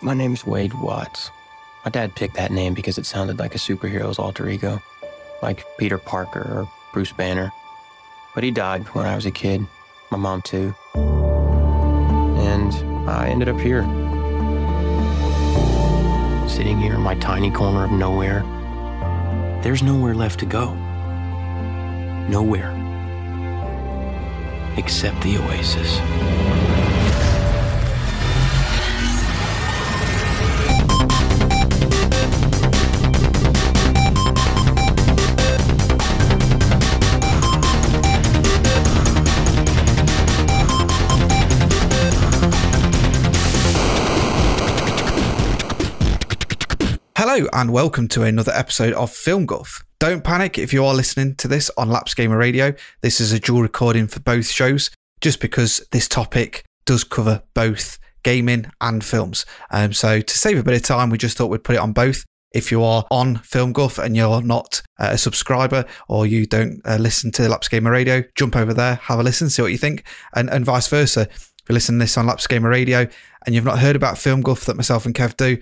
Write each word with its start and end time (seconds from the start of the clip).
My 0.00 0.14
name's 0.14 0.46
Wade 0.46 0.74
Watts. 0.74 1.32
My 1.84 1.90
dad 1.90 2.14
picked 2.14 2.36
that 2.36 2.52
name 2.52 2.72
because 2.72 2.98
it 2.98 3.06
sounded 3.06 3.40
like 3.40 3.56
a 3.56 3.58
superhero's 3.58 4.16
alter 4.16 4.48
ego, 4.48 4.80
like 5.42 5.64
Peter 5.76 5.98
Parker 5.98 6.40
or 6.40 6.70
Bruce 6.92 7.10
Banner. 7.10 7.50
But 8.32 8.44
he 8.44 8.52
died 8.52 8.86
when 8.94 9.06
I 9.06 9.16
was 9.16 9.26
a 9.26 9.32
kid, 9.32 9.66
my 10.12 10.16
mom 10.16 10.42
too. 10.42 10.72
And 10.94 12.72
I 13.10 13.28
ended 13.28 13.48
up 13.48 13.58
here. 13.58 13.82
Sitting 16.48 16.78
here 16.78 16.94
in 16.94 17.00
my 17.00 17.16
tiny 17.16 17.50
corner 17.50 17.84
of 17.84 17.90
nowhere. 17.90 18.42
There's 19.64 19.82
nowhere 19.82 20.14
left 20.14 20.38
to 20.40 20.46
go. 20.46 20.74
Nowhere. 22.28 22.70
Except 24.76 25.20
the 25.22 25.38
oasis. 25.38 26.57
And 47.38 47.72
welcome 47.72 48.08
to 48.08 48.24
another 48.24 48.50
episode 48.50 48.92
of 48.94 49.12
Film 49.12 49.46
Guff. 49.46 49.84
Don't 50.00 50.24
panic 50.24 50.58
if 50.58 50.72
you 50.72 50.84
are 50.84 50.92
listening 50.92 51.36
to 51.36 51.46
this 51.46 51.70
on 51.76 51.88
Laps 51.88 52.12
Gamer 52.12 52.36
Radio. 52.36 52.74
This 53.00 53.20
is 53.20 53.30
a 53.30 53.38
dual 53.38 53.62
recording 53.62 54.08
for 54.08 54.18
both 54.18 54.50
shows, 54.50 54.90
just 55.20 55.38
because 55.38 55.80
this 55.92 56.08
topic 56.08 56.64
does 56.84 57.04
cover 57.04 57.44
both 57.54 58.00
gaming 58.24 58.66
and 58.80 59.04
films. 59.04 59.46
Um, 59.70 59.92
so 59.92 60.20
to 60.20 60.38
save 60.38 60.58
a 60.58 60.64
bit 60.64 60.74
of 60.74 60.82
time, 60.82 61.10
we 61.10 61.18
just 61.18 61.36
thought 61.36 61.46
we'd 61.46 61.62
put 61.62 61.76
it 61.76 61.80
on 61.80 61.92
both. 61.92 62.24
If 62.52 62.72
you 62.72 62.82
are 62.82 63.04
on 63.08 63.36
Film 63.36 63.72
Guff 63.72 63.98
and 63.98 64.16
you're 64.16 64.42
not 64.42 64.82
uh, 64.98 65.10
a 65.12 65.18
subscriber 65.18 65.84
or 66.08 66.26
you 66.26 66.44
don't 66.44 66.80
uh, 66.84 66.96
listen 66.96 67.30
to 67.32 67.48
Laps 67.48 67.68
Gamer 67.68 67.92
Radio, 67.92 68.24
jump 68.34 68.56
over 68.56 68.74
there, 68.74 68.96
have 68.96 69.20
a 69.20 69.22
listen, 69.22 69.48
see 69.48 69.62
what 69.62 69.70
you 69.70 69.78
think, 69.78 70.02
and, 70.34 70.50
and 70.50 70.64
vice 70.64 70.88
versa. 70.88 71.28
If 71.30 71.52
you 71.68 71.74
listen 71.74 72.00
to 72.00 72.04
this 72.04 72.18
on 72.18 72.26
Laps 72.26 72.48
Gamer 72.48 72.68
Radio 72.68 73.06
and 73.46 73.54
you've 73.54 73.64
not 73.64 73.78
heard 73.78 73.94
about 73.94 74.18
Film 74.18 74.40
Guff 74.40 74.64
that 74.64 74.76
myself 74.76 75.06
and 75.06 75.14
Kev 75.14 75.36
do, 75.36 75.58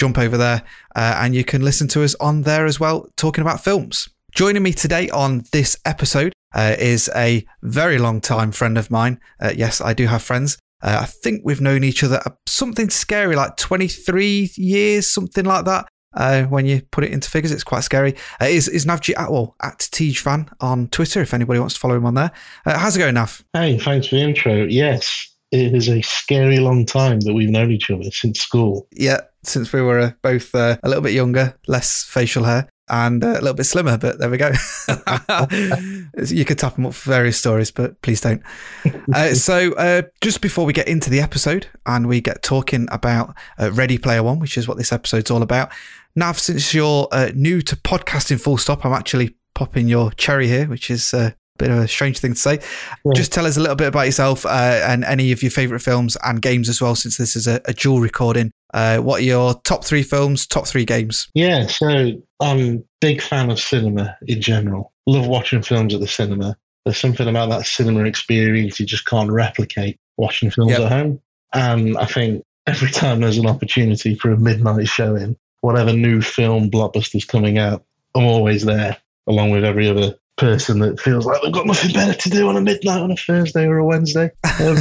jump 0.00 0.16
over 0.16 0.38
there 0.38 0.62
uh, 0.96 1.14
and 1.18 1.34
you 1.34 1.44
can 1.44 1.60
listen 1.60 1.86
to 1.86 2.02
us 2.02 2.14
on 2.16 2.40
there 2.42 2.64
as 2.64 2.80
well, 2.80 3.06
talking 3.18 3.42
about 3.42 3.62
films. 3.62 4.08
Joining 4.32 4.62
me 4.62 4.72
today 4.72 5.10
on 5.10 5.44
this 5.52 5.76
episode 5.84 6.32
uh, 6.54 6.74
is 6.78 7.10
a 7.14 7.44
very 7.62 7.98
long 7.98 8.22
time 8.22 8.50
friend 8.50 8.78
of 8.78 8.90
mine. 8.90 9.20
Uh, 9.42 9.52
yes, 9.54 9.82
I 9.82 9.92
do 9.92 10.06
have 10.06 10.22
friends. 10.22 10.56
Uh, 10.82 11.00
I 11.02 11.04
think 11.04 11.42
we've 11.44 11.60
known 11.60 11.84
each 11.84 12.02
other 12.02 12.22
something 12.46 12.88
scary, 12.88 13.36
like 13.36 13.58
23 13.58 14.52
years, 14.56 15.06
something 15.06 15.44
like 15.44 15.66
that. 15.66 15.86
Uh, 16.16 16.44
when 16.44 16.64
you 16.64 16.80
put 16.90 17.04
it 17.04 17.12
into 17.12 17.28
figures, 17.28 17.52
it's 17.52 17.62
quite 17.62 17.84
scary. 17.84 18.16
Uh, 18.40 18.46
is 18.46 18.68
is 18.68 18.86
Navji 18.86 19.12
Atwell 19.18 19.54
at 19.62 19.86
Tej 19.92 20.14
on 20.60 20.88
Twitter? 20.88 21.20
If 21.20 21.34
anybody 21.34 21.60
wants 21.60 21.74
to 21.74 21.80
follow 21.80 21.96
him 21.96 22.06
on 22.06 22.14
there, 22.14 22.30
how's 22.64 22.96
it 22.96 23.00
going, 23.00 23.14
Nav? 23.14 23.44
Hey, 23.52 23.78
thanks 23.78 24.06
for 24.06 24.14
the 24.14 24.22
intro. 24.22 24.64
Yes, 24.64 25.28
it 25.52 25.74
is 25.74 25.88
a 25.88 26.00
scary 26.02 26.58
long 26.58 26.86
time 26.86 27.20
that 27.20 27.34
we've 27.34 27.50
known 27.50 27.70
each 27.70 27.90
other 27.90 28.10
since 28.10 28.40
school. 28.40 28.88
Yeah, 28.92 29.20
since 29.42 29.72
we 29.72 29.80
were 29.80 29.98
uh, 29.98 30.10
both 30.22 30.54
uh, 30.54 30.76
a 30.82 30.88
little 30.88 31.02
bit 31.02 31.12
younger, 31.12 31.56
less 31.66 32.04
facial 32.04 32.44
hair, 32.44 32.68
and 32.88 33.22
uh, 33.22 33.32
a 33.32 33.40
little 33.40 33.54
bit 33.54 33.64
slimmer. 33.64 33.96
But 33.96 34.18
there 34.18 34.30
we 34.30 34.36
go. 34.36 34.52
you 36.26 36.44
could 36.44 36.58
tap 36.58 36.74
them 36.74 36.86
up 36.86 36.94
for 36.94 37.10
various 37.10 37.38
stories, 37.38 37.70
but 37.70 38.00
please 38.02 38.20
don't. 38.20 38.42
Uh, 39.12 39.34
so, 39.34 39.72
uh, 39.72 40.02
just 40.20 40.40
before 40.40 40.64
we 40.64 40.72
get 40.72 40.86
into 40.86 41.10
the 41.10 41.20
episode 41.20 41.66
and 41.84 42.06
we 42.06 42.20
get 42.20 42.42
talking 42.44 42.86
about 42.92 43.34
uh, 43.58 43.70
Ready 43.72 43.98
Player 43.98 44.22
One, 44.22 44.38
which 44.38 44.56
is 44.56 44.68
what 44.68 44.76
this 44.76 44.92
episode's 44.92 45.32
all 45.32 45.42
about. 45.42 45.72
Nav, 46.14 46.38
since 46.38 46.72
you're 46.72 47.08
new 47.34 47.60
to 47.62 47.74
podcasting, 47.76 48.40
full 48.40 48.56
stop, 48.56 48.86
I'm 48.86 48.92
actually 48.92 49.34
popping 49.54 49.88
your 49.88 50.12
cherry 50.12 50.46
here, 50.46 50.66
which 50.66 50.90
is 50.90 51.12
a 51.12 51.34
bit 51.60 51.70
of 51.70 51.78
a 51.78 51.88
strange 51.88 52.18
thing 52.18 52.34
to 52.34 52.38
say. 52.38 52.58
Yeah. 53.04 53.12
Just 53.14 53.32
tell 53.32 53.46
us 53.46 53.56
a 53.56 53.60
little 53.60 53.76
bit 53.76 53.88
about 53.88 54.06
yourself 54.06 54.44
uh, 54.46 54.80
and 54.82 55.04
any 55.04 55.30
of 55.32 55.42
your 55.42 55.50
favourite 55.50 55.82
films 55.82 56.16
and 56.24 56.40
games 56.42 56.68
as 56.68 56.80
well, 56.80 56.94
since 56.94 57.16
this 57.16 57.36
is 57.36 57.46
a, 57.46 57.60
a 57.66 57.72
dual 57.72 58.00
recording. 58.00 58.50
Uh, 58.72 58.98
what 58.98 59.20
are 59.20 59.24
your 59.24 59.54
top 59.62 59.84
three 59.84 60.02
films, 60.02 60.46
top 60.46 60.66
three 60.66 60.84
games? 60.84 61.28
Yeah, 61.34 61.66
so 61.66 62.12
I'm 62.40 62.58
a 62.58 62.82
big 63.00 63.22
fan 63.22 63.50
of 63.50 63.58
cinema 63.58 64.16
in 64.26 64.40
general. 64.40 64.92
Love 65.06 65.26
watching 65.26 65.62
films 65.62 65.94
at 65.94 66.00
the 66.00 66.06
cinema. 66.06 66.56
There's 66.84 66.98
something 66.98 67.28
about 67.28 67.50
that 67.50 67.66
cinema 67.66 68.04
experience 68.04 68.80
you 68.80 68.86
just 68.86 69.06
can't 69.06 69.30
replicate 69.30 69.98
watching 70.16 70.50
films 70.50 70.72
yep. 70.72 70.80
at 70.82 70.92
home. 70.92 71.20
And 71.52 71.96
I 71.98 72.06
think 72.06 72.44
every 72.66 72.90
time 72.90 73.20
there's 73.20 73.38
an 73.38 73.46
opportunity 73.46 74.14
for 74.14 74.30
a 74.30 74.38
midnight 74.38 74.88
showing, 74.88 75.36
whatever 75.60 75.92
new 75.92 76.20
film 76.20 76.70
blockbuster's 76.70 77.24
coming 77.24 77.58
out, 77.58 77.84
I'm 78.14 78.24
always 78.24 78.64
there, 78.64 78.96
along 79.26 79.50
with 79.50 79.64
every 79.64 79.88
other 79.88 80.14
person 80.36 80.78
that 80.78 80.98
feels 80.98 81.26
like 81.26 81.42
they've 81.42 81.52
got 81.52 81.66
nothing 81.66 81.92
better 81.92 82.14
to 82.14 82.30
do 82.30 82.48
on 82.48 82.56
a 82.56 82.60
midnight 82.60 83.02
on 83.02 83.10
a 83.10 83.16
Thursday 83.16 83.66
or 83.66 83.78
a 83.78 83.84
Wednesday. 83.84 84.30
Um, 84.60 84.76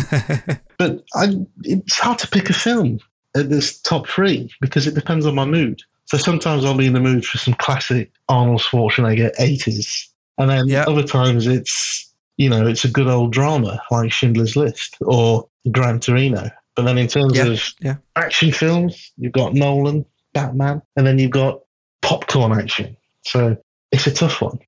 but 0.78 1.04
I, 1.16 1.36
it's 1.64 1.98
hard 1.98 2.20
to 2.20 2.28
pick 2.28 2.50
a 2.50 2.54
film 2.54 3.00
at 3.36 3.50
this 3.50 3.80
top 3.82 4.08
three 4.08 4.50
because 4.62 4.88
it 4.88 4.96
depends 4.96 5.26
on 5.26 5.36
my 5.36 5.46
mood. 5.46 5.82
So 6.06 6.18
sometimes 6.18 6.66
I'll 6.66 6.78
be 6.78 6.88
in 6.88 6.94
the 6.94 7.00
mood 7.00 7.26
for 7.26 7.38
some 7.38 7.54
classic 7.56 8.12
Arnold 8.28 8.62
Schwarzenegger 8.62 9.36
80s. 9.36 10.08
And 10.40 10.50
then 10.50 10.68
yep. 10.68 10.88
other 10.88 11.04
times 11.04 11.46
it's, 11.46 12.12
you 12.38 12.50
know, 12.50 12.66
it's 12.66 12.84
a 12.84 12.90
good 12.90 13.08
old 13.08 13.32
drama 13.32 13.82
like 13.92 14.12
Schindler's 14.12 14.56
List 14.56 14.98
or 15.02 15.48
Gran 15.72 16.00
Torino. 16.00 16.50
But 16.76 16.84
then 16.84 16.98
in 16.98 17.08
terms 17.08 17.36
yeah. 17.36 17.46
of 17.46 17.74
yeah. 17.82 17.96
action 18.16 18.52
films, 18.52 19.12
you've 19.18 19.34
got 19.34 19.54
Nolan, 19.54 20.06
Batman, 20.34 20.82
and 20.96 21.06
then 21.06 21.20
you've 21.20 21.32
got 21.32 21.60
popcorn 22.02 22.54
action. 22.54 22.96
So 23.26 23.58
it's 23.92 24.08
a 24.08 24.12
tough 24.12 24.42
one. 24.42 24.60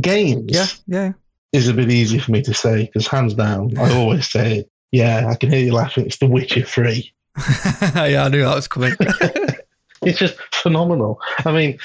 Games, 0.00 0.50
yeah, 0.52 0.66
yeah, 0.86 1.12
is 1.52 1.68
a 1.68 1.74
bit 1.74 1.90
easy 1.90 2.18
for 2.18 2.30
me 2.32 2.42
to 2.42 2.54
say 2.54 2.86
because 2.86 3.06
hands 3.06 3.34
down, 3.34 3.76
I 3.78 3.92
always 3.96 4.28
say, 4.28 4.66
yeah, 4.92 5.28
I 5.28 5.34
can 5.34 5.50
hear 5.50 5.64
you 5.64 5.72
laughing. 5.72 6.06
It's 6.06 6.18
The 6.18 6.26
Witcher 6.26 6.62
Three. 6.62 7.12
yeah, 7.94 8.24
I 8.24 8.28
knew 8.28 8.42
that 8.42 8.54
was 8.54 8.68
coming. 8.68 8.94
it's 10.02 10.18
just 10.18 10.36
phenomenal. 10.52 11.20
I 11.44 11.52
mean, 11.52 11.78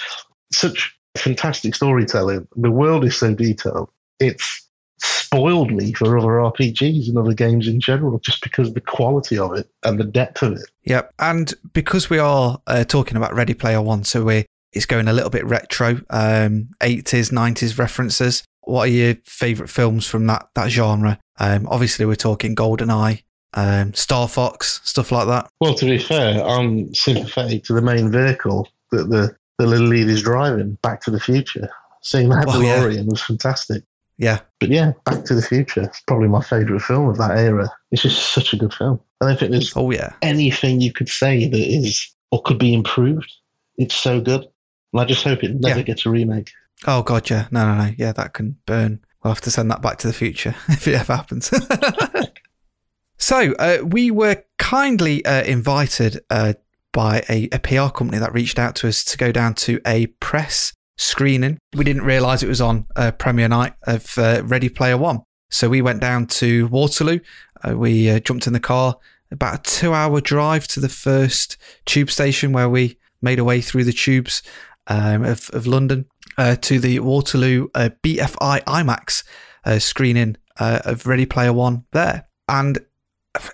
such 0.51 0.95
fantastic 1.15 1.75
storytelling. 1.75 2.47
The 2.55 2.71
world 2.71 3.05
is 3.05 3.17
so 3.17 3.33
detailed. 3.33 3.89
It's 4.19 4.65
spoiled 4.99 5.71
me 5.71 5.93
for 5.93 6.17
other 6.17 6.27
RPGs 6.27 7.07
and 7.07 7.17
other 7.17 7.33
games 7.33 7.67
in 7.67 7.79
general, 7.79 8.19
just 8.19 8.41
because 8.41 8.69
of 8.69 8.73
the 8.73 8.81
quality 8.81 9.37
of 9.37 9.53
it 9.53 9.69
and 9.83 9.99
the 9.99 10.03
depth 10.03 10.41
of 10.41 10.53
it. 10.53 10.69
Yep, 10.85 11.13
and 11.19 11.53
because 11.73 12.09
we 12.09 12.19
are 12.19 12.59
uh, 12.67 12.83
talking 12.83 13.17
about 13.17 13.33
Ready 13.33 13.53
Player 13.53 13.81
One, 13.81 14.03
so 14.03 14.23
we're 14.23 14.45
it's 14.71 14.85
going 14.85 15.07
a 15.07 15.13
little 15.13 15.29
bit 15.29 15.45
retro, 15.45 16.01
um, 16.09 16.69
80s, 16.81 17.31
90s 17.31 17.79
references. 17.79 18.43
What 18.61 18.89
are 18.89 18.91
your 18.91 19.15
favourite 19.23 19.69
films 19.69 20.05
from 20.05 20.27
that 20.27 20.49
that 20.55 20.69
genre? 20.69 21.19
Um, 21.39 21.67
obviously, 21.67 22.05
we're 22.05 22.15
talking 22.15 22.55
GoldenEye, 22.55 23.23
um, 23.55 23.93
Star 23.93 24.27
Fox, 24.27 24.81
stuff 24.83 25.11
like 25.11 25.27
that. 25.27 25.49
Well, 25.59 25.73
to 25.75 25.85
be 25.85 25.97
fair, 25.97 26.45
I'm 26.45 26.93
sympathetic 26.93 27.63
to 27.65 27.73
the 27.73 27.81
main 27.81 28.11
vehicle 28.11 28.67
that 28.91 29.09
the, 29.09 29.35
the 29.57 29.65
little 29.65 29.87
lead 29.87 30.07
is 30.07 30.21
driving, 30.21 30.77
Back 30.81 31.01
to 31.03 31.11
the 31.11 31.19
Future. 31.19 31.69
Seeing 32.01 32.29
that 32.29 32.45
well, 32.45 32.61
DeLorean 32.61 32.95
yeah. 32.97 33.03
was 33.07 33.23
fantastic. 33.23 33.83
Yeah. 34.17 34.39
But 34.59 34.69
yeah, 34.69 34.93
Back 35.05 35.25
to 35.25 35.35
the 35.35 35.41
Future 35.41 35.89
is 35.89 36.01
probably 36.05 36.27
my 36.27 36.41
favourite 36.41 36.81
film 36.81 37.09
of 37.09 37.17
that 37.17 37.37
era. 37.37 37.69
It's 37.91 38.03
just 38.03 38.33
such 38.33 38.53
a 38.53 38.57
good 38.57 38.73
film. 38.73 38.99
I 39.21 39.27
don't 39.27 39.39
think 39.39 39.51
there's 39.51 39.75
oh, 39.75 39.89
yeah. 39.91 40.13
anything 40.21 40.81
you 40.81 40.91
could 40.91 41.09
say 41.09 41.47
that 41.47 41.57
is 41.57 42.13
or 42.31 42.41
could 42.43 42.59
be 42.59 42.73
improved. 42.73 43.31
It's 43.77 43.95
so 43.95 44.21
good. 44.21 44.45
And 44.93 45.01
I 45.01 45.05
just 45.05 45.23
hope 45.23 45.43
it 45.43 45.59
never 45.59 45.79
yeah. 45.79 45.85
gets 45.85 46.05
a 46.05 46.09
remake. 46.09 46.51
Oh 46.87 47.01
god, 47.03 47.29
yeah, 47.29 47.47
no, 47.51 47.65
no, 47.65 47.85
no, 47.85 47.91
yeah, 47.97 48.11
that 48.11 48.33
can 48.33 48.57
burn. 48.65 48.99
We'll 49.23 49.33
have 49.33 49.41
to 49.41 49.51
send 49.51 49.71
that 49.71 49.81
back 49.81 49.97
to 49.99 50.07
the 50.07 50.13
future 50.13 50.55
if 50.67 50.87
it 50.87 50.95
ever 50.95 51.15
happens. 51.15 51.49
so 53.25 53.55
uh, 53.57 53.79
we 53.83 54.11
were 54.11 54.43
kindly 54.59 55.25
uh, 55.25 55.41
invited 55.45 56.23
uh, 56.29 56.53
by 56.93 57.23
a, 57.27 57.49
a, 57.51 57.57
PR 57.57 57.89
company 57.89 58.19
that 58.19 58.31
reached 58.35 58.59
out 58.59 58.75
to 58.75 58.87
us 58.87 59.03
to 59.03 59.17
go 59.17 59.31
down 59.31 59.55
to 59.55 59.81
a 59.83 60.05
press 60.19 60.73
screening. 60.97 61.57
We 61.75 61.83
didn't 61.83 62.03
realise 62.03 62.43
it 62.43 62.47
was 62.47 62.61
on 62.61 62.85
uh, 62.95 63.13
premiere 63.13 63.47
night 63.47 63.73
of 63.87 64.15
uh, 64.19 64.43
Ready 64.45 64.69
Player 64.69 64.95
One, 64.95 65.23
so 65.49 65.69
we 65.69 65.81
went 65.81 66.01
down 66.01 66.27
to 66.27 66.67
Waterloo. 66.67 67.17
Uh, 67.67 67.75
we 67.75 68.19
jumped 68.19 68.45
in 68.45 68.53
the 68.53 68.59
car, 68.59 68.95
about 69.31 69.55
a 69.55 69.63
two-hour 69.63 70.21
drive 70.21 70.67
to 70.67 70.79
the 70.79 70.87
first 70.87 71.57
tube 71.85 72.11
station 72.11 72.51
where 72.51 72.69
we 72.69 72.99
made 73.23 73.39
our 73.39 73.45
way 73.45 73.59
through 73.59 73.85
the 73.85 73.91
tubes 73.91 74.43
um, 74.85 75.25
of, 75.25 75.49
of 75.51 75.65
London 75.65 76.05
to 76.61 76.77
the 76.79 76.99
Waterloo 76.99 77.69
BFI 77.69 78.63
IMAX 78.65 79.23
screening 79.81 80.37
of 80.59 81.07
Ready 81.07 81.25
Player 81.25 81.53
One 81.53 81.85
there, 81.91 82.27
and 82.47 82.77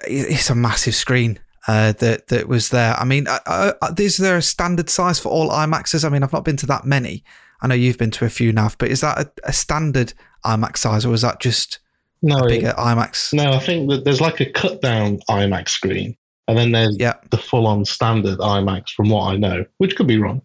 it's 0.08 0.50
a 0.50 0.56
massive 0.56 0.96
screen. 0.96 1.40
Uh, 1.68 1.92
that 1.94 2.28
that 2.30 2.48
was 2.48 2.70
there. 2.70 2.96
I 2.96 3.06
mean, 3.06 3.28
uh, 3.28 3.74
is 4.00 4.18
there 4.18 4.38
a 4.38 4.42
standard 4.42 4.90
size 4.90 5.20
for 5.20 5.30
all 5.30 5.50
IMAXs? 5.52 6.04
I 6.04 6.10
mean, 6.10 6.24
I've 6.24 6.34
not 6.34 6.44
been 6.44 6.58
to 6.58 6.66
that 6.66 6.86
many. 6.86 7.24
I 7.62 7.68
know 7.68 7.76
you've 7.76 8.00
been 8.00 8.10
to 8.12 8.26
a 8.26 8.30
few 8.30 8.52
now, 8.52 8.70
but 8.80 8.90
is 8.90 9.02
that 9.02 9.20
a, 9.20 9.32
a 9.44 9.54
standard 9.54 10.14
IMAX 10.44 10.78
size, 10.78 11.06
or 11.06 11.14
is 11.14 11.22
that 11.22 11.40
just 11.40 11.78
no, 12.24 12.38
a 12.40 12.48
bigger 12.48 12.74
IMAX? 12.80 13.32
No, 13.34 13.52
I 13.54 13.60
think 13.60 13.92
that 13.92 14.06
there's 14.06 14.20
like 14.22 14.40
a 14.40 14.50
cut 14.50 14.82
down 14.82 15.20
IMAX 15.30 15.70
screen, 15.70 16.18
And 16.48 16.58
then 16.58 16.72
there's 16.72 16.98
Yeah. 17.00 17.14
the 17.30 17.38
full 17.38 17.68
on 17.68 17.86
standard 17.86 18.40
IMAX, 18.40 18.90
from 18.90 19.10
what 19.10 19.32
I 19.32 19.38
know, 19.38 19.64
which 19.78 19.96
could 19.96 20.08
be 20.08 20.18
wrong. 20.18 20.42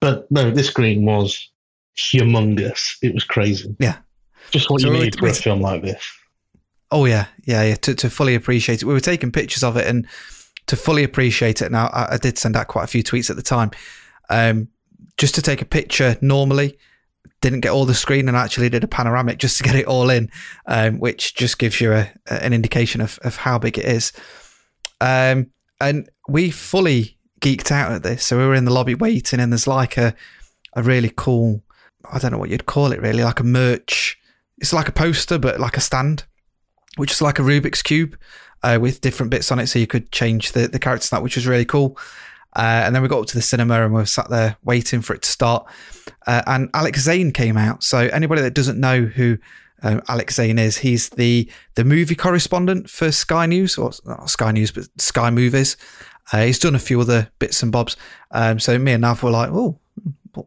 But 0.00 0.26
no, 0.30 0.50
this 0.50 0.68
screen 0.68 1.04
was 1.04 1.50
humongous. 1.98 2.96
It 3.02 3.12
was 3.14 3.24
crazy. 3.24 3.76
Yeah. 3.78 3.96
Just 4.50 4.70
what 4.70 4.80
So 4.80 4.90
you 4.90 4.98
need 5.02 5.18
for 5.18 5.28
a 5.28 5.34
film 5.34 5.60
like 5.60 5.82
this. 5.82 6.02
Oh 6.90 7.04
yeah, 7.04 7.26
yeah, 7.44 7.62
yeah. 7.62 7.74
To 7.76 7.94
to 7.94 8.10
fully 8.10 8.34
appreciate 8.34 8.82
it, 8.82 8.84
we 8.84 8.94
were 8.94 9.00
taking 9.00 9.32
pictures 9.32 9.64
of 9.64 9.76
it, 9.76 9.86
and 9.86 10.06
to 10.66 10.76
fully 10.76 11.04
appreciate 11.04 11.62
it. 11.62 11.72
Now, 11.72 11.86
I, 11.86 12.14
I 12.14 12.16
did 12.16 12.38
send 12.38 12.56
out 12.56 12.68
quite 12.68 12.84
a 12.84 12.88
few 12.88 13.02
tweets 13.02 13.30
at 13.30 13.36
the 13.36 13.42
time. 13.42 13.70
Um, 14.30 14.68
just 15.16 15.34
to 15.36 15.42
take 15.42 15.62
a 15.62 15.66
picture 15.66 16.16
normally, 16.20 16.78
didn't 17.40 17.60
get 17.60 17.72
all 17.72 17.86
the 17.86 17.94
screen, 17.94 18.28
and 18.28 18.36
actually 18.36 18.68
did 18.68 18.84
a 18.84 18.88
panoramic 18.88 19.38
just 19.38 19.56
to 19.58 19.64
get 19.64 19.74
it 19.74 19.86
all 19.86 20.10
in, 20.10 20.30
um, 20.66 20.98
which 20.98 21.34
just 21.34 21.58
gives 21.58 21.80
you 21.80 21.92
a, 21.92 22.10
an 22.26 22.52
indication 22.52 23.00
of 23.00 23.18
of 23.22 23.36
how 23.36 23.58
big 23.58 23.78
it 23.78 23.84
is. 23.84 24.12
Um, 25.00 25.50
and 25.80 26.08
we 26.28 26.50
fully 26.50 27.18
geeked 27.40 27.70
out 27.70 27.92
at 27.92 28.02
this. 28.02 28.24
So 28.24 28.38
we 28.38 28.46
were 28.46 28.54
in 28.54 28.64
the 28.64 28.72
lobby 28.72 28.94
waiting, 28.94 29.40
and 29.40 29.52
there's 29.52 29.66
like 29.66 29.96
a 29.96 30.14
a 30.74 30.82
really 30.82 31.12
cool, 31.16 31.62
I 32.12 32.18
don't 32.18 32.30
know 32.30 32.38
what 32.38 32.50
you'd 32.50 32.66
call 32.66 32.92
it, 32.92 33.00
really, 33.00 33.24
like 33.24 33.40
a 33.40 33.44
merch. 33.44 34.18
It's 34.58 34.72
like 34.72 34.88
a 34.88 34.92
poster, 34.92 35.38
but 35.38 35.58
like 35.58 35.76
a 35.76 35.80
stand 35.80 36.24
which 36.96 37.12
is 37.12 37.22
like 37.22 37.38
a 37.38 37.42
Rubik's 37.42 37.82
cube 37.82 38.18
uh, 38.62 38.78
with 38.80 39.00
different 39.00 39.30
bits 39.30 39.52
on 39.52 39.58
it, 39.58 39.68
so 39.68 39.78
you 39.78 39.86
could 39.86 40.10
change 40.12 40.52
the 40.52 40.68
the 40.68 40.78
characters. 40.78 41.10
That 41.10 41.22
which 41.22 41.36
was 41.36 41.46
really 41.46 41.64
cool. 41.64 41.98
Uh, 42.56 42.82
and 42.86 42.94
then 42.94 43.02
we 43.02 43.08
got 43.08 43.20
up 43.20 43.26
to 43.26 43.34
the 43.34 43.42
cinema 43.42 43.84
and 43.84 43.92
we 43.92 44.00
were 44.00 44.06
sat 44.06 44.30
there 44.30 44.56
waiting 44.64 45.02
for 45.02 45.12
it 45.12 45.20
to 45.20 45.30
start. 45.30 45.66
Uh, 46.26 46.42
and 46.46 46.70
Alex 46.72 47.02
Zane 47.02 47.30
came 47.30 47.58
out. 47.58 47.84
So 47.84 47.98
anybody 47.98 48.40
that 48.40 48.54
doesn't 48.54 48.80
know 48.80 49.02
who 49.02 49.36
um, 49.82 50.00
Alex 50.08 50.36
Zane 50.36 50.58
is, 50.58 50.78
he's 50.78 51.10
the 51.10 51.50
the 51.74 51.84
movie 51.84 52.14
correspondent 52.14 52.88
for 52.88 53.12
Sky 53.12 53.44
News 53.44 53.76
or 53.76 53.92
not 54.06 54.30
Sky 54.30 54.52
News, 54.52 54.70
but 54.70 54.88
Sky 54.98 55.30
Movies. 55.30 55.76
Uh, 56.32 56.44
he's 56.44 56.58
done 56.58 56.74
a 56.74 56.80
few 56.80 57.00
other 57.00 57.28
bits 57.38 57.62
and 57.62 57.70
bobs. 57.70 57.96
Um, 58.30 58.58
so 58.58 58.78
me 58.78 58.92
and 58.92 59.02
Nav 59.02 59.22
were 59.22 59.30
like, 59.30 59.50
"Oh, 59.52 59.78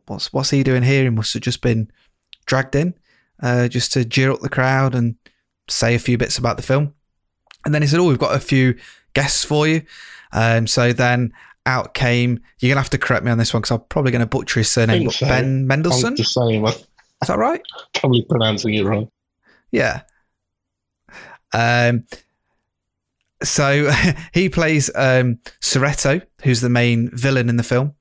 what's 0.07 0.33
what's 0.33 0.49
he 0.49 0.63
doing 0.63 0.83
here?" 0.83 1.03
He 1.03 1.09
must 1.09 1.33
have 1.35 1.43
just 1.43 1.61
been 1.61 1.91
dragged 2.47 2.75
in 2.75 2.95
uh, 3.41 3.67
just 3.67 3.93
to 3.93 4.03
cheer 4.03 4.31
up 4.31 4.39
the 4.39 4.49
crowd 4.49 4.95
and 4.95 5.15
say 5.69 5.95
a 5.95 5.99
few 5.99 6.17
bits 6.17 6.37
about 6.37 6.57
the 6.57 6.63
film. 6.63 6.93
And 7.65 7.73
then 7.73 7.81
he 7.81 7.87
said, 7.87 7.99
"Oh, 7.99 8.07
we've 8.07 8.19
got 8.19 8.35
a 8.35 8.39
few 8.39 8.75
guests 9.13 9.43
for 9.43 9.67
you." 9.67 9.83
Um, 10.31 10.67
so 10.67 10.93
then 10.93 11.33
out 11.65 11.93
came. 11.93 12.39
You're 12.59 12.69
gonna 12.69 12.81
have 12.81 12.89
to 12.91 12.97
correct 12.97 13.23
me 13.23 13.31
on 13.31 13.37
this 13.37 13.53
one 13.53 13.61
because 13.61 13.71
I'm 13.71 13.83
probably 13.89 14.11
going 14.11 14.21
to 14.21 14.27
butcher 14.27 14.59
his 14.59 14.71
surname. 14.71 15.05
But 15.05 15.13
so. 15.13 15.27
Ben 15.27 15.43
I'm 15.43 15.67
Mendelsohn, 15.67 16.15
just 16.15 16.33
saying, 16.33 16.65
is 16.65 17.27
that 17.27 17.37
right? 17.37 17.61
probably 17.93 18.23
pronouncing 18.23 18.73
it 18.73 18.85
wrong. 18.85 19.09
Yeah. 19.71 20.01
Um. 21.53 22.05
So 23.43 23.91
he 24.33 24.49
plays 24.49 24.89
um, 24.95 25.39
Sorrento, 25.61 26.21
who's 26.43 26.61
the 26.61 26.69
main 26.69 27.09
villain 27.13 27.49
in 27.49 27.57
the 27.57 27.63
film. 27.63 27.95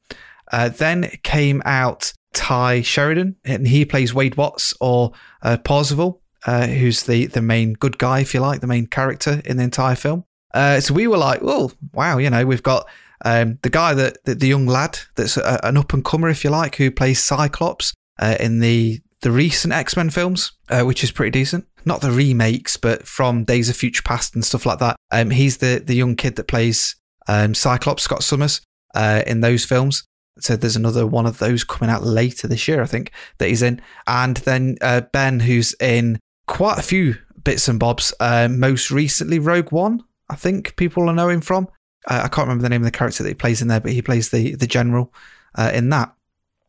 Uh, 0.51 0.71
then 0.71 1.11
came 1.23 1.63
out 1.65 2.13
Tye 2.33 2.83
Sheridan, 2.83 3.37
and 3.45 3.67
he 3.67 3.85
plays 3.85 4.15
Wade 4.15 4.37
Watts 4.37 4.75
or 4.81 5.13
uh, 5.43 5.59
Parzival, 5.59 6.23
uh, 6.47 6.67
who's 6.67 7.05
the 7.05 7.27
the 7.27 7.43
main 7.43 7.75
good 7.75 7.99
guy, 7.99 8.21
if 8.21 8.35
you 8.35 8.41
like, 8.41 8.61
the 8.61 8.67
main 8.67 8.87
character 8.87 9.43
in 9.45 9.57
the 9.57 9.65
entire 9.65 9.97
film. 9.97 10.25
Uh, 10.55 10.81
so 10.81 10.95
we 10.95 11.07
were 11.07 11.19
like, 11.19 11.41
"Oh, 11.43 11.73
wow!" 11.93 12.19
You 12.19 12.31
know, 12.31 12.47
we've 12.47 12.63
got 12.63 12.89
um, 13.25 13.59
the 13.63 13.71
guy 13.71 13.95
that 13.95 14.25
the, 14.25 14.47
young 14.47 14.67
lad 14.67 14.99
that's 15.17 15.37
a, 15.37 15.61
an 15.63 15.77
up 15.77 15.93
and 15.93 16.05
comer, 16.05 16.29
if 16.29 16.45
you 16.45 16.51
like, 16.51 16.77
who 16.77 16.91
plays 16.91 17.23
Cyclops 17.23 17.93
uh, 18.19 18.37
in 18.39 18.61
the 18.61 19.01
the 19.21 19.31
recent 19.33 19.75
X 19.75 19.97
Men 19.97 20.11
films, 20.11 20.53
uh, 20.69 20.83
which 20.83 21.03
is 21.03 21.11
pretty 21.11 21.33
decent. 21.33 21.67
Not 21.85 22.01
the 22.01 22.13
remakes, 22.13 22.77
but 22.77 23.07
from 23.07 23.45
Days 23.45 23.69
of 23.69 23.77
Future 23.77 24.03
Past 24.03 24.35
and 24.35 24.45
stuff 24.45 24.67
like 24.67 24.79
that. 24.79 24.97
Um, 25.11 25.31
he's 25.31 25.59
the 25.59 25.83
the 25.85 25.95
young 25.95 26.17
kid 26.17 26.37
that 26.37 26.49
plays 26.49 26.95
um, 27.27 27.55
Cyclops, 27.55 28.05
Scott 28.05 28.23
Summers, 28.23 28.61
uh, 28.95 29.23
in 29.27 29.41
those 29.41 29.65
films. 29.65 30.05
So 30.41 30.55
there's 30.55 30.77
another 30.77 31.05
one 31.05 31.27
of 31.27 31.39
those 31.39 31.65
coming 31.65 31.91
out 31.91 32.05
later 32.05 32.47
this 32.47 32.69
year, 32.69 32.81
I 32.81 32.87
think, 32.87 33.11
that 33.39 33.49
he's 33.49 33.63
in. 33.63 33.83
And 34.07 34.37
then 34.39 34.77
uh, 34.81 35.01
Ben, 35.13 35.41
who's 35.41 35.75
in 35.81 36.21
quite 36.49 36.79
a 36.79 36.83
few 36.83 37.17
bits 37.45 37.69
and 37.69 37.79
bobs. 37.79 38.13
Um, 38.19 38.59
most 38.59 38.91
recently, 38.91 39.39
Rogue 39.39 39.71
One, 39.71 40.03
I 40.29 40.35
think 40.35 40.75
people 40.75 41.05
will 41.05 41.13
know 41.13 41.29
him 41.29 41.41
from. 41.41 41.69
Uh, 42.09 42.23
I 42.25 42.29
can't 42.29 42.49
remember 42.49 42.63
the 42.63 42.69
name 42.69 42.83
of 42.83 42.87
the 42.87 42.99
character 42.99 43.23
that 43.23 43.29
he 43.29 43.35
plays 43.35 43.63
in 43.63 43.69
there, 43.69 43.81
but 43.81 43.93
he 43.93 44.03
plays 44.03 44.31
the 44.31 44.57
the 44.57 44.67
general 44.67 45.13
uh, 45.55 45.71
in 45.73 45.91
that. 45.91 46.13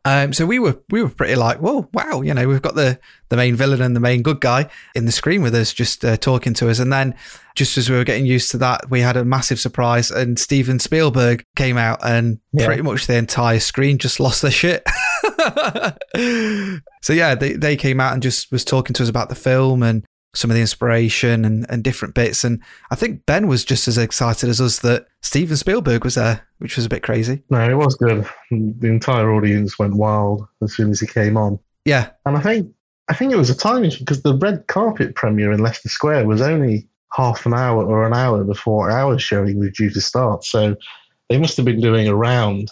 Um, 0.09 0.33
so 0.33 0.45
we 0.45 0.57
were 0.59 0.79
we 0.89 1.03
were 1.03 1.09
pretty 1.09 1.35
like, 1.35 1.57
whoa, 1.59 1.87
wow, 1.93 2.21
you 2.21 2.33
know, 2.33 2.47
we've 2.47 2.61
got 2.61 2.73
the 2.75 2.99
the 3.29 3.37
main 3.37 3.55
villain 3.55 3.81
and 3.81 3.95
the 3.95 3.99
main 3.99 4.21
good 4.23 4.39
guy 4.41 4.67
in 4.95 5.05
the 5.05 5.11
screen 5.11 5.41
with 5.43 5.53
us, 5.53 5.71
just 5.73 6.03
uh, 6.03 6.17
talking 6.17 6.53
to 6.55 6.69
us. 6.69 6.79
And 6.79 6.91
then, 6.91 7.13
just 7.53 7.77
as 7.77 7.89
we 7.89 7.95
were 7.95 8.03
getting 8.03 8.25
used 8.25 8.49
to 8.51 8.57
that, 8.59 8.89
we 8.89 9.01
had 9.01 9.17
a 9.17 9.23
massive 9.25 9.59
surprise, 9.59 10.09
and 10.09 10.39
Steven 10.39 10.79
Spielberg 10.79 11.43
came 11.55 11.77
out, 11.77 11.99
and 12.03 12.39
Yeah. 12.53 12.65
pretty 12.65 12.81
much 12.81 13.05
the 13.07 13.17
entire 13.17 13.59
screen 13.59 13.97
just 13.99 14.19
lost 14.19 14.41
their 14.41 14.51
shit. 14.51 14.83
so 17.01 17.13
yeah, 17.13 17.35
they 17.35 17.53
they 17.53 17.75
came 17.75 17.99
out 17.99 18.13
and 18.13 18.23
just 18.23 18.51
was 18.51 18.65
talking 18.65 18.93
to 18.95 19.03
us 19.03 19.09
about 19.09 19.29
the 19.29 19.35
film 19.35 19.83
and 19.83 20.05
some 20.33 20.51
of 20.51 20.55
the 20.55 20.61
inspiration 20.61 21.43
and, 21.43 21.65
and 21.69 21.83
different 21.83 22.13
bits. 22.13 22.43
And 22.43 22.61
I 22.91 22.95
think 22.95 23.25
Ben 23.25 23.47
was 23.47 23.65
just 23.65 23.87
as 23.87 23.97
excited 23.97 24.49
as 24.49 24.61
us 24.61 24.79
that 24.79 25.07
Steven 25.21 25.57
Spielberg 25.57 26.03
was 26.03 26.15
there, 26.15 26.47
which 26.59 26.75
was 26.75 26.85
a 26.85 26.89
bit 26.89 27.03
crazy. 27.03 27.43
No, 27.49 27.67
it 27.67 27.75
was 27.75 27.95
good. 27.95 28.27
The 28.51 28.87
entire 28.87 29.31
audience 29.31 29.79
went 29.79 29.95
wild 29.95 30.47
as 30.61 30.75
soon 30.75 30.91
as 30.91 30.99
he 30.99 31.07
came 31.07 31.37
on. 31.37 31.59
Yeah, 31.85 32.09
And 32.25 32.37
I 32.37 32.41
think 32.41 32.71
I 33.07 33.15
think 33.15 33.33
it 33.33 33.37
was 33.37 33.49
a 33.49 33.57
timing 33.57 33.91
because 33.97 34.21
the 34.21 34.37
red 34.37 34.67
carpet 34.67 35.15
premiere 35.15 35.51
in 35.51 35.59
Leicester 35.59 35.89
Square 35.89 36.27
was 36.27 36.41
only 36.41 36.87
half 37.11 37.45
an 37.47 37.55
hour 37.55 37.83
or 37.83 38.05
an 38.05 38.13
hour 38.13 38.43
before 38.43 38.91
our 38.91 39.17
showing 39.17 39.57
was 39.57 39.71
due 39.71 39.89
to 39.89 40.01
start. 40.01 40.43
So 40.43 40.75
they 41.29 41.39
must 41.39 41.57
have 41.57 41.65
been 41.65 41.81
doing 41.81 42.07
a 42.07 42.15
round 42.15 42.71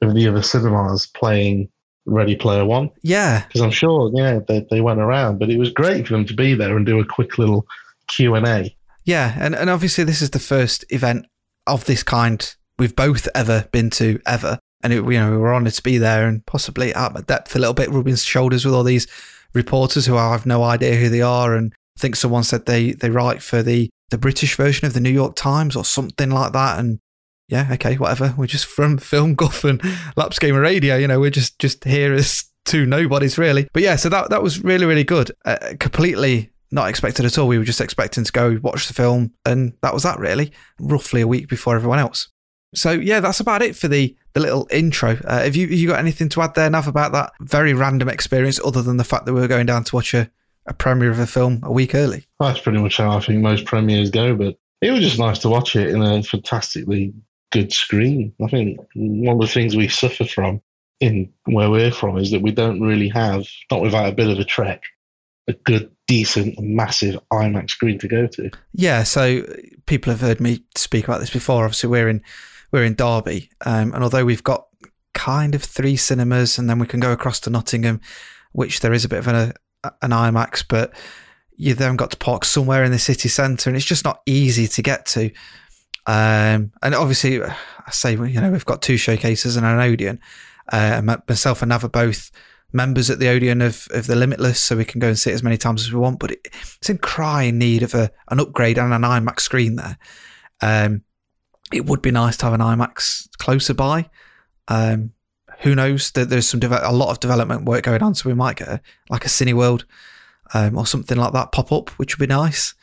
of 0.00 0.14
the 0.14 0.28
other 0.28 0.42
cinemas 0.42 1.06
playing 1.06 1.68
Ready 2.06 2.36
Player 2.36 2.64
One 2.64 2.90
yeah, 3.02 3.44
because 3.46 3.60
I'm 3.60 3.70
sure, 3.70 4.10
yeah, 4.14 4.40
they, 4.46 4.66
they 4.70 4.80
went 4.80 5.00
around. 5.00 5.38
But 5.38 5.50
it 5.50 5.58
was 5.58 5.70
great 5.70 6.06
for 6.06 6.12
them 6.12 6.26
to 6.26 6.34
be 6.34 6.54
there 6.54 6.76
and 6.76 6.84
do 6.84 7.00
a 7.00 7.04
quick 7.04 7.38
little 7.38 7.66
Q 8.08 8.34
and 8.34 8.46
A. 8.46 8.76
yeah. 9.04 9.34
And 9.38 9.54
and 9.54 9.70
obviously 9.70 10.04
this 10.04 10.22
is 10.22 10.30
the 10.30 10.38
first 10.38 10.84
event 10.90 11.26
of 11.66 11.84
this 11.86 12.02
kind 12.02 12.54
we've 12.78 12.96
both 12.96 13.28
ever 13.34 13.68
been 13.72 13.90
to 13.90 14.20
ever. 14.26 14.58
And 14.82 14.92
it, 14.92 14.96
you 14.96 15.12
know 15.12 15.30
we 15.30 15.36
were 15.38 15.54
honoured 15.54 15.72
to 15.74 15.82
be 15.82 15.96
there 15.98 16.26
and 16.26 16.44
possibly 16.44 16.94
out 16.94 17.14
my 17.14 17.22
depth 17.22 17.56
a 17.56 17.58
little 17.58 17.74
bit, 17.74 17.90
rubbing 17.90 18.16
shoulders 18.16 18.64
with 18.64 18.74
all 18.74 18.84
these 18.84 19.06
reporters 19.54 20.06
who 20.06 20.16
I 20.16 20.32
have 20.32 20.46
no 20.46 20.62
idea 20.62 20.96
who 20.96 21.08
they 21.08 21.22
are. 21.22 21.54
And 21.54 21.72
I 21.96 22.00
think 22.00 22.16
someone 22.16 22.44
said 22.44 22.66
they 22.66 22.92
they 22.92 23.10
write 23.10 23.42
for 23.42 23.62
the 23.62 23.88
the 24.10 24.18
British 24.18 24.56
version 24.56 24.86
of 24.86 24.92
the 24.92 25.00
New 25.00 25.10
York 25.10 25.36
Times 25.36 25.74
or 25.74 25.84
something 25.84 26.30
like 26.30 26.52
that. 26.52 26.78
And 26.78 26.98
yeah, 27.48 27.68
okay, 27.72 27.96
whatever. 27.96 28.34
We're 28.36 28.46
just 28.46 28.66
from 28.66 28.98
Film 28.98 29.34
Guff 29.34 29.64
and 29.64 29.82
Laps 30.16 30.38
Gamer 30.38 30.60
Radio. 30.60 30.96
You 30.96 31.08
know, 31.08 31.20
we're 31.20 31.30
just 31.30 31.58
just 31.58 31.84
here 31.84 32.12
as 32.12 32.44
two 32.64 32.86
nobodies 32.86 33.36
really. 33.36 33.68
But 33.72 33.82
yeah, 33.82 33.96
so 33.96 34.08
that 34.08 34.30
that 34.30 34.42
was 34.42 34.62
really 34.62 34.86
really 34.86 35.04
good. 35.04 35.30
Uh, 35.44 35.74
completely 35.78 36.50
not 36.70 36.88
expected 36.88 37.24
at 37.24 37.38
all. 37.38 37.46
We 37.46 37.58
were 37.58 37.64
just 37.64 37.80
expecting 37.80 38.24
to 38.24 38.32
go 38.32 38.58
watch 38.62 38.88
the 38.88 38.94
film, 38.94 39.32
and 39.44 39.74
that 39.82 39.94
was 39.94 40.02
that 40.02 40.18
really. 40.18 40.52
Roughly 40.80 41.20
a 41.20 41.28
week 41.28 41.48
before 41.48 41.76
everyone 41.76 41.98
else. 41.98 42.28
So 42.74 42.90
yeah, 42.90 43.20
that's 43.20 43.40
about 43.40 43.62
it 43.62 43.76
for 43.76 43.88
the 43.88 44.16
the 44.32 44.40
little 44.40 44.66
intro. 44.70 45.18
Uh, 45.24 45.42
have 45.42 45.56
you 45.56 45.68
have 45.68 45.78
you 45.78 45.88
got 45.88 45.98
anything 45.98 46.28
to 46.30 46.42
add 46.42 46.54
there, 46.54 46.68
Nav, 46.68 46.88
about 46.88 47.12
that 47.12 47.32
very 47.40 47.74
random 47.74 48.08
experience, 48.08 48.60
other 48.64 48.82
than 48.82 48.96
the 48.96 49.04
fact 49.04 49.26
that 49.26 49.34
we 49.34 49.40
were 49.40 49.48
going 49.48 49.66
down 49.66 49.84
to 49.84 49.94
watch 49.94 50.14
a, 50.14 50.30
a 50.66 50.74
premiere 50.74 51.10
of 51.10 51.18
a 51.18 51.26
film 51.26 51.60
a 51.62 51.72
week 51.72 51.94
early? 51.94 52.26
That's 52.40 52.60
pretty 52.60 52.78
much 52.78 52.96
how 52.96 53.16
I 53.16 53.20
think 53.20 53.40
most 53.40 53.64
premieres 53.64 54.10
go. 54.10 54.34
But 54.34 54.56
it 54.80 54.90
was 54.90 55.00
just 55.00 55.18
nice 55.18 55.38
to 55.40 55.48
watch 55.48 55.76
it 55.76 55.90
in 55.90 56.02
a 56.02 56.22
fantastically 56.22 57.14
good 57.54 57.72
screen. 57.72 58.34
I 58.42 58.48
think 58.48 58.80
one 58.96 59.36
of 59.36 59.40
the 59.40 59.46
things 59.46 59.76
we 59.76 59.86
suffer 59.86 60.24
from 60.24 60.60
in 60.98 61.32
where 61.44 61.70
we're 61.70 61.92
from 61.92 62.18
is 62.18 62.32
that 62.32 62.42
we 62.42 62.50
don't 62.50 62.80
really 62.80 63.08
have, 63.08 63.46
not 63.70 63.80
without 63.80 64.08
a 64.08 64.14
bit 64.14 64.28
of 64.28 64.40
a 64.40 64.44
trek, 64.44 64.82
a 65.46 65.52
good, 65.52 65.88
decent, 66.08 66.58
massive 66.58 67.16
IMAX 67.32 67.70
screen 67.70 67.98
to 68.00 68.08
go 68.08 68.26
to. 68.26 68.50
Yeah, 68.72 69.04
so 69.04 69.46
people 69.86 70.12
have 70.12 70.20
heard 70.20 70.40
me 70.40 70.64
speak 70.74 71.04
about 71.04 71.20
this 71.20 71.30
before. 71.30 71.64
Obviously, 71.64 71.90
we're 71.90 72.08
in 72.08 72.22
we're 72.72 72.84
in 72.84 72.94
Derby, 72.94 73.50
um, 73.64 73.94
and 73.94 74.02
although 74.02 74.24
we've 74.24 74.42
got 74.42 74.66
kind 75.12 75.54
of 75.54 75.62
three 75.62 75.96
cinemas, 75.96 76.58
and 76.58 76.68
then 76.68 76.80
we 76.80 76.88
can 76.88 76.98
go 76.98 77.12
across 77.12 77.38
to 77.40 77.50
Nottingham, 77.50 78.00
which 78.50 78.80
there 78.80 78.92
is 78.92 79.04
a 79.04 79.08
bit 79.08 79.20
of 79.20 79.28
an 79.28 79.52
an 80.02 80.10
IMAX, 80.10 80.64
but 80.68 80.92
you 81.56 81.74
then 81.74 81.94
got 81.94 82.10
to 82.10 82.16
park 82.16 82.44
somewhere 82.44 82.82
in 82.82 82.90
the 82.90 82.98
city 82.98 83.28
centre, 83.28 83.70
and 83.70 83.76
it's 83.76 83.86
just 83.86 84.04
not 84.04 84.22
easy 84.26 84.66
to 84.66 84.82
get 84.82 85.06
to. 85.06 85.30
Um, 86.06 86.72
and 86.82 86.94
obviously, 86.94 87.42
I 87.42 87.90
say 87.90 88.12
you 88.12 88.40
know 88.40 88.50
we've 88.50 88.64
got 88.64 88.82
two 88.82 88.96
showcases 88.96 89.56
and 89.56 89.66
an 89.66 89.80
Odeon. 89.80 90.20
Uh, 90.72 91.18
myself 91.28 91.62
and 91.62 91.68
Nav 91.68 91.84
are 91.84 91.88
both 91.88 92.30
members 92.72 93.08
at 93.08 93.18
the 93.18 93.28
Odeon 93.28 93.62
of, 93.62 93.86
of 93.92 94.06
the 94.06 94.16
Limitless, 94.16 94.60
so 94.60 94.76
we 94.76 94.84
can 94.84 94.98
go 94.98 95.08
and 95.08 95.18
see 95.18 95.30
it 95.30 95.34
as 95.34 95.42
many 95.42 95.56
times 95.56 95.82
as 95.82 95.92
we 95.92 96.00
want. 96.00 96.18
But 96.18 96.32
it, 96.32 96.48
it's 96.78 96.90
in 96.90 96.98
crying 96.98 97.58
need 97.58 97.82
of 97.82 97.94
a, 97.94 98.10
an 98.30 98.40
upgrade 98.40 98.78
and 98.78 98.92
an 98.92 99.02
IMAX 99.02 99.40
screen 99.40 99.76
there. 99.76 99.98
Um, 100.60 101.02
it 101.72 101.86
would 101.86 102.02
be 102.02 102.10
nice 102.10 102.36
to 102.38 102.46
have 102.46 102.54
an 102.54 102.60
IMAX 102.60 103.28
closer 103.38 103.74
by. 103.74 104.10
Um, 104.68 105.12
who 105.60 105.74
knows? 105.74 106.10
There, 106.10 106.24
there's 106.24 106.48
some 106.48 106.60
a 106.62 106.92
lot 106.92 107.10
of 107.10 107.20
development 107.20 107.64
work 107.64 107.84
going 107.84 108.02
on, 108.02 108.14
so 108.14 108.28
we 108.28 108.34
might 108.34 108.56
get 108.56 108.68
a, 108.68 108.80
like 109.08 109.24
a 109.24 109.28
Cineworld 109.28 109.84
um, 110.52 110.76
or 110.76 110.86
something 110.86 111.16
like 111.16 111.32
that 111.32 111.52
pop 111.52 111.72
up, 111.72 111.90
which 111.90 112.18
would 112.18 112.28
be 112.28 112.34
nice. 112.34 112.74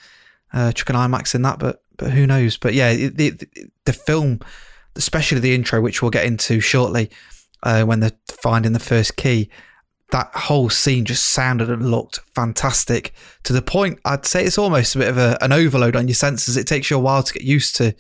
Uh, 0.53 0.71
chuck 0.71 0.89
an 0.89 0.95
IMAX 0.95 1.35
in 1.35 1.43
that, 1.43 1.59
but 1.59 1.83
but 2.01 2.11
who 2.11 2.25
knows? 2.25 2.57
But 2.57 2.73
yeah, 2.73 2.93
the 2.93 3.37
the 3.85 3.93
film, 3.93 4.39
especially 4.95 5.39
the 5.39 5.53
intro, 5.53 5.79
which 5.81 6.01
we'll 6.01 6.09
get 6.09 6.25
into 6.25 6.59
shortly, 6.59 7.11
uh, 7.61 7.83
when 7.83 7.99
they're 7.99 8.17
finding 8.27 8.73
the 8.73 8.79
first 8.79 9.17
key, 9.17 9.49
that 10.09 10.31
whole 10.33 10.69
scene 10.71 11.05
just 11.05 11.29
sounded 11.29 11.69
and 11.69 11.91
looked 11.91 12.19
fantastic 12.33 13.13
to 13.43 13.53
the 13.53 13.61
point 13.61 13.99
I'd 14.03 14.25
say 14.25 14.43
it's 14.43 14.57
almost 14.57 14.95
a 14.95 14.97
bit 14.97 15.09
of 15.09 15.17
a, 15.19 15.37
an 15.41 15.51
overload 15.51 15.95
on 15.95 16.07
your 16.07 16.15
senses. 16.15 16.57
It 16.57 16.65
takes 16.65 16.89
you 16.89 16.97
a 16.97 16.99
while 16.99 17.21
to 17.21 17.33
get 17.33 17.43
used 17.43 17.75
to 17.75 17.93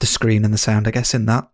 the 0.00 0.06
screen 0.06 0.44
and 0.44 0.52
the 0.52 0.58
sound, 0.58 0.86
I 0.86 0.90
guess, 0.90 1.14
in 1.14 1.24
that. 1.26 1.48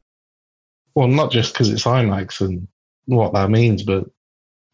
Well, 0.97 1.07
not 1.07 1.31
just 1.31 1.55
because 1.55 1.71
it's 1.71 1.85
IMAX 1.85 2.41
and 2.41 2.67
what 3.05 3.33
that 3.33 3.49
means, 3.49 3.85
but 3.85 4.07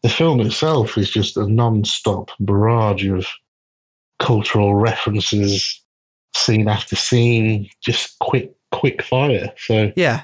the 0.01 0.09
film 0.09 0.41
itself 0.41 0.97
is 0.97 1.11
just 1.11 1.37
a 1.37 1.47
non-stop 1.47 2.31
barrage 2.39 3.05
of 3.05 3.27
cultural 4.17 4.73
references, 4.73 5.81
scene 6.35 6.67
after 6.67 6.95
scene, 6.95 7.69
just 7.81 8.17
quick, 8.19 8.51
quick 8.71 9.01
fire. 9.01 9.51
So 9.57 9.91
yeah, 9.95 10.23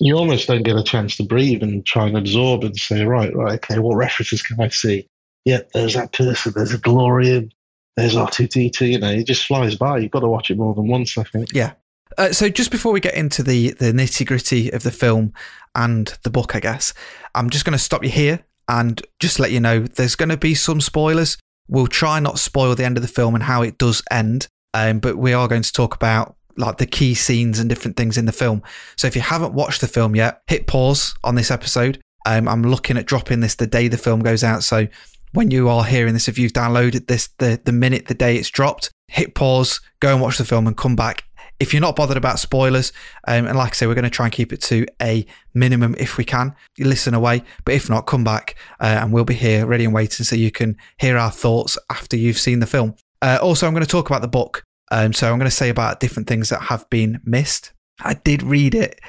you 0.00 0.16
almost 0.16 0.48
don't 0.48 0.62
get 0.62 0.76
a 0.76 0.82
chance 0.82 1.16
to 1.16 1.22
breathe 1.22 1.62
and 1.62 1.84
try 1.86 2.06
and 2.06 2.16
absorb 2.16 2.64
and 2.64 2.76
say, 2.76 3.04
right, 3.04 3.34
right, 3.34 3.54
okay, 3.54 3.78
what 3.78 3.96
references 3.96 4.42
can 4.42 4.60
I 4.60 4.68
see? 4.68 5.08
Yeah, 5.44 5.60
there's 5.72 5.94
that 5.94 6.12
person, 6.12 6.52
there's 6.54 6.72
a 6.72 6.78
DeLorean, 6.78 7.50
there's 7.96 8.14
R2D2, 8.14 8.92
you 8.92 8.98
know, 8.98 9.10
it 9.10 9.26
just 9.26 9.46
flies 9.46 9.76
by. 9.76 9.98
You've 9.98 10.10
got 10.10 10.20
to 10.20 10.28
watch 10.28 10.50
it 10.50 10.58
more 10.58 10.74
than 10.74 10.88
once, 10.88 11.16
I 11.16 11.24
think. 11.24 11.52
Yeah. 11.52 11.72
Uh, 12.16 12.32
so 12.32 12.48
just 12.48 12.70
before 12.70 12.92
we 12.92 13.00
get 13.00 13.14
into 13.14 13.42
the, 13.42 13.72
the 13.72 13.92
nitty 13.92 14.26
gritty 14.26 14.70
of 14.70 14.82
the 14.82 14.90
film 14.90 15.32
and 15.74 16.16
the 16.22 16.30
book, 16.30 16.54
I 16.54 16.60
guess, 16.60 16.94
I'm 17.34 17.50
just 17.50 17.64
going 17.64 17.72
to 17.72 17.78
stop 17.78 18.04
you 18.04 18.10
here 18.10 18.44
and 18.68 19.00
just 19.20 19.38
let 19.38 19.52
you 19.52 19.60
know 19.60 19.80
there's 19.80 20.16
going 20.16 20.28
to 20.28 20.36
be 20.36 20.54
some 20.54 20.80
spoilers. 20.80 21.36
We'll 21.68 21.86
try 21.86 22.20
not 22.20 22.38
spoil 22.38 22.74
the 22.74 22.84
end 22.84 22.96
of 22.96 23.02
the 23.02 23.08
film 23.08 23.34
and 23.34 23.44
how 23.44 23.62
it 23.62 23.78
does 23.78 24.02
end, 24.10 24.48
um, 24.74 24.98
but 24.98 25.16
we 25.16 25.32
are 25.32 25.48
going 25.48 25.62
to 25.62 25.72
talk 25.72 25.94
about 25.94 26.36
like 26.56 26.76
the 26.76 26.86
key 26.86 27.14
scenes 27.14 27.58
and 27.58 27.68
different 27.68 27.96
things 27.96 28.18
in 28.18 28.26
the 28.26 28.32
film. 28.32 28.62
So 28.96 29.06
if 29.06 29.16
you 29.16 29.22
haven't 29.22 29.54
watched 29.54 29.80
the 29.80 29.88
film 29.88 30.14
yet, 30.14 30.42
hit 30.46 30.66
pause 30.66 31.14
on 31.24 31.36
this 31.36 31.50
episode. 31.50 32.00
Um, 32.26 32.48
I'm 32.48 32.62
looking 32.62 32.96
at 32.96 33.06
dropping 33.06 33.40
this 33.40 33.54
the 33.54 33.66
day 33.66 33.88
the 33.88 33.98
film 33.98 34.20
goes 34.20 34.44
out. 34.44 34.62
So 34.62 34.86
when 35.32 35.50
you 35.50 35.68
are 35.68 35.84
hearing 35.84 36.12
this, 36.12 36.28
if 36.28 36.38
you've 36.38 36.52
downloaded 36.52 37.06
this 37.06 37.28
the, 37.38 37.60
the 37.64 37.72
minute 37.72 38.06
the 38.06 38.14
day 38.14 38.36
it's 38.36 38.50
dropped, 38.50 38.90
hit 39.08 39.34
pause, 39.34 39.80
go 40.00 40.12
and 40.12 40.20
watch 40.20 40.38
the 40.38 40.44
film 40.44 40.66
and 40.66 40.76
come 40.76 40.96
back. 40.96 41.24
If 41.60 41.72
you're 41.72 41.80
not 41.80 41.94
bothered 41.94 42.16
about 42.16 42.40
spoilers, 42.40 42.92
um, 43.28 43.46
and 43.46 43.56
like 43.56 43.72
I 43.72 43.74
say, 43.74 43.86
we're 43.86 43.94
going 43.94 44.04
to 44.04 44.10
try 44.10 44.26
and 44.26 44.32
keep 44.32 44.52
it 44.52 44.60
to 44.62 44.86
a 45.00 45.24
minimum 45.54 45.94
if 45.98 46.16
we 46.18 46.24
can. 46.24 46.54
You 46.76 46.86
listen 46.86 47.14
away, 47.14 47.44
but 47.64 47.74
if 47.74 47.88
not, 47.88 48.02
come 48.02 48.24
back 48.24 48.56
uh, 48.80 48.98
and 49.00 49.12
we'll 49.12 49.24
be 49.24 49.34
here 49.34 49.64
ready 49.64 49.84
and 49.84 49.94
waiting 49.94 50.24
so 50.24 50.34
you 50.34 50.50
can 50.50 50.76
hear 50.98 51.16
our 51.16 51.30
thoughts 51.30 51.78
after 51.90 52.16
you've 52.16 52.38
seen 52.38 52.58
the 52.58 52.66
film. 52.66 52.96
Uh, 53.22 53.38
also, 53.40 53.66
I'm 53.66 53.72
going 53.72 53.84
to 53.84 53.90
talk 53.90 54.08
about 54.08 54.22
the 54.22 54.28
book. 54.28 54.64
Um, 54.90 55.12
so 55.12 55.30
I'm 55.30 55.38
going 55.38 55.50
to 55.50 55.56
say 55.56 55.70
about 55.70 56.00
different 56.00 56.28
things 56.28 56.50
that 56.50 56.62
have 56.62 56.88
been 56.90 57.20
missed. 57.24 57.72
I 58.00 58.14
did 58.14 58.42
read 58.42 58.74
it 58.74 59.00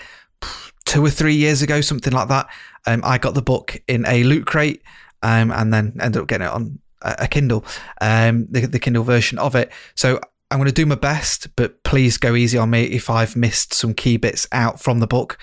two 0.85 1.03
or 1.03 1.09
three 1.09 1.35
years 1.35 1.61
ago, 1.61 1.81
something 1.81 2.13
like 2.13 2.29
that. 2.29 2.47
Um, 2.85 3.01
I 3.03 3.17
got 3.17 3.33
the 3.33 3.41
book 3.41 3.81
in 3.87 4.05
a 4.05 4.23
loot 4.23 4.45
crate 4.45 4.81
um, 5.21 5.51
and 5.51 5.73
then 5.73 5.97
ended 5.99 6.21
up 6.21 6.27
getting 6.27 6.47
it 6.47 6.53
on 6.53 6.79
a, 7.01 7.27
Kindle, 7.27 7.65
um, 8.01 8.47
the, 8.49 8.61
the 8.61 8.79
Kindle 8.79 9.03
version 9.03 9.37
of 9.37 9.55
it. 9.55 9.71
So 9.95 10.19
I'm 10.49 10.59
going 10.59 10.67
to 10.67 10.73
do 10.73 10.85
my 10.85 10.95
best, 10.95 11.55
but 11.55 11.83
please 11.83 12.17
go 12.17 12.35
easy 12.35 12.57
on 12.57 12.69
me 12.69 12.83
if 12.85 13.09
I've 13.09 13.35
missed 13.35 13.73
some 13.73 13.93
key 13.93 14.17
bits 14.17 14.47
out 14.51 14.81
from 14.81 14.99
the 14.99 15.07
book. 15.07 15.37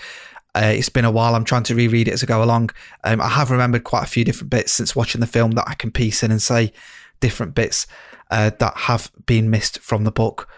Uh, 0.54 0.73
it's 0.75 0.88
been 0.88 1.04
a 1.04 1.11
while. 1.11 1.35
I'm 1.35 1.45
trying 1.45 1.62
to 1.64 1.75
reread 1.75 2.09
it 2.09 2.12
as 2.12 2.23
I 2.23 2.26
go 2.26 2.42
along. 2.42 2.71
Um, 3.04 3.21
I 3.21 3.28
have 3.28 3.50
remembered 3.50 3.85
quite 3.85 4.04
a 4.04 4.09
few 4.09 4.25
different 4.25 4.50
bits 4.50 4.73
since 4.73 4.95
watching 4.95 5.21
the 5.21 5.26
film 5.26 5.52
that 5.52 5.69
I 5.69 5.75
can 5.75 5.90
piece 5.90 6.23
in 6.23 6.31
and 6.31 6.42
say 6.42 6.73
different 7.21 7.54
bits 7.54 7.87
uh, 8.33 8.51
that 8.59 8.77
have 8.77 9.12
been 9.27 9.51
missed 9.51 9.79
from 9.79 10.05
the 10.05 10.11
book. 10.11 10.49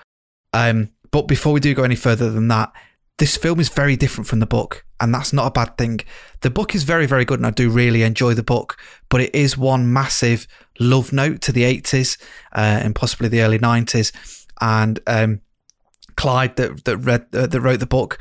Um, 0.52 0.92
but 1.10 1.22
before 1.28 1.52
we 1.52 1.60
do 1.60 1.74
go 1.74 1.82
any 1.82 1.96
further 1.96 2.30
than 2.30 2.48
that, 2.48 2.72
this 3.18 3.36
film 3.36 3.60
is 3.60 3.68
very 3.68 3.96
different 3.96 4.28
from 4.28 4.38
the 4.40 4.46
book, 4.46 4.84
and 5.00 5.12
that's 5.12 5.32
not 5.32 5.46
a 5.46 5.50
bad 5.50 5.76
thing. 5.76 6.00
The 6.40 6.50
book 6.50 6.74
is 6.74 6.84
very, 6.84 7.06
very 7.06 7.24
good, 7.24 7.40
and 7.40 7.46
I 7.46 7.50
do 7.50 7.68
really 7.68 8.02
enjoy 8.02 8.34
the 8.34 8.42
book, 8.42 8.78
but 9.08 9.20
it 9.20 9.34
is 9.34 9.58
one 9.58 9.92
massive 9.92 10.46
love 10.78 11.12
note 11.12 11.40
to 11.42 11.52
the 11.52 11.62
80s 11.62 12.20
uh, 12.52 12.80
and 12.82 12.94
possibly 12.94 13.28
the 13.28 13.42
early 13.42 13.58
90s. 13.58 14.12
And 14.60 15.00
um, 15.06 15.40
Cline, 16.16 16.52
that 16.56 16.84
that 16.84 16.96
read 16.98 17.26
uh, 17.32 17.46
that 17.46 17.60
wrote 17.60 17.80
the 17.80 17.86
book, 17.86 18.18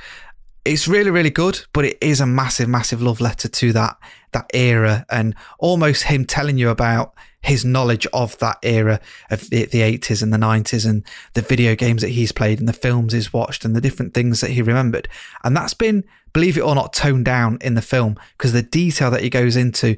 it's 0.65 0.87
really, 0.87 1.11
really 1.11 1.29
good, 1.29 1.65
but 1.73 1.85
it 1.85 1.97
is 2.01 2.19
a 2.19 2.25
massive, 2.25 2.69
massive 2.69 3.01
love 3.01 3.21
letter 3.21 3.47
to 3.47 3.73
that 3.73 3.97
that 4.31 4.49
era, 4.53 5.05
and 5.09 5.35
almost 5.59 6.03
him 6.03 6.25
telling 6.25 6.57
you 6.57 6.69
about 6.69 7.13
his 7.43 7.63
knowledge 7.65 8.07
of 8.13 8.37
that 8.39 8.57
era 8.63 8.99
of 9.29 9.49
the, 9.49 9.65
the 9.65 9.81
80s 9.81 10.23
and 10.23 10.33
the 10.33 10.37
90s 10.37 10.89
and 10.89 11.05
the 11.33 11.41
video 11.41 11.75
games 11.75 12.01
that 12.01 12.09
he's 12.09 12.31
played 12.31 12.59
and 12.59 12.67
the 12.67 12.73
films 12.73 13.13
he's 13.13 13.33
watched 13.33 13.65
and 13.65 13.75
the 13.75 13.81
different 13.81 14.13
things 14.13 14.41
that 14.41 14.51
he 14.51 14.61
remembered. 14.61 15.07
And 15.43 15.55
that's 15.55 15.73
been, 15.73 16.05
believe 16.31 16.57
it 16.57 16.61
or 16.61 16.73
not, 16.73 16.93
toned 16.93 17.25
down 17.25 17.57
in 17.61 17.75
the 17.75 17.81
film 17.81 18.17
because 18.37 18.53
the 18.53 18.63
detail 18.63 19.11
that 19.11 19.21
he 19.21 19.29
goes 19.29 19.55
into 19.55 19.97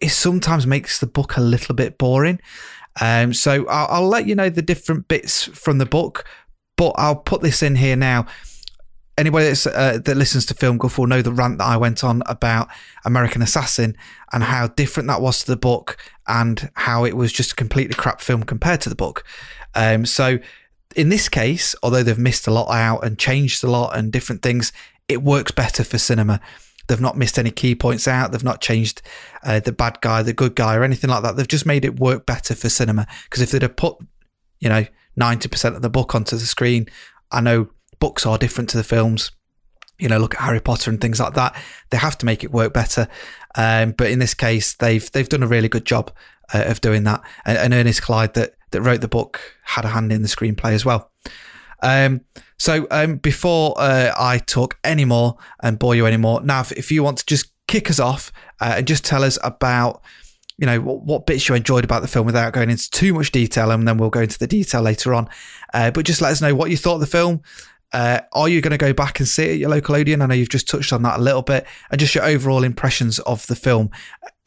it 0.00 0.10
sometimes 0.10 0.66
makes 0.66 0.98
the 0.98 1.06
book 1.06 1.36
a 1.36 1.40
little 1.40 1.74
bit 1.74 1.98
boring. 1.98 2.40
Um, 3.00 3.32
so 3.32 3.66
I'll, 3.68 3.86
I'll 3.88 4.08
let 4.08 4.26
you 4.26 4.34
know 4.34 4.48
the 4.48 4.62
different 4.62 5.06
bits 5.06 5.44
from 5.44 5.78
the 5.78 5.86
book, 5.86 6.24
but 6.76 6.94
I'll 6.96 7.16
put 7.16 7.42
this 7.42 7.62
in 7.62 7.76
here 7.76 7.96
now 7.96 8.26
anybody 9.18 9.48
uh, 9.48 9.98
that 9.98 10.16
listens 10.16 10.46
to 10.46 10.54
Film 10.54 10.78
Guff 10.78 10.98
will 10.98 11.06
know 11.06 11.22
the 11.22 11.32
rant 11.32 11.58
that 11.58 11.64
I 11.64 11.76
went 11.76 12.04
on 12.04 12.22
about 12.26 12.68
American 13.04 13.42
Assassin 13.42 13.96
and 14.32 14.44
how 14.44 14.68
different 14.68 15.08
that 15.08 15.22
was 15.22 15.40
to 15.40 15.46
the 15.46 15.56
book 15.56 15.96
and 16.26 16.70
how 16.74 17.04
it 17.04 17.16
was 17.16 17.32
just 17.32 17.52
a 17.52 17.56
completely 17.56 17.94
crap 17.94 18.20
film 18.20 18.42
compared 18.42 18.80
to 18.82 18.88
the 18.88 18.94
book. 18.94 19.24
Um, 19.74 20.06
so 20.06 20.38
in 20.94 21.08
this 21.08 21.28
case, 21.28 21.74
although 21.82 22.02
they've 22.02 22.18
missed 22.18 22.46
a 22.46 22.50
lot 22.50 22.70
out 22.70 23.04
and 23.04 23.18
changed 23.18 23.62
a 23.64 23.70
lot 23.70 23.96
and 23.96 24.12
different 24.12 24.42
things, 24.42 24.72
it 25.08 25.22
works 25.22 25.52
better 25.52 25.84
for 25.84 25.98
cinema. 25.98 26.40
They've 26.88 27.00
not 27.00 27.16
missed 27.16 27.38
any 27.38 27.50
key 27.50 27.74
points 27.74 28.06
out. 28.06 28.32
They've 28.32 28.44
not 28.44 28.60
changed 28.60 29.02
uh, 29.42 29.60
the 29.60 29.72
bad 29.72 30.00
guy, 30.00 30.22
the 30.22 30.32
good 30.32 30.54
guy, 30.54 30.76
or 30.76 30.84
anything 30.84 31.10
like 31.10 31.22
that. 31.22 31.36
They've 31.36 31.48
just 31.48 31.66
made 31.66 31.84
it 31.84 31.98
work 31.98 32.26
better 32.26 32.54
for 32.54 32.68
cinema. 32.68 33.06
Because 33.24 33.42
if 33.42 33.50
they'd 33.50 33.62
have 33.62 33.76
put, 33.76 33.96
you 34.60 34.68
know, 34.68 34.86
90% 35.18 35.74
of 35.74 35.82
the 35.82 35.90
book 35.90 36.14
onto 36.14 36.36
the 36.36 36.46
screen, 36.46 36.86
I 37.32 37.40
know 37.40 37.70
books 37.98 38.26
are 38.26 38.38
different 38.38 38.70
to 38.70 38.76
the 38.76 38.84
films. 38.84 39.30
You 39.98 40.08
know, 40.08 40.18
look 40.18 40.34
at 40.34 40.40
Harry 40.40 40.60
Potter 40.60 40.90
and 40.90 41.00
things 41.00 41.20
like 41.20 41.34
that. 41.34 41.56
They 41.90 41.96
have 41.96 42.18
to 42.18 42.26
make 42.26 42.44
it 42.44 42.52
work 42.52 42.72
better. 42.74 43.08
Um, 43.54 43.92
but 43.92 44.10
in 44.10 44.18
this 44.18 44.34
case, 44.34 44.74
they've 44.74 45.10
they've 45.12 45.28
done 45.28 45.42
a 45.42 45.46
really 45.46 45.68
good 45.68 45.86
job 45.86 46.12
uh, 46.52 46.64
of 46.66 46.80
doing 46.80 47.04
that. 47.04 47.22
And, 47.44 47.58
and, 47.58 47.74
Ernest 47.74 48.02
Cline, 48.02 48.30
that 48.34 48.54
that 48.72 48.82
wrote 48.82 49.00
the 49.00 49.08
book, 49.08 49.40
had 49.64 49.84
a 49.84 49.88
hand 49.88 50.12
in 50.12 50.22
the 50.22 50.28
screenplay 50.28 50.72
as 50.72 50.84
well. 50.84 51.10
Um, 51.82 52.22
so 52.58 52.86
um, 52.90 53.16
before 53.16 53.74
uh, 53.78 54.12
I 54.18 54.38
talk 54.38 54.78
anymore 54.84 55.36
and 55.62 55.78
bore 55.78 55.94
you 55.94 56.06
any 56.06 56.14
anymore, 56.14 56.42
Nav, 56.42 56.72
if 56.72 56.90
you 56.90 57.02
want 57.02 57.18
to 57.18 57.26
just 57.26 57.52
kick 57.68 57.90
us 57.90 58.00
off 58.00 58.32
uh, 58.60 58.74
and 58.78 58.86
just 58.86 59.04
tell 59.04 59.24
us 59.24 59.38
about 59.42 60.02
you 60.58 60.66
know 60.66 60.80
what, 60.80 61.02
what, 61.02 61.26
bits 61.26 61.48
you 61.48 61.54
enjoyed 61.54 61.84
about 61.84 62.00
the 62.00 62.08
film 62.08 62.24
without 62.24 62.54
going 62.54 62.70
into 62.70 62.90
too 62.90 63.12
much 63.12 63.30
detail, 63.30 63.70
and 63.70 63.86
then 63.86 63.98
we'll 63.98 64.08
go 64.08 64.20
into 64.20 64.38
the 64.38 64.46
detail 64.46 64.80
later 64.80 65.12
on. 65.12 65.28
Uh, 65.74 65.90
but 65.90 66.06
just 66.06 66.22
let 66.22 66.32
us 66.32 66.40
know 66.40 66.54
what 66.54 66.70
you 66.70 66.78
thought 66.78 66.94
of 66.94 67.00
the 67.00 67.06
film, 67.06 67.42
uh, 67.92 68.20
are 68.32 68.48
you 68.48 68.60
going 68.60 68.72
to 68.72 68.78
go 68.78 68.92
back 68.92 69.18
and 69.18 69.28
see 69.28 69.44
it 69.44 69.52
at 69.52 69.58
your 69.58 69.70
local 69.70 69.94
Odeon? 69.94 70.22
I 70.22 70.26
know 70.26 70.34
you've 70.34 70.48
just 70.48 70.68
touched 70.68 70.92
on 70.92 71.02
that 71.02 71.18
a 71.18 71.22
little 71.22 71.42
bit, 71.42 71.66
and 71.90 72.00
just 72.00 72.14
your 72.14 72.24
overall 72.24 72.64
impressions 72.64 73.18
of 73.20 73.46
the 73.46 73.56
film 73.56 73.90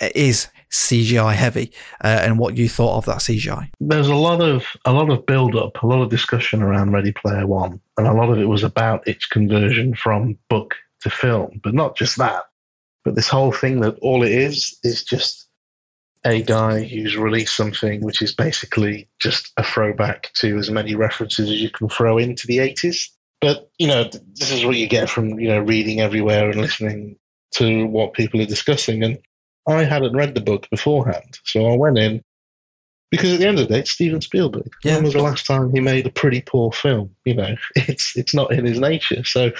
uh, 0.02 0.10
is 0.16 0.48
CGI 0.72 1.34
heavy, 1.34 1.72
uh, 2.04 2.22
and 2.22 2.38
what 2.38 2.58
you 2.58 2.70
thought 2.70 2.98
of 2.98 3.06
that 3.06 3.18
CGI. 3.18 3.70
There's 3.80 4.10
a 4.10 4.16
lot 4.16 4.42
of 4.42 4.66
a 4.86 4.94
lot 4.94 5.10
of 5.10 5.26
build 5.26 5.56
up, 5.56 5.82
a 5.82 5.88
lot 5.88 6.02
of 6.02 6.10
discussion 6.10 6.62
around 6.62 6.92
Ready 6.92 7.12
Player 7.12 7.48
One, 7.48 7.80
and 7.98 8.08
a 8.08 8.14
lot 8.14 8.30
of 8.30 8.38
it 8.38 8.46
was 8.46 8.64
about 8.64 9.08
its 9.08 9.26
conversion 9.26 9.96
from 9.96 10.38
book 10.50 10.76
to 11.02 11.10
film. 11.10 11.60
But 11.64 11.74
not 11.74 11.96
just 11.96 12.18
that, 12.18 12.44
but 13.04 13.16
this 13.16 13.30
whole 13.30 13.52
thing 13.52 13.80
that 13.82 13.98
all 14.02 14.24
it 14.24 14.32
is 14.32 14.78
is 14.84 15.04
just 15.04 15.48
a 16.26 16.42
guy 16.42 16.84
who's 16.84 17.16
released 17.16 17.56
something 17.56 18.02
which 18.02 18.22
is 18.22 18.36
basically 18.36 19.08
just 19.20 19.54
a 19.56 19.64
throwback 19.64 20.32
to 20.34 20.58
as 20.58 20.70
many 20.70 20.94
references 20.94 21.50
as 21.50 21.62
you 21.62 21.70
can 21.70 21.88
throw 21.88 22.18
into 22.18 22.46
the 22.46 22.58
80s. 22.58 23.08
But 23.42 23.70
you 23.78 23.88
know, 23.88 24.04
this 24.04 24.52
is 24.52 24.66
what 24.66 24.76
you 24.76 24.88
get 24.88 25.10
from 25.10 25.40
you 25.40 25.48
know 25.48 25.60
reading 25.60 26.02
everywhere 26.02 26.50
and 26.50 26.60
listening 26.60 27.18
to 27.52 27.86
what 27.88 28.14
people 28.14 28.42
are 28.42 28.46
discussing. 28.46 29.04
And 29.04 29.18
I 29.68 29.84
hadn't 29.84 30.16
read 30.16 30.36
the 30.36 30.42
book 30.42 30.68
beforehand, 30.70 31.40
so 31.44 31.66
I 31.68 31.76
went 31.76 31.98
in 31.98 32.24
because 33.12 33.34
at 33.34 33.40
the 33.40 33.48
end 33.48 33.60
of 33.60 33.68
the 33.68 33.74
day, 33.74 33.80
it's 33.80 33.92
Steven 33.92 34.22
Spielberg. 34.22 34.70
Yeah. 34.84 34.96
When 34.96 35.06
was 35.06 35.14
the 35.14 35.22
last 35.22 35.46
time 35.46 35.72
he 35.72 35.80
made 35.80 36.06
a 36.06 36.12
pretty 36.12 36.42
poor 36.42 36.72
film? 36.72 37.16
You 37.26 37.36
know, 37.36 37.56
it's 37.76 38.16
it's 38.16 38.34
not 38.34 38.54
in 38.54 38.66
his 38.66 38.80
nature. 38.80 39.24
So 39.24 39.52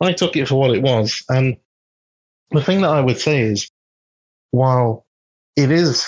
I 0.00 0.12
took 0.12 0.36
it 0.36 0.48
for 0.48 0.56
what 0.56 0.74
it 0.74 0.82
was. 0.82 1.22
And 1.28 1.56
the 2.50 2.62
thing 2.62 2.82
that 2.82 2.90
I 2.90 3.00
would 3.00 3.18
say 3.18 3.40
is, 3.40 3.70
while 4.50 5.06
it 5.56 5.70
is, 5.70 6.06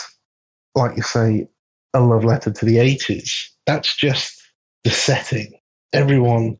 like 0.74 0.96
you 0.96 1.02
say, 1.02 1.48
a 1.94 2.00
love 2.00 2.24
letter 2.24 2.50
to 2.50 2.64
the 2.64 2.76
80s, 2.76 3.30
that's 3.66 3.96
just 3.96 4.40
the 4.84 4.90
setting. 4.90 5.58
Everyone 5.92 6.58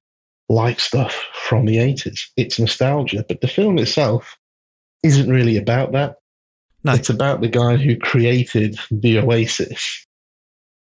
like 0.49 0.81
stuff 0.81 1.15
from 1.35 1.67
the 1.67 1.77
80s. 1.77 2.21
It's 2.37 2.59
nostalgia, 2.59 3.25
but 3.29 3.41
the 3.41 3.49
film 3.49 3.79
itself 3.79 4.37
isn't 5.03 5.31
really 5.31 5.57
about 5.57 5.93
that. 5.93 6.17
No. 6.85 6.95
It's 6.95 7.11
about 7.11 7.41
the 7.41 7.49
guy 7.49 7.77
who 7.77 7.97
created 7.97 8.79
the 8.91 9.19
Oasis 9.19 10.07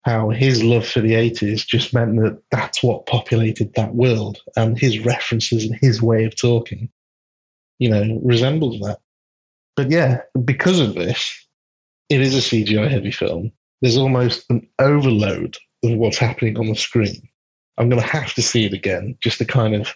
how 0.05 0.29
his 0.29 0.63
love 0.63 0.87
for 0.87 1.01
the 1.01 1.13
80s 1.13 1.65
just 1.65 1.93
meant 1.93 2.15
that 2.17 2.39
that's 2.51 2.83
what 2.83 3.07
populated 3.07 3.73
that 3.73 3.95
world 3.95 4.37
and 4.55 4.77
his 4.77 4.99
references 4.99 5.65
and 5.65 5.75
his 5.81 6.01
way 6.01 6.25
of 6.25 6.39
talking 6.39 6.89
you 7.79 7.89
know 7.89 8.19
resembles 8.23 8.79
that 8.79 8.99
but 9.75 9.89
yeah 9.89 10.21
because 10.43 10.79
of 10.79 10.93
this 10.93 11.47
it 12.09 12.21
is 12.21 12.35
a 12.35 12.55
cgi 12.55 12.89
heavy 12.89 13.11
film 13.11 13.51
there's 13.81 13.97
almost 13.97 14.45
an 14.49 14.67
overload 14.79 15.57
of 15.83 15.97
what's 15.97 16.19
happening 16.19 16.57
on 16.57 16.67
the 16.67 16.75
screen 16.75 17.27
i'm 17.77 17.89
going 17.89 18.01
to 18.01 18.07
have 18.07 18.33
to 18.33 18.41
see 18.41 18.65
it 18.65 18.73
again 18.73 19.17
just 19.21 19.37
to 19.37 19.45
kind 19.45 19.75
of 19.75 19.95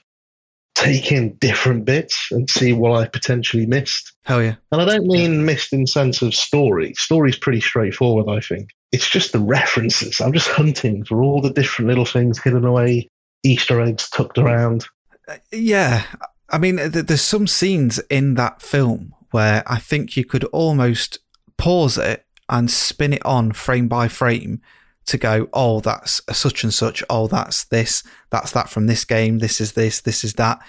take 0.75 1.12
in 1.12 1.36
different 1.38 1.86
bits 1.86 2.27
and 2.31 2.50
see 2.50 2.74
what 2.74 2.91
i 2.91 3.07
potentially 3.07 3.65
missed 3.65 4.13
Hell 4.29 4.43
yeah. 4.43 4.55
and 4.71 4.79
I 4.79 4.86
don't 4.86 5.07
mean 5.07 5.43
missed 5.43 5.74
in 5.74 5.88
sense 5.88 6.21
of 6.21 6.36
story. 6.36 6.93
Story's 6.93 7.36
pretty 7.36 7.62
straightforward, 7.62 8.29
I 8.29 8.41
think. 8.41 8.69
It's 8.91 9.09
just 9.09 9.31
the 9.31 9.39
references. 9.39 10.21
I'm 10.21 10.33
just 10.33 10.50
hunting 10.50 11.03
for 11.03 11.24
all 11.24 11.41
the 11.41 11.50
different 11.50 11.89
little 11.89 12.05
things 12.05 12.39
hidden 12.39 12.63
away, 12.63 13.09
Easter 13.41 13.81
eggs 13.81 14.07
tucked 14.07 14.38
around. 14.38 14.86
Uh, 15.27 15.38
yeah. 15.51 16.03
I 16.51 16.59
mean, 16.59 16.77
th- 16.77 17.07
there's 17.07 17.24
some 17.24 17.48
scenes 17.48 17.98
in 18.12 18.36
that 18.36 18.62
film 18.62 19.15
where 19.31 19.63
I 19.65 19.79
think 19.79 20.15
you 20.15 20.25
could 20.25 20.43
almost 20.45 21.17
pause 21.57 21.98
it 21.98 22.24
and 22.48 22.69
spin 22.69 23.13
it 23.13 23.25
on 23.25 23.51
frame 23.51 23.88
by 23.88 24.09
frame 24.09 24.62
to 25.10 25.18
go, 25.18 25.48
oh, 25.54 25.80
that's 25.80 26.22
such 26.32 26.63
and 26.63 26.74
such. 26.74 27.04
Oh, 27.10 27.28
that's 27.28 27.66
this. 27.66 28.04
That's 28.30 28.51
that 28.51 28.70
from 28.70 28.88
this 28.88 29.06
game. 29.06 29.39
This 29.39 29.62
is 29.62 29.74
this. 29.74 30.01
This 30.01 30.24
is 30.24 30.34
that. 30.34 30.60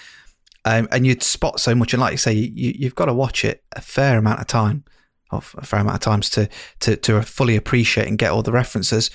Um, 0.65 0.89
and 0.91 1.07
you'd 1.07 1.23
spot 1.23 1.61
so 1.61 1.75
much. 1.75 1.95
And 1.95 2.01
like 2.01 2.13
you 2.13 2.19
say, 2.19 2.33
you, 2.33 2.75
you've 2.77 2.95
got 2.95 3.07
to 3.07 3.15
watch 3.15 3.45
it 3.45 3.65
a 3.73 3.81
fair 3.81 4.19
amount 4.19 4.41
of 4.41 4.47
time, 4.47 4.85
a 5.31 5.41
fair 5.41 5.81
amount 5.81 5.97
of 5.97 6.01
times 6.01 6.29
to, 6.31 6.49
to, 6.81 6.97
to 6.97 7.23
fully 7.23 7.57
appreciate 7.57 8.09
and 8.09 8.19
get 8.19 8.31
all 8.31 8.43
the 8.43 8.53
references. 8.53 9.11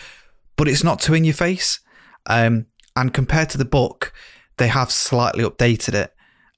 But 0.55 0.67
it's 0.67 0.83
not 0.83 0.99
too 0.99 1.13
in 1.13 1.25
your 1.25 1.33
face. 1.33 1.79
Um, 2.25 2.67
and 2.95 3.13
compared 3.13 3.49
to 3.51 3.57
the 3.57 3.65
book, 3.65 4.13
they 4.57 4.69
have 4.69 4.91
slightly 4.91 5.43
updated 5.43 5.93
it. 5.93 6.14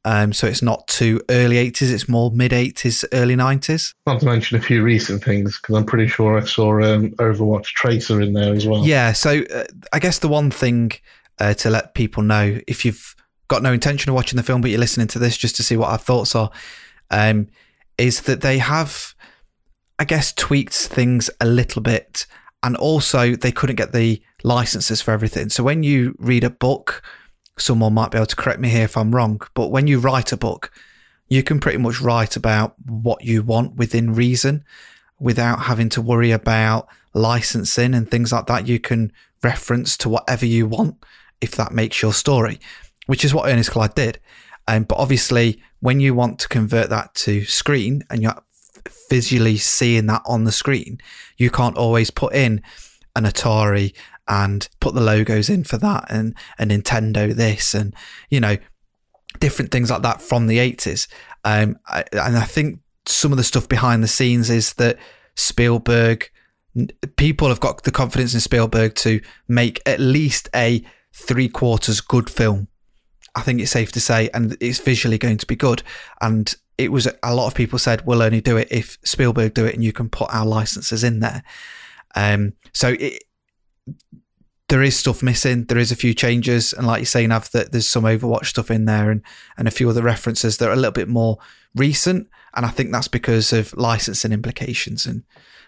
Um, 0.08 0.32
so 0.32 0.48
it's 0.48 0.62
not 0.62 0.88
too 0.88 1.20
early 1.30 1.58
80s, 1.70 1.92
it's 1.92 2.08
more 2.08 2.32
mid 2.32 2.54
80s, 2.54 3.04
early 3.12 3.36
90s. 3.36 3.94
Not 4.06 4.22
to 4.22 4.26
mention 4.26 4.58
a 4.58 4.62
few 4.62 4.82
recent 4.82 5.22
things, 5.22 5.60
because 5.60 5.76
I'm 5.76 5.86
pretty 5.86 6.08
sure 6.08 6.38
I 6.38 6.46
saw 6.46 6.82
um, 6.82 7.12
Overwatch 7.18 7.66
Tracer 7.66 8.22
in 8.22 8.32
there 8.32 8.54
as 8.54 8.66
well. 8.66 8.88
Yeah, 8.88 9.12
so 9.12 9.42
uh, 9.54 9.66
I 9.92 10.00
guess 10.00 10.20
the 10.20 10.30
one 10.30 10.50
thing 10.50 10.94
uh, 11.40 11.56
to 11.56 11.70
let 11.70 11.94
people 11.94 12.24
know, 12.24 12.58
if 12.70 12.86
you've 12.86 13.18
got 13.50 13.62
no 13.62 13.74
intention 13.74 14.10
of 14.10 14.16
watching 14.16 14.38
the 14.38 14.44
film, 14.44 14.62
but 14.62 14.72
you're 14.72 14.80
listening 14.80 15.08
to 15.08 15.20
this 15.20 15.36
just 15.36 15.58
to 15.58 15.64
see 15.64 15.76
what 15.76 15.90
our 15.90 15.98
thoughts 15.98 16.36
are, 16.36 16.52
um, 17.12 17.50
is 17.98 18.22
that 18.22 18.40
they 18.40 18.60
have, 18.60 19.14
I 20.00 20.06
guess, 20.06 20.32
tweaked 20.32 20.74
things 20.74 21.30
a 21.42 21.46
little 21.46 21.82
bit. 21.82 22.26
And 22.64 22.78
also, 22.78 23.36
they 23.36 23.52
couldn't 23.52 23.76
get 23.76 23.92
the 23.92 24.22
licenses 24.42 25.02
for 25.02 25.12
everything. 25.12 25.50
So 25.50 25.64
when 25.64 25.84
you 25.84 26.16
read 26.18 26.46
a 26.46 26.50
book, 26.50 27.04
someone 27.58 27.94
might 27.94 28.12
be 28.12 28.18
able 28.18 28.28
to 28.28 28.36
correct 28.36 28.60
me 28.60 28.70
here 28.70 28.84
if 28.84 28.98
I'm 28.98 29.14
wrong, 29.14 29.42
but 29.54 29.70
when 29.70 29.88
you 29.88 30.00
write 30.00 30.32
a 30.32 30.38
book, 30.38 30.72
you 31.28 31.44
can 31.44 31.60
pretty 31.60 31.78
much 31.78 32.02
write 32.02 32.36
about 32.36 32.76
what 32.86 33.24
you 33.24 33.44
want 33.44 33.76
within 33.76 34.14
reason 34.14 34.64
without 35.20 35.64
having 35.64 35.90
to 35.90 36.02
worry 36.02 36.32
about 36.32 36.88
licensing 37.14 37.94
and 37.94 38.10
things 38.10 38.32
like 38.32 38.46
that. 38.46 38.68
You 38.68 38.80
can 38.80 39.12
reference 39.44 39.98
to 39.98 40.10
whatever 40.10 40.46
you 40.46 40.68
want 40.68 41.04
if 41.42 41.52
that 41.52 41.72
makes 41.72 42.02
your 42.02 42.14
story, 42.14 42.60
which 43.08 43.26
is 43.26 43.34
what 43.34 43.50
Ernest 43.50 43.72
Cline 43.72 43.92
did. 43.96 44.20
Um, 44.68 44.84
but 44.84 44.98
obviously, 44.98 45.62
when 45.80 46.00
you 46.00 46.14
want 46.14 46.40
to 46.40 46.48
convert 46.48 46.90
that 46.90 47.14
to 47.16 47.46
screen 47.46 48.04
and 48.10 48.22
you're 48.22 48.42
visually 49.10 49.58
seeing 49.58 50.08
that 50.08 50.22
on 50.26 50.44
the 50.44 50.52
screen, 50.52 51.00
you 51.38 51.50
can't 51.50 51.78
always 51.78 52.12
put 52.12 52.34
in 52.34 52.62
an 53.16 53.24
Atari 53.24 53.94
and 54.28 54.68
put 54.80 54.94
the 54.94 55.02
logos 55.02 55.50
in 55.50 55.64
for 55.64 55.78
that 55.78 56.06
and 56.10 56.36
a 56.60 56.66
Nintendo 56.66 57.34
this 57.34 57.74
and 57.74 57.96
you 58.30 58.40
know 58.40 58.58
different 59.40 59.72
things 59.72 59.92
like 59.92 60.02
that 60.02 60.22
from 60.22 60.48
the 60.48 60.58
80s. 60.58 61.08
Um, 61.44 61.78
I, 61.88 62.04
and 62.12 62.38
I 62.38 62.44
think 62.44 62.80
some 63.06 63.32
of 63.32 63.38
the 63.38 63.44
stuff 63.44 63.70
behind 63.70 64.04
the 64.04 64.08
scenes 64.08 64.50
is 64.50 64.74
that 64.74 64.98
Spielberg 65.36 66.30
people 67.16 67.50
have 67.50 67.60
got 67.60 67.84
the 67.84 67.92
confidence 67.92 68.34
in 68.34 68.40
Spielberg 68.40 68.96
to 68.96 69.22
make 69.48 69.82
at 69.86 70.00
least 70.00 70.50
a 70.56 70.84
three 71.14 71.50
quarters 71.50 72.02
good 72.02 72.30
film. 72.30 72.68
I 73.36 73.42
think 73.42 73.60
it's 73.60 73.72
safe 73.72 73.92
to 73.94 74.02
say, 74.02 74.30
and 74.34 74.58
it's 74.60 74.80
visually 74.80 75.18
going 75.18 75.38
to 75.38 75.46
be 75.46 75.56
good. 75.56 75.84
And 76.22 76.54
it 76.78 76.92
was 76.92 77.08
a 77.24 77.34
lot 77.34 77.48
of 77.48 77.56
people 77.56 77.80
said 77.80 78.06
we'll 78.06 78.22
only 78.22 78.42
do 78.42 78.58
it 78.58 78.68
if 78.72 78.98
Spielberg 79.04 79.54
do 79.54 79.66
it, 79.66 79.74
and 79.74 79.84
you 79.84 79.94
can 79.94 80.10
put 80.10 80.34
our 80.34 80.46
licenses 80.46 81.04
in 81.04 81.20
there. 81.20 81.44
Um, 82.16 82.54
so 82.74 82.96
it, 83.00 83.24
there 84.70 84.84
is 84.84 84.98
stuff 84.98 85.24
missing. 85.24 85.66
There 85.66 85.78
is 85.78 85.92
a 85.92 85.96
few 85.96 86.14
changes, 86.14 86.74
and 86.74 86.86
like 86.86 87.00
you're 87.00 87.06
saying, 87.06 87.30
that 87.30 87.70
there's 87.72 87.90
some 87.90 88.04
Overwatch 88.04 88.48
stuff 88.48 88.70
in 88.70 88.86
there, 88.86 89.10
and 89.10 89.22
and 89.58 89.68
a 89.68 89.72
few 89.72 89.90
other 89.90 90.04
references 90.04 90.58
that 90.58 90.70
are 90.70 90.74
a 90.74 90.78
little 90.78 90.92
bit 90.92 91.08
more 91.08 91.38
recent. 91.76 92.28
And 92.54 92.66
I 92.66 92.70
think 92.70 92.92
that's 92.92 93.08
because 93.08 93.54
of 93.54 93.76
licensing 93.78 94.32
implications 94.32 95.06
and 95.06 95.24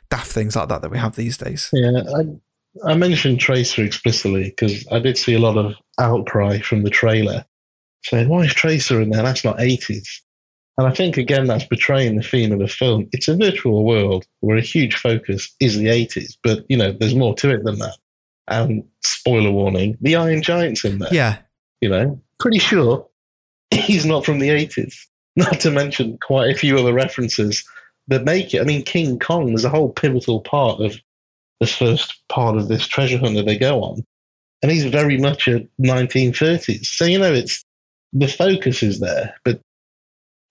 daft 0.09 0.31
things 0.31 0.55
like 0.55 0.69
that 0.69 0.81
that 0.81 0.91
we 0.91 0.97
have 0.97 1.15
these 1.15 1.37
days. 1.37 1.69
Yeah, 1.71 2.01
I, 2.15 2.91
I 2.91 2.95
mentioned 2.95 3.39
Tracer 3.39 3.83
explicitly 3.83 4.45
because 4.45 4.87
I 4.91 4.99
did 4.99 5.17
see 5.17 5.35
a 5.35 5.39
lot 5.39 5.57
of 5.57 5.75
outcry 5.99 6.59
from 6.59 6.83
the 6.83 6.89
trailer 6.89 7.45
saying, 8.03 8.29
why 8.29 8.41
is 8.41 8.53
Tracer 8.53 9.01
in 9.01 9.09
there? 9.09 9.23
That's 9.23 9.43
not 9.43 9.57
80s. 9.57 10.07
And 10.77 10.87
I 10.87 10.91
think, 10.91 11.17
again, 11.17 11.45
that's 11.45 11.65
betraying 11.65 12.15
the 12.15 12.23
theme 12.23 12.53
of 12.53 12.59
the 12.59 12.67
film. 12.67 13.09
It's 13.11 13.27
a 13.27 13.35
virtual 13.35 13.83
world 13.83 14.25
where 14.39 14.57
a 14.57 14.61
huge 14.61 14.95
focus 14.95 15.53
is 15.59 15.77
the 15.77 15.87
80s, 15.87 16.37
but, 16.41 16.63
you 16.69 16.77
know, 16.77 16.93
there's 16.93 17.15
more 17.15 17.35
to 17.35 17.49
it 17.49 17.65
than 17.65 17.79
that. 17.79 17.97
And 18.49 18.83
spoiler 19.03 19.51
warning, 19.51 19.97
the 20.01 20.15
Iron 20.15 20.41
Giant's 20.41 20.83
in 20.83 20.99
there. 20.99 21.13
Yeah, 21.13 21.37
You 21.81 21.89
know, 21.89 22.21
pretty 22.39 22.59
sure 22.59 23.07
he's 23.71 24.05
not 24.05 24.25
from 24.25 24.39
the 24.39 24.49
80s. 24.49 24.95
Not 25.35 25.59
to 25.61 25.71
mention 25.71 26.17
quite 26.17 26.49
a 26.49 26.57
few 26.57 26.77
other 26.77 26.91
references 26.91 27.63
that 28.07 28.25
make 28.25 28.53
it. 28.53 28.61
I 28.61 28.65
mean, 28.65 28.83
King 28.83 29.19
Kong 29.19 29.53
is 29.53 29.63
a 29.63 29.69
whole 29.69 29.89
pivotal 29.89 30.41
part 30.41 30.81
of 30.81 30.99
the 31.61 31.67
first 31.67 32.21
part 32.27 32.57
of 32.57 32.67
this 32.67 32.87
treasure 32.87 33.19
hunt 33.19 33.35
that 33.35 33.45
they 33.45 33.57
go 33.57 33.81
on. 33.81 34.03
And 34.61 34.71
he's 34.71 34.83
very 34.85 35.17
much 35.17 35.47
a 35.47 35.65
1930s. 35.79 36.87
So, 36.87 37.05
you 37.05 37.19
know, 37.19 37.31
it's 37.31 37.63
the 38.11 38.27
focus 38.27 38.83
is 38.83 38.99
there, 38.99 39.35
but 39.45 39.61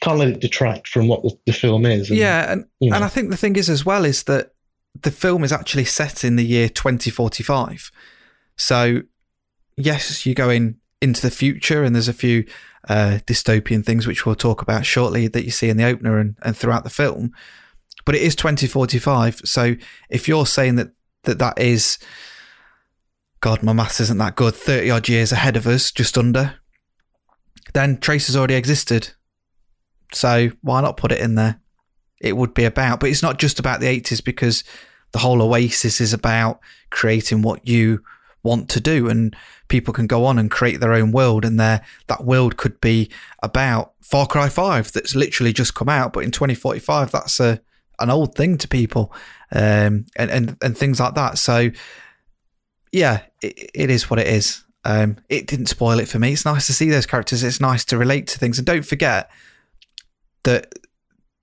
can't 0.03 0.19
let 0.19 0.29
it 0.29 0.41
detract 0.41 0.89
from 0.89 1.09
what 1.09 1.23
the, 1.23 1.37
the 1.47 1.53
film 1.53 1.85
is. 1.85 2.09
And, 2.09 2.19
yeah, 2.19 2.53
and 2.53 2.65
you 2.81 2.91
know. 2.91 2.97
and 2.97 3.05
I 3.05 3.09
think 3.09 3.31
the 3.31 3.37
thing 3.37 3.57
is 3.57 3.69
as 3.69 3.85
well 3.85 4.05
is 4.05 4.23
that 4.25 4.55
the 5.03 5.11
film 5.11 5.45
is 5.45 5.53
actually 5.53 5.85
set 5.85 6.25
in 6.25 6.37
the 6.37 6.45
year 6.45 6.69
2045. 6.69 7.91
So 8.57 9.03
yes, 9.77 10.27
you 10.27 10.35
go 10.35 10.51
in 10.51 10.77
into 11.01 11.23
the 11.23 11.31
future, 11.31 11.85
and 11.85 11.95
there's 11.95 12.09
a 12.09 12.13
few 12.13 12.45
uh, 12.89 13.21
dystopian 13.27 13.85
things 13.85 14.07
which 14.07 14.27
we'll 14.27 14.35
talk 14.35 14.61
about 14.61 14.85
shortly 14.85 15.29
that 15.29 15.45
you 15.45 15.51
see 15.51 15.69
in 15.69 15.77
the 15.77 15.85
opener 15.85 16.19
and, 16.19 16.37
and 16.43 16.57
throughout 16.57 16.85
the 16.85 16.91
film. 16.91 17.33
But 18.05 18.15
it 18.15 18.23
is 18.23 18.35
2045. 18.35 19.43
So 19.45 19.77
if 20.11 20.27
you're 20.27 20.47
saying 20.47 20.77
that 20.77 20.91
that, 21.25 21.39
that 21.39 21.59
is, 21.59 21.99
God, 23.41 23.63
my 23.63 23.73
maths 23.73 24.01
isn't 24.01 24.19
that 24.19 24.37
good, 24.37 24.55
30 24.55 24.91
odd 24.91 25.09
years 25.09 25.33
ahead 25.33 25.57
of 25.57 25.67
us, 25.67 25.93
just 25.93 26.17
under, 26.19 26.55
then 27.75 27.99
Tracer's 27.99 28.37
already 28.37 28.55
existed. 28.55 29.11
So 30.13 30.51
why 30.63 30.81
not 30.81 30.97
put 30.97 31.13
it 31.13 31.21
in 31.21 31.35
there? 31.35 31.61
It 32.21 32.37
would 32.37 32.55
be 32.55 32.65
about, 32.65 32.99
but 33.01 33.11
it's 33.11 33.23
not 33.23 33.39
just 33.39 33.61
about 33.61 33.81
the 33.81 34.01
80s 34.01 34.25
because 34.25 34.65
the 35.13 35.19
whole 35.19 35.43
Oasis 35.43 36.01
is 36.01 36.13
about 36.13 36.61
creating 36.91 37.43
what 37.43 37.67
you 37.67 38.03
want 38.43 38.69
to 38.71 38.81
do. 38.81 39.09
And 39.09 39.35
people 39.69 39.93
can 39.93 40.07
go 40.07 40.25
on 40.25 40.39
and 40.39 40.51
create 40.51 40.81
their 40.81 40.95
own 40.95 41.13
world 41.13 41.45
and 41.45 41.59
that 41.61 42.25
world 42.25 42.57
could 42.57 42.81
be 42.81 43.11
about 43.43 43.93
Far 44.03 44.27
Cry 44.27 44.49
5 44.49 44.93
that's 44.93 45.15
literally 45.15 45.53
just 45.53 45.75
come 45.75 45.89
out. 45.89 46.13
But 46.13 46.25
in 46.25 46.31
2045 46.31 47.11
that's 47.11 47.41
a 47.41 47.61
an 48.01 48.11
old 48.11 48.37
thing 48.37 48.57
to 48.57 48.69
people 48.69 49.13
um, 49.51 50.07
and, 50.15 50.31
and 50.31 50.57
and 50.63 50.77
things 50.77 51.01
like 51.01 51.15
that. 51.15 51.37
So 51.37 51.71
yeah 52.93 53.23
it, 53.43 53.71
it 53.75 53.91
is 53.91 54.09
what 54.09 54.19
it 54.19 54.29
is. 54.29 54.65
Um, 54.85 55.17
it 55.29 55.47
didn't 55.47 55.67
spoil 55.67 55.99
it 55.99 56.09
for 56.09 56.19
me. 56.19 56.33
It's 56.33 56.45
nice 56.45 56.67
to 56.69 56.73
see 56.73 56.89
those 56.89 57.07
characters. 57.07 57.43
It's 57.43 57.61
nice 57.61 57.85
to 57.87 57.99
relate 57.99 58.29
to 58.29 58.39
things. 58.39 58.59
And 58.59 58.67
don't 58.67 58.87
forget 58.87 59.31
that 60.45 60.73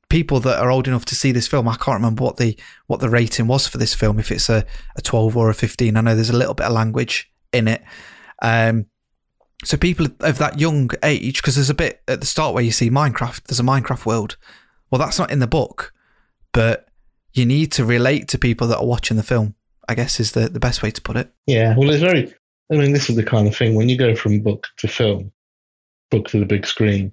people 0.10 0.40
that 0.42 0.60
are 0.60 0.70
old 0.70 0.88
enough 0.88 1.06
to 1.06 1.16
see 1.16 1.32
this 1.32 1.48
film, 1.48 1.68
I 1.68 1.76
can't 1.76 1.96
remember 1.96 2.24
what 2.24 2.38
the 2.38 2.58
what 2.88 3.00
the 3.00 3.10
rating 3.10 3.48
was 3.48 3.68
for 3.68 3.78
this 3.78 3.94
film. 3.94 4.20
If 4.20 4.32
it's 4.32 4.50
a, 4.50 4.66
a 4.96 5.02
twelve 5.02 5.36
or 5.36 5.50
a 5.50 5.54
fifteen, 5.54 5.98
I 5.98 6.02
know 6.02 6.16
there's 6.16 6.30
a 6.30 6.38
little 6.38 6.54
bit 6.54 6.68
of 6.68 6.74
language 6.74 7.32
in 7.52 7.68
it. 7.68 7.84
Um, 8.42 8.88
so 9.64 9.78
people 9.78 10.08
of 10.20 10.38
that 10.38 10.60
young 10.60 10.90
age, 11.02 11.42
because 11.42 11.56
there's 11.56 11.70
a 11.70 11.74
bit 11.74 12.02
at 12.08 12.20
the 12.20 12.26
start 12.26 12.54
where 12.54 12.64
you 12.64 12.72
see 12.72 12.90
Minecraft. 12.90 13.44
There's 13.44 13.60
a 13.60 13.64
Minecraft 13.64 14.06
world. 14.06 14.38
Well, 14.92 15.00
that's 15.00 15.18
not 15.18 15.32
in 15.32 15.40
the 15.40 15.48
book, 15.48 15.94
but 16.52 16.88
you 17.34 17.46
need 17.46 17.72
to 17.74 17.86
relate 17.86 18.28
to 18.30 18.38
people 18.38 18.68
that 18.68 18.78
are 18.78 18.86
watching 18.86 19.18
the 19.18 19.24
film. 19.24 19.56
I 19.88 19.96
guess 19.96 20.20
is 20.20 20.34
the 20.34 20.50
the 20.50 20.60
best 20.60 20.84
way 20.84 20.92
to 20.92 21.02
put 21.02 21.18
it. 21.18 21.32
Yeah, 21.46 21.76
well, 21.78 21.90
it's 21.90 22.02
very. 22.02 22.34
I 22.72 22.76
mean, 22.76 22.94
this 22.94 23.10
is 23.10 23.16
the 23.16 23.24
kind 23.24 23.48
of 23.48 23.56
thing 23.56 23.76
when 23.76 23.90
you 23.90 23.98
go 23.98 24.16
from 24.16 24.42
book 24.42 24.68
to 24.78 24.88
film, 24.88 25.32
book 26.10 26.28
to 26.30 26.40
the 26.40 26.46
big 26.46 26.66
screen. 26.66 27.12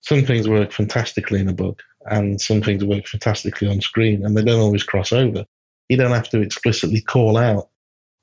Some 0.00 0.24
things 0.24 0.48
work 0.48 0.72
fantastically 0.72 1.40
in 1.40 1.48
a 1.48 1.52
book, 1.52 1.82
and 2.06 2.40
some 2.40 2.62
things 2.62 2.84
work 2.84 3.06
fantastically 3.06 3.68
on 3.68 3.80
screen, 3.80 4.24
and 4.24 4.36
they 4.36 4.42
don't 4.42 4.60
always 4.60 4.82
cross 4.82 5.12
over. 5.12 5.44
You 5.88 5.96
don't 5.96 6.12
have 6.12 6.28
to 6.30 6.40
explicitly 6.40 7.00
call 7.00 7.36
out 7.36 7.68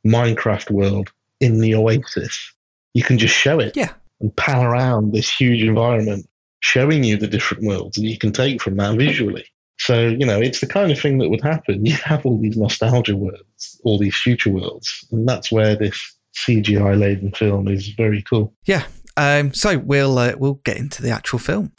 Minecraft 0.06 0.72
world 0.72 1.12
in 1.40 1.60
the 1.60 1.76
Oasis. 1.76 2.54
You 2.94 3.04
can 3.04 3.18
just 3.18 3.36
show 3.36 3.60
it 3.60 3.76
Yeah. 3.76 3.92
and 4.22 4.36
pan 4.36 4.66
around 4.66 5.14
this 5.14 5.30
huge 5.30 5.62
environment, 5.64 6.28
showing 6.62 7.04
you 7.04 7.18
the 7.18 7.28
different 7.28 7.64
worlds, 7.66 7.98
and 7.98 8.08
you 8.08 8.18
can 8.18 8.32
take 8.32 8.62
from 8.62 8.78
that 8.78 8.96
visually. 8.98 9.46
So, 9.80 10.08
you 10.08 10.26
know, 10.26 10.42
it's 10.42 10.60
the 10.60 10.66
kind 10.68 10.92
of 10.92 11.00
thing 11.00 11.20
that 11.20 11.30
would 11.30 11.44
happen. 11.44 11.86
You 11.86 11.94
have 11.94 12.26
all 12.26 12.40
these 12.42 12.58
nostalgia 12.58 13.16
worlds, 13.16 13.80
all 13.84 14.00
these 14.00 14.16
future 14.16 14.50
worlds, 14.50 15.06
and 15.12 15.28
that's 15.30 15.52
where 15.52 15.76
this 15.76 16.16
CGI 16.36 16.98
laden 16.98 17.32
film 17.32 17.68
is 17.68 17.90
very 17.90 18.24
cool. 18.24 18.54
Yeah. 18.66 18.84
Um, 19.18 19.54
so 19.54 19.78
we'll 19.80 20.18
uh, 20.18 20.34
we'll 20.38 20.62
get 20.64 20.78
into 20.78 21.02
the 21.02 21.10
actual 21.10 21.40
film. 21.40 21.72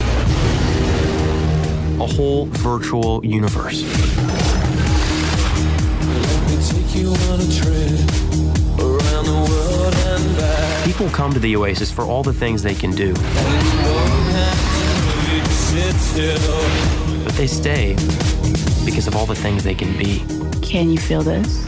A 1.99 2.07
whole 2.07 2.45
virtual 2.45 3.25
universe. 3.25 3.83
People 10.85 11.09
come 11.09 11.33
to 11.33 11.39
the 11.39 11.55
Oasis 11.55 11.91
for 11.91 12.03
all 12.03 12.23
the 12.23 12.33
things 12.33 12.63
they 12.63 12.73
can 12.73 12.91
do. 12.91 13.13
But 17.23 17.33
they 17.33 17.47
stay 17.47 17.95
because 18.85 19.07
of 19.07 19.15
all 19.15 19.25
the 19.25 19.35
things 19.35 19.63
they 19.63 19.75
can 19.75 19.97
be. 19.97 20.23
Can 20.61 20.89
you 20.89 20.97
feel 20.97 21.21
this? 21.21 21.67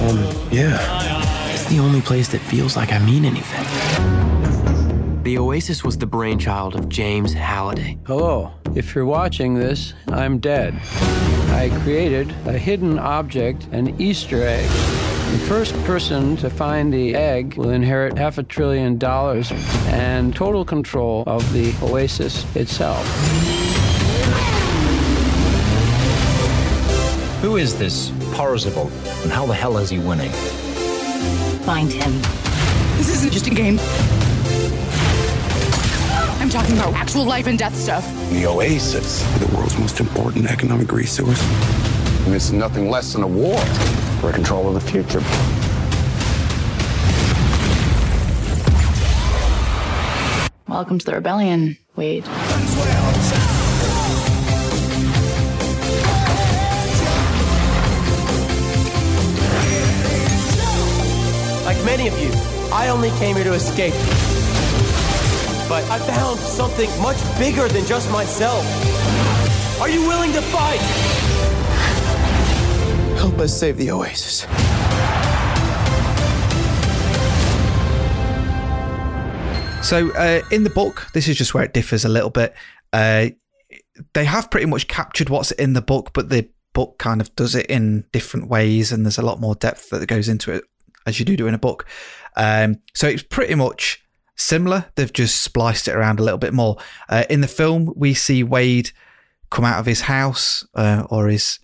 Um, 0.00 0.18
yeah. 0.50 1.52
It's 1.52 1.66
the 1.66 1.78
only 1.78 2.00
place 2.00 2.28
that 2.28 2.40
feels 2.40 2.76
like 2.76 2.92
I 2.92 2.98
mean 2.98 3.24
anything. 3.24 4.29
The 5.30 5.38
Oasis 5.38 5.84
was 5.84 5.96
the 5.96 6.06
brainchild 6.06 6.74
of 6.74 6.88
James 6.88 7.32
Halliday. 7.32 8.00
Hello. 8.04 8.50
If 8.74 8.96
you're 8.96 9.06
watching 9.06 9.54
this, 9.54 9.94
I'm 10.08 10.40
dead. 10.40 10.74
I 11.52 11.70
created 11.84 12.34
a 12.46 12.58
hidden 12.58 12.98
object, 12.98 13.68
an 13.70 13.94
Easter 14.00 14.42
egg. 14.42 14.64
The 14.64 15.38
first 15.46 15.72
person 15.84 16.36
to 16.38 16.50
find 16.50 16.92
the 16.92 17.14
egg 17.14 17.54
will 17.54 17.70
inherit 17.70 18.18
half 18.18 18.38
a 18.38 18.42
trillion 18.42 18.98
dollars 18.98 19.52
and 19.86 20.34
total 20.34 20.64
control 20.64 21.22
of 21.28 21.52
the 21.52 21.72
oasis 21.80 22.44
itself. 22.56 23.06
Who 27.40 27.56
is 27.56 27.78
this 27.78 28.10
Parzival, 28.32 28.90
and 29.22 29.30
how 29.30 29.46
the 29.46 29.54
hell 29.54 29.78
is 29.78 29.90
he 29.90 30.00
winning? 30.00 30.32
Find 31.62 31.92
him. 31.92 32.20
This 32.96 33.14
isn't 33.14 33.32
just 33.32 33.46
a 33.46 33.50
game. 33.50 33.78
I'm 36.50 36.62
talking 36.62 36.78
about 36.78 36.94
actual 36.94 37.24
life 37.24 37.46
and 37.46 37.56
death 37.56 37.76
stuff. 37.76 38.04
The 38.30 38.44
Oasis, 38.44 39.22
the 39.38 39.46
world's 39.56 39.78
most 39.78 40.00
important 40.00 40.50
economic 40.50 40.90
resource. 40.90 41.40
And 42.26 42.34
it's 42.34 42.50
nothing 42.50 42.90
less 42.90 43.12
than 43.12 43.22
a 43.22 43.26
war 43.28 43.56
for 44.20 44.32
control 44.32 44.66
of 44.66 44.74
the 44.74 44.80
future. 44.80 45.20
Welcome 50.66 50.98
to 50.98 51.06
the 51.06 51.14
rebellion, 51.14 51.78
Wade. 51.94 52.26
Like 61.64 61.84
many 61.84 62.08
of 62.08 62.18
you, 62.18 62.32
I 62.72 62.88
only 62.88 63.10
came 63.20 63.36
here 63.36 63.44
to 63.44 63.52
escape. 63.52 63.94
But 65.70 65.88
I 65.88 66.00
found 66.00 66.40
something 66.40 66.90
much 67.00 67.16
bigger 67.38 67.68
than 67.68 67.86
just 67.86 68.10
myself. 68.10 68.66
Are 69.80 69.88
you 69.88 70.00
willing 70.04 70.32
to 70.32 70.42
fight? 70.42 70.80
Help 73.16 73.38
us 73.38 73.56
save 73.56 73.76
the 73.76 73.92
Oasis. 73.92 74.40
So 79.86 80.10
uh, 80.16 80.42
in 80.50 80.64
the 80.64 80.72
book, 80.74 81.06
this 81.14 81.28
is 81.28 81.38
just 81.38 81.54
where 81.54 81.62
it 81.62 81.72
differs 81.72 82.04
a 82.04 82.08
little 82.08 82.30
bit. 82.30 82.52
Uh, 82.92 83.28
they 84.12 84.24
have 84.24 84.50
pretty 84.50 84.66
much 84.66 84.88
captured 84.88 85.28
what's 85.28 85.52
in 85.52 85.74
the 85.74 85.82
book, 85.82 86.10
but 86.12 86.30
the 86.30 86.50
book 86.72 86.98
kind 86.98 87.20
of 87.20 87.32
does 87.36 87.54
it 87.54 87.66
in 87.66 88.06
different 88.10 88.48
ways, 88.48 88.90
and 88.90 89.06
there's 89.06 89.18
a 89.18 89.22
lot 89.22 89.38
more 89.38 89.54
depth 89.54 89.90
that 89.90 90.04
goes 90.08 90.28
into 90.28 90.50
it 90.52 90.64
as 91.06 91.20
you 91.20 91.24
do 91.24 91.36
do 91.36 91.46
in 91.46 91.54
a 91.54 91.58
book. 91.58 91.86
Um, 92.36 92.80
so 92.92 93.06
it's 93.06 93.22
pretty 93.22 93.54
much 93.54 94.04
similar. 94.40 94.86
They've 94.94 95.12
just 95.12 95.42
spliced 95.42 95.88
it 95.88 95.94
around 95.94 96.20
a 96.20 96.22
little 96.22 96.38
bit 96.38 96.52
more. 96.52 96.76
Uh, 97.08 97.24
in 97.30 97.40
the 97.40 97.48
film, 97.48 97.92
we 97.96 98.14
see 98.14 98.42
Wade 98.42 98.90
come 99.50 99.64
out 99.64 99.78
of 99.78 99.86
his 99.86 100.02
house 100.02 100.66
uh, 100.74 101.04
or 101.10 101.28
his 101.28 101.58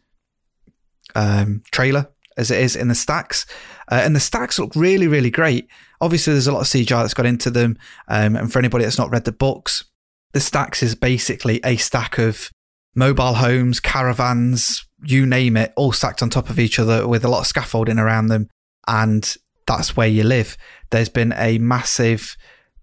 um, 1.14 1.62
trailer, 1.70 2.08
as 2.36 2.50
it 2.50 2.60
is 2.60 2.76
in 2.76 2.88
the 2.88 2.94
stacks, 2.94 3.46
uh, 3.90 4.00
and 4.04 4.14
the 4.14 4.20
stacks 4.20 4.58
look 4.58 4.74
really, 4.76 5.06
really 5.06 5.30
great. 5.30 5.68
Obviously, 6.00 6.32
there's 6.32 6.46
a 6.46 6.52
lot 6.52 6.60
of 6.60 6.66
CGI 6.66 7.02
that's 7.02 7.14
got 7.14 7.26
into 7.26 7.50
them, 7.50 7.78
um, 8.08 8.36
and 8.36 8.52
for 8.52 8.58
anybody 8.58 8.84
that's 8.84 8.98
not 8.98 9.10
read 9.10 9.24
the 9.24 9.32
books, 9.32 9.84
the 10.32 10.40
stacks 10.40 10.82
is 10.82 10.94
basically 10.94 11.60
a 11.64 11.76
stack 11.76 12.18
of 12.18 12.50
mobile 12.94 13.34
homes, 13.34 13.80
caravans, 13.80 14.86
you 15.04 15.24
name 15.24 15.56
it, 15.56 15.72
all 15.76 15.92
stacked 15.92 16.22
on 16.22 16.30
top 16.30 16.50
of 16.50 16.58
each 16.58 16.78
other 16.78 17.06
with 17.06 17.24
a 17.24 17.28
lot 17.28 17.40
of 17.40 17.46
scaffolding 17.46 17.98
around 17.98 18.26
them, 18.26 18.48
and 18.86 19.36
that's 19.66 19.96
where 19.96 20.08
you 20.08 20.22
live. 20.22 20.56
There's 20.90 21.08
been 21.08 21.32
a 21.36 21.58
massive 21.58 22.36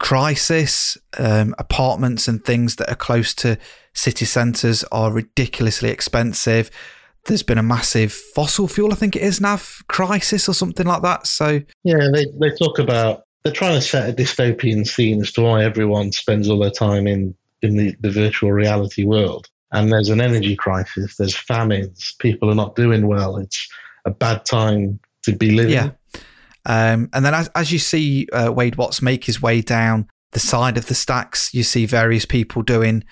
crisis. 0.04 0.98
Um, 1.18 1.56
apartments 1.58 2.28
and 2.28 2.44
things 2.44 2.76
that 2.76 2.92
are 2.92 2.96
close 2.96 3.34
to 3.36 3.58
city 3.94 4.26
centres 4.26 4.84
are 4.92 5.12
ridiculously 5.12 5.90
expensive. 5.90 6.70
There's 7.26 7.42
been 7.42 7.58
a 7.58 7.64
massive 7.64 8.12
fossil 8.12 8.68
fuel, 8.68 8.92
I 8.92 8.98
think 8.98 9.16
it 9.16 9.22
is, 9.22 9.40
Nav 9.40 9.82
crisis 9.88 10.50
or 10.50 10.54
something 10.54 10.86
like 10.86 11.04
that. 11.04 11.26
So, 11.26 11.62
Yeah, 11.86 12.10
they, 12.14 12.26
they 12.38 12.50
talk 12.54 12.80
about 12.80 13.24
they're 13.44 13.54
trying 13.54 13.76
to 13.76 13.82
set 13.82 14.10
a 14.10 14.14
dystopian 14.14 14.86
scene 14.86 15.22
as 15.22 15.32
to 15.34 15.42
why 15.42 15.64
everyone 15.64 16.12
spends 16.12 16.50
all 16.50 16.60
their 16.60 16.70
time 16.70 17.08
in, 17.08 17.34
in 17.62 17.78
the, 17.78 17.96
the 18.02 18.12
virtual 18.12 18.52
reality 18.52 19.06
world. 19.06 19.48
And 19.72 19.90
there's 19.90 20.10
an 20.10 20.20
energy 20.20 20.58
crisis, 20.58 21.16
there's 21.16 21.36
famines, 21.36 22.14
people 22.20 22.52
are 22.52 22.56
not 22.56 22.76
doing 22.76 23.08
well. 23.08 23.38
It's 23.38 23.70
a 24.04 24.12
bad 24.12 24.44
time 24.44 25.00
to 25.24 25.34
be 25.34 25.52
living. 25.52 25.72
yeah. 25.72 25.92
Um, 26.66 27.10
and 27.14 27.26
then 27.26 27.34
as, 27.34 27.50
as 27.56 27.72
you 27.72 27.80
see 27.80 28.28
uh, 28.32 28.52
Wade 28.52 28.76
Watts 28.76 29.02
make 29.02 29.26
his 29.26 29.42
way 29.42 29.62
down 29.62 30.08
the 30.32 30.40
side 30.40 30.78
of 30.78 30.88
the 30.88 30.96
stacks, 30.96 31.54
you 31.54 31.64
see 31.64 31.86
various 31.86 32.26
people 32.26 32.62
doing 32.62 33.04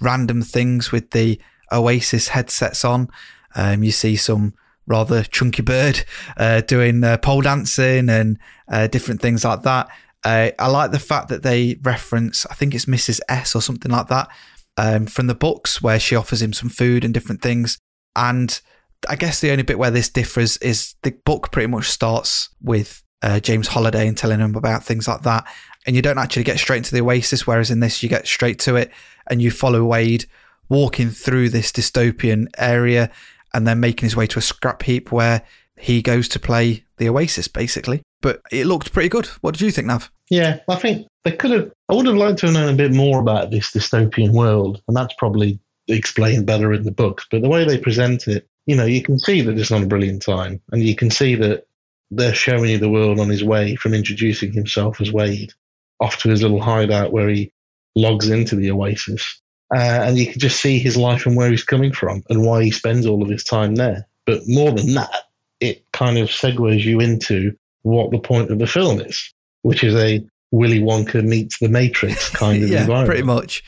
random 0.00 0.42
things 0.42 0.92
with 0.92 1.10
the 1.10 1.40
Oasis 1.72 2.28
headsets 2.28 2.84
on. 2.84 3.08
Um, 3.54 3.82
you 3.82 3.90
see 3.90 4.16
some 4.16 4.54
rather 4.86 5.22
chunky 5.22 5.62
bird 5.62 6.04
uh, 6.36 6.60
doing 6.62 7.02
uh, 7.04 7.16
pole 7.18 7.42
dancing 7.42 8.08
and 8.08 8.38
uh, 8.68 8.86
different 8.86 9.20
things 9.20 9.44
like 9.44 9.62
that. 9.62 9.88
Uh, 10.24 10.50
I 10.58 10.68
like 10.68 10.90
the 10.90 10.98
fact 10.98 11.28
that 11.28 11.42
they 11.42 11.78
reference, 11.82 12.44
I 12.46 12.54
think 12.54 12.74
it's 12.74 12.84
Mrs. 12.84 13.20
S 13.28 13.54
or 13.54 13.62
something 13.62 13.90
like 13.90 14.08
that, 14.08 14.28
um, 14.76 15.06
from 15.06 15.28
the 15.28 15.34
books 15.34 15.80
where 15.80 16.00
she 16.00 16.16
offers 16.16 16.42
him 16.42 16.52
some 16.52 16.68
food 16.68 17.04
and 17.04 17.14
different 17.14 17.40
things. 17.40 17.78
And 18.16 18.60
I 19.08 19.16
guess 19.16 19.40
the 19.40 19.50
only 19.50 19.62
bit 19.62 19.78
where 19.78 19.90
this 19.90 20.08
differs 20.08 20.56
is 20.58 20.94
the 21.02 21.12
book 21.24 21.50
pretty 21.50 21.68
much 21.68 21.88
starts 21.88 22.48
with 22.62 23.02
uh, 23.22 23.40
James 23.40 23.68
Halliday 23.68 24.06
and 24.06 24.16
telling 24.16 24.40
him 24.40 24.54
about 24.54 24.84
things 24.84 25.08
like 25.08 25.22
that. 25.22 25.46
And 25.86 25.96
you 25.96 26.02
don't 26.02 26.18
actually 26.18 26.44
get 26.44 26.58
straight 26.58 26.78
into 26.78 26.94
the 26.94 27.02
Oasis, 27.02 27.46
whereas 27.46 27.70
in 27.70 27.80
this, 27.80 28.02
you 28.02 28.08
get 28.08 28.26
straight 28.26 28.58
to 28.60 28.76
it 28.76 28.90
and 29.28 29.40
you 29.40 29.50
follow 29.50 29.84
Wade 29.84 30.26
walking 30.68 31.10
through 31.10 31.48
this 31.48 31.72
dystopian 31.72 32.46
area 32.58 33.10
and 33.52 33.66
then 33.66 33.80
making 33.80 34.06
his 34.06 34.16
way 34.16 34.26
to 34.26 34.38
a 34.38 34.42
scrap 34.42 34.82
heap 34.82 35.10
where 35.10 35.42
he 35.78 36.02
goes 36.02 36.28
to 36.28 36.38
play 36.38 36.84
the 36.98 37.08
Oasis, 37.08 37.48
basically. 37.48 38.02
But 38.20 38.42
it 38.52 38.66
looked 38.66 38.92
pretty 38.92 39.08
good. 39.08 39.26
What 39.40 39.52
did 39.52 39.62
you 39.62 39.70
think, 39.70 39.86
Nav? 39.86 40.10
Yeah, 40.28 40.60
I 40.68 40.76
think 40.76 41.06
they 41.24 41.32
could 41.32 41.50
have. 41.50 41.72
I 41.88 41.94
would 41.94 42.06
have 42.06 42.16
liked 42.16 42.38
to 42.40 42.46
have 42.46 42.54
known 42.54 42.72
a 42.72 42.76
bit 42.76 42.92
more 42.92 43.18
about 43.20 43.50
this 43.50 43.72
dystopian 43.72 44.32
world, 44.32 44.82
and 44.86 44.96
that's 44.96 45.14
probably 45.14 45.58
explained 45.88 46.46
better 46.46 46.72
in 46.72 46.84
the 46.84 46.92
books. 46.92 47.26
But 47.30 47.42
the 47.42 47.48
way 47.48 47.64
they 47.64 47.78
present 47.78 48.28
it, 48.28 48.46
you 48.70 48.76
know, 48.76 48.84
you 48.84 49.02
can 49.02 49.18
see 49.18 49.40
that 49.40 49.58
it's 49.58 49.72
not 49.72 49.82
a 49.82 49.86
brilliant 49.86 50.22
time, 50.22 50.60
and 50.70 50.80
you 50.80 50.94
can 50.94 51.10
see 51.10 51.34
that 51.34 51.66
they're 52.12 52.32
showing 52.32 52.70
you 52.70 52.78
the 52.78 52.88
world 52.88 53.18
on 53.18 53.28
his 53.28 53.42
way 53.42 53.74
from 53.74 53.94
introducing 53.94 54.52
himself 54.52 55.00
as 55.00 55.12
Wade 55.12 55.52
off 55.98 56.18
to 56.18 56.28
his 56.28 56.42
little 56.42 56.60
hideout 56.60 57.10
where 57.10 57.28
he 57.28 57.52
logs 57.96 58.28
into 58.28 58.54
the 58.54 58.70
Oasis, 58.70 59.40
uh, 59.74 60.04
and 60.04 60.16
you 60.16 60.26
can 60.26 60.38
just 60.38 60.60
see 60.60 60.78
his 60.78 60.96
life 60.96 61.26
and 61.26 61.36
where 61.36 61.50
he's 61.50 61.64
coming 61.64 61.90
from 61.92 62.22
and 62.28 62.46
why 62.46 62.62
he 62.62 62.70
spends 62.70 63.06
all 63.06 63.24
of 63.24 63.28
his 63.28 63.42
time 63.42 63.74
there. 63.74 64.06
But 64.24 64.42
more 64.46 64.70
than 64.70 64.94
that, 64.94 65.24
it 65.58 65.84
kind 65.92 66.16
of 66.16 66.28
segues 66.28 66.84
you 66.84 67.00
into 67.00 67.56
what 67.82 68.12
the 68.12 68.20
point 68.20 68.52
of 68.52 68.60
the 68.60 68.68
film 68.68 69.00
is, 69.00 69.34
which 69.62 69.82
is 69.82 69.96
a 69.96 70.24
Willy 70.52 70.78
Wonka 70.78 71.24
meets 71.24 71.58
the 71.58 71.68
Matrix 71.68 72.28
kind 72.36 72.62
of 72.62 72.68
yeah, 72.68 72.82
environment. 72.82 73.08
pretty 73.08 73.24
much. 73.24 73.64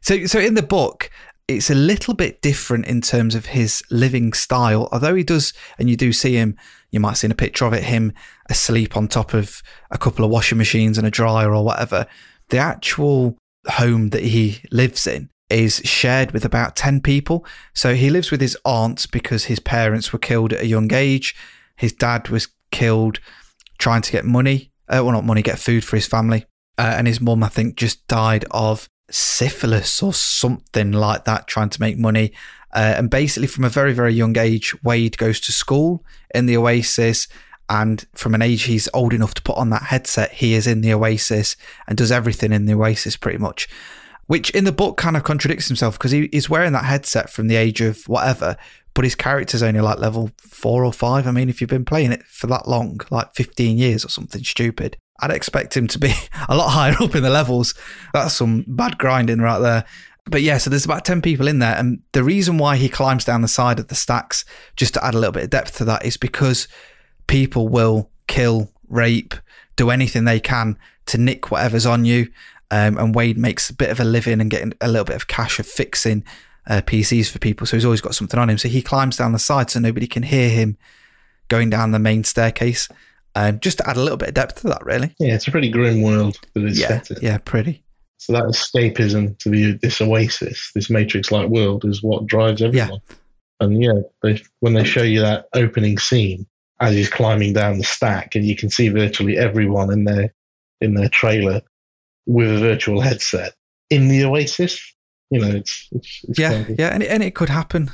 So, 0.00 0.26
so 0.26 0.40
in 0.40 0.54
the 0.54 0.62
book, 0.62 1.08
it's 1.46 1.68
a 1.68 1.74
little 1.74 2.14
bit 2.14 2.40
different 2.40 2.86
in 2.86 3.00
terms 3.00 3.34
of 3.34 3.46
his 3.46 3.82
living 3.90 4.32
style. 4.32 4.88
Although 4.92 5.14
he 5.14 5.22
does, 5.22 5.52
and 5.78 5.90
you 5.90 5.96
do 5.96 6.12
see 6.12 6.34
him, 6.34 6.56
you 6.90 7.00
might 7.00 7.14
see 7.14 7.26
in 7.26 7.32
a 7.32 7.36
picture 7.36 7.66
of 7.66 7.72
it, 7.72 7.84
him 7.84 8.12
asleep 8.48 8.96
on 8.96 9.08
top 9.08 9.34
of 9.34 9.62
a 9.90 9.98
couple 9.98 10.24
of 10.24 10.30
washing 10.30 10.58
machines 10.58 10.96
and 10.96 11.06
a 11.06 11.10
dryer 11.10 11.54
or 11.54 11.64
whatever. 11.64 12.06
The 12.48 12.58
actual 12.58 13.36
home 13.68 14.10
that 14.10 14.22
he 14.22 14.62
lives 14.70 15.06
in 15.06 15.30
is 15.50 15.82
shared 15.84 16.32
with 16.32 16.44
about 16.44 16.76
10 16.76 17.00
people. 17.00 17.44
So 17.74 17.94
he 17.94 18.10
lives 18.10 18.30
with 18.30 18.40
his 18.40 18.56
aunt 18.64 19.06
because 19.12 19.44
his 19.44 19.60
parents 19.60 20.12
were 20.12 20.18
killed 20.18 20.52
at 20.52 20.62
a 20.62 20.66
young 20.66 20.92
age. 20.92 21.34
his 21.76 21.92
dad 21.92 22.28
was 22.28 22.48
killed 22.70 23.18
trying 23.78 24.02
to 24.02 24.12
get 24.12 24.24
money, 24.24 24.70
uh, 24.88 25.00
well, 25.02 25.12
not 25.12 25.24
money, 25.24 25.42
get 25.42 25.58
food 25.58 25.84
for 25.84 25.96
his 25.96 26.06
family. 26.06 26.46
Uh, 26.78 26.94
and 26.96 27.06
his 27.06 27.20
mum, 27.20 27.42
I 27.42 27.48
think, 27.48 27.76
just 27.76 28.06
died 28.06 28.44
of 28.50 28.88
syphilis 29.10 30.02
or 30.02 30.12
something 30.12 30.92
like 30.92 31.24
that, 31.24 31.46
trying 31.46 31.70
to 31.70 31.80
make 31.80 31.98
money. 31.98 32.32
Uh, 32.72 32.94
and 32.96 33.10
basically, 33.10 33.46
from 33.46 33.64
a 33.64 33.68
very, 33.68 33.92
very 33.92 34.12
young 34.12 34.36
age, 34.36 34.74
Wade 34.82 35.16
goes 35.16 35.40
to 35.40 35.52
school 35.52 36.04
in 36.34 36.46
the 36.46 36.56
Oasis. 36.56 37.28
And 37.68 38.04
from 38.14 38.34
an 38.34 38.42
age 38.42 38.64
he's 38.64 38.88
old 38.92 39.14
enough 39.14 39.34
to 39.34 39.42
put 39.42 39.56
on 39.56 39.70
that 39.70 39.84
headset, 39.84 40.32
he 40.32 40.54
is 40.54 40.66
in 40.66 40.82
the 40.82 40.92
Oasis 40.92 41.56
and 41.86 41.96
does 41.96 42.12
everything 42.12 42.52
in 42.52 42.66
the 42.66 42.74
Oasis 42.74 43.16
pretty 43.16 43.38
much. 43.38 43.68
Which 44.26 44.50
in 44.50 44.64
the 44.64 44.72
book 44.72 44.96
kind 44.96 45.16
of 45.16 45.22
contradicts 45.22 45.68
himself 45.68 45.98
because 45.98 46.10
he, 46.10 46.28
he's 46.32 46.50
wearing 46.50 46.72
that 46.72 46.84
headset 46.84 47.30
from 47.30 47.48
the 47.48 47.56
age 47.56 47.80
of 47.80 48.06
whatever, 48.08 48.56
but 48.94 49.04
his 49.04 49.14
character's 49.14 49.62
only 49.62 49.80
like 49.80 49.98
level 49.98 50.30
four 50.38 50.84
or 50.84 50.92
five. 50.92 51.26
I 51.26 51.30
mean, 51.30 51.48
if 51.48 51.60
you've 51.60 51.70
been 51.70 51.84
playing 51.84 52.12
it 52.12 52.22
for 52.24 52.46
that 52.48 52.68
long, 52.68 53.00
like 53.10 53.34
15 53.34 53.76
years 53.76 54.04
or 54.04 54.08
something 54.08 54.42
stupid, 54.42 54.96
I'd 55.20 55.30
expect 55.30 55.76
him 55.76 55.86
to 55.88 55.98
be 55.98 56.12
a 56.48 56.56
lot 56.56 56.70
higher 56.70 56.96
up 57.00 57.14
in 57.14 57.22
the 57.22 57.30
levels. 57.30 57.74
That's 58.12 58.34
some 58.34 58.64
bad 58.66 58.98
grinding 58.98 59.40
right 59.40 59.58
there. 59.58 59.84
But 60.26 60.42
yeah, 60.42 60.58
so 60.58 60.70
there's 60.70 60.86
about 60.86 61.04
10 61.04 61.20
people 61.20 61.48
in 61.48 61.58
there. 61.58 61.76
And 61.76 62.02
the 62.12 62.24
reason 62.24 62.56
why 62.56 62.76
he 62.76 62.88
climbs 62.88 63.24
down 63.24 63.42
the 63.42 63.48
side 63.48 63.78
of 63.78 63.88
the 63.88 63.94
stacks, 63.94 64.44
just 64.74 64.94
to 64.94 65.04
add 65.04 65.14
a 65.14 65.18
little 65.18 65.32
bit 65.32 65.44
of 65.44 65.50
depth 65.50 65.76
to 65.78 65.84
that, 65.84 66.04
is 66.04 66.16
because 66.16 66.66
people 67.26 67.68
will 67.68 68.10
kill, 68.26 68.70
rape, 68.88 69.34
do 69.76 69.90
anything 69.90 70.24
they 70.24 70.40
can 70.40 70.78
to 71.06 71.18
nick 71.18 71.50
whatever's 71.50 71.84
on 71.84 72.04
you. 72.04 72.30
Um, 72.70 72.96
and 72.96 73.14
Wade 73.14 73.36
makes 73.36 73.68
a 73.68 73.74
bit 73.74 73.90
of 73.90 74.00
a 74.00 74.04
living 74.04 74.40
and 74.40 74.50
getting 74.50 74.72
a 74.80 74.88
little 74.88 75.04
bit 75.04 75.16
of 75.16 75.28
cash 75.28 75.58
of 75.58 75.66
fixing 75.66 76.24
uh, 76.66 76.80
PCs 76.80 77.30
for 77.30 77.38
people. 77.38 77.66
So 77.66 77.76
he's 77.76 77.84
always 77.84 78.00
got 78.00 78.14
something 78.14 78.40
on 78.40 78.48
him. 78.48 78.58
So 78.58 78.68
he 78.68 78.82
climbs 78.82 79.18
down 79.18 79.32
the 79.32 79.38
side 79.38 79.70
so 79.70 79.80
nobody 79.80 80.06
can 80.06 80.22
hear 80.22 80.48
him 80.48 80.78
going 81.48 81.68
down 81.70 81.92
the 81.92 81.98
main 81.98 82.24
staircase. 82.24 82.88
Um, 83.36 83.58
just 83.60 83.78
to 83.78 83.88
add 83.88 83.96
a 83.96 84.00
little 84.00 84.16
bit 84.16 84.28
of 84.28 84.34
depth 84.34 84.60
to 84.60 84.68
that, 84.68 84.84
really. 84.84 85.14
Yeah, 85.18 85.34
it's 85.34 85.48
a 85.48 85.50
pretty 85.50 85.68
grim 85.68 86.02
world 86.02 86.38
that 86.54 86.64
it's 86.64 86.78
yeah, 86.78 86.88
set 86.88 87.10
in. 87.10 87.18
Yeah, 87.20 87.38
pretty. 87.38 87.82
So 88.18 88.32
that 88.32 88.44
escapism 88.44 89.36
to 89.40 89.48
the 89.50 89.72
this 89.82 90.00
oasis, 90.00 90.70
this 90.74 90.88
matrix-like 90.88 91.48
world, 91.48 91.84
is 91.84 92.02
what 92.02 92.26
drives 92.26 92.62
everyone. 92.62 93.00
Yeah. 93.10 93.16
And 93.60 93.82
yeah, 93.82 94.00
they, 94.22 94.40
when 94.60 94.74
they 94.74 94.84
show 94.84 95.02
you 95.02 95.20
that 95.20 95.48
opening 95.52 95.98
scene 95.98 96.46
as 96.80 96.94
he's 96.94 97.10
climbing 97.10 97.52
down 97.52 97.78
the 97.78 97.84
stack, 97.84 98.34
and 98.34 98.44
you 98.44 98.56
can 98.56 98.70
see 98.70 98.88
virtually 98.88 99.36
everyone 99.36 99.92
in 99.92 100.04
their 100.04 100.32
in 100.80 100.94
their 100.94 101.08
trailer 101.08 101.60
with 102.26 102.50
a 102.50 102.60
virtual 102.60 103.00
headset 103.00 103.54
in 103.90 104.08
the 104.08 104.24
oasis. 104.24 104.80
You 105.30 105.40
know, 105.40 105.48
it's, 105.48 105.88
it's, 105.92 106.20
it's 106.28 106.38
yeah, 106.38 106.64
crazy. 106.64 106.76
yeah, 106.78 106.88
and 106.88 107.02
it, 107.02 107.10
and 107.10 107.22
it 107.22 107.34
could 107.34 107.48
happen. 107.48 107.90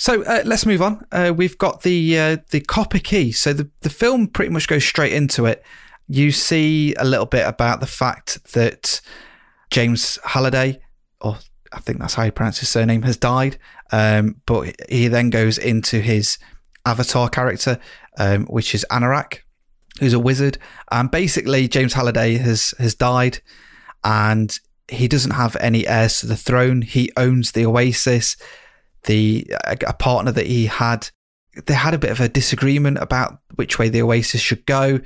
So 0.00 0.22
uh, 0.22 0.40
let's 0.46 0.64
move 0.64 0.80
on. 0.80 1.04
Uh, 1.12 1.30
we've 1.36 1.58
got 1.58 1.82
the 1.82 2.18
uh, 2.18 2.36
the 2.52 2.60
copper 2.60 2.98
key. 2.98 3.32
So 3.32 3.52
the 3.52 3.68
the 3.82 3.90
film 3.90 4.28
pretty 4.28 4.50
much 4.50 4.66
goes 4.66 4.82
straight 4.82 5.12
into 5.12 5.44
it. 5.44 5.62
You 6.08 6.32
see 6.32 6.94
a 6.94 7.04
little 7.04 7.26
bit 7.26 7.46
about 7.46 7.80
the 7.80 7.86
fact 7.86 8.52
that 8.54 9.02
James 9.70 10.18
Halliday, 10.24 10.80
or 11.20 11.36
I 11.70 11.80
think 11.80 11.98
that's 11.98 12.14
how 12.14 12.22
you 12.22 12.32
pronounce 12.32 12.60
his 12.60 12.70
surname, 12.70 13.02
has 13.02 13.18
died. 13.18 13.58
Um, 13.92 14.40
but 14.46 14.74
he 14.88 15.08
then 15.08 15.28
goes 15.28 15.58
into 15.58 16.00
his 16.00 16.38
avatar 16.86 17.28
character, 17.28 17.78
um, 18.16 18.46
which 18.46 18.74
is 18.74 18.86
Anorak, 18.90 19.40
who's 19.98 20.14
a 20.14 20.18
wizard. 20.18 20.56
And 20.90 21.10
basically, 21.10 21.68
James 21.68 21.92
Halliday 21.92 22.38
has 22.38 22.72
has 22.78 22.94
died, 22.94 23.42
and 24.02 24.58
he 24.88 25.08
doesn't 25.08 25.32
have 25.32 25.56
any 25.56 25.86
heirs 25.86 26.20
to 26.20 26.26
the 26.26 26.38
throne. 26.38 26.80
He 26.80 27.12
owns 27.18 27.52
the 27.52 27.66
Oasis 27.66 28.38
the 29.04 29.50
a 29.64 29.92
partner 29.94 30.32
that 30.32 30.46
he 30.46 30.66
had 30.66 31.08
they 31.66 31.74
had 31.74 31.94
a 31.94 31.98
bit 31.98 32.10
of 32.10 32.20
a 32.20 32.28
disagreement 32.28 32.98
about 33.00 33.40
which 33.56 33.78
way 33.78 33.88
the 33.88 34.02
Oasis 34.02 34.40
should 34.40 34.64
go, 34.66 35.00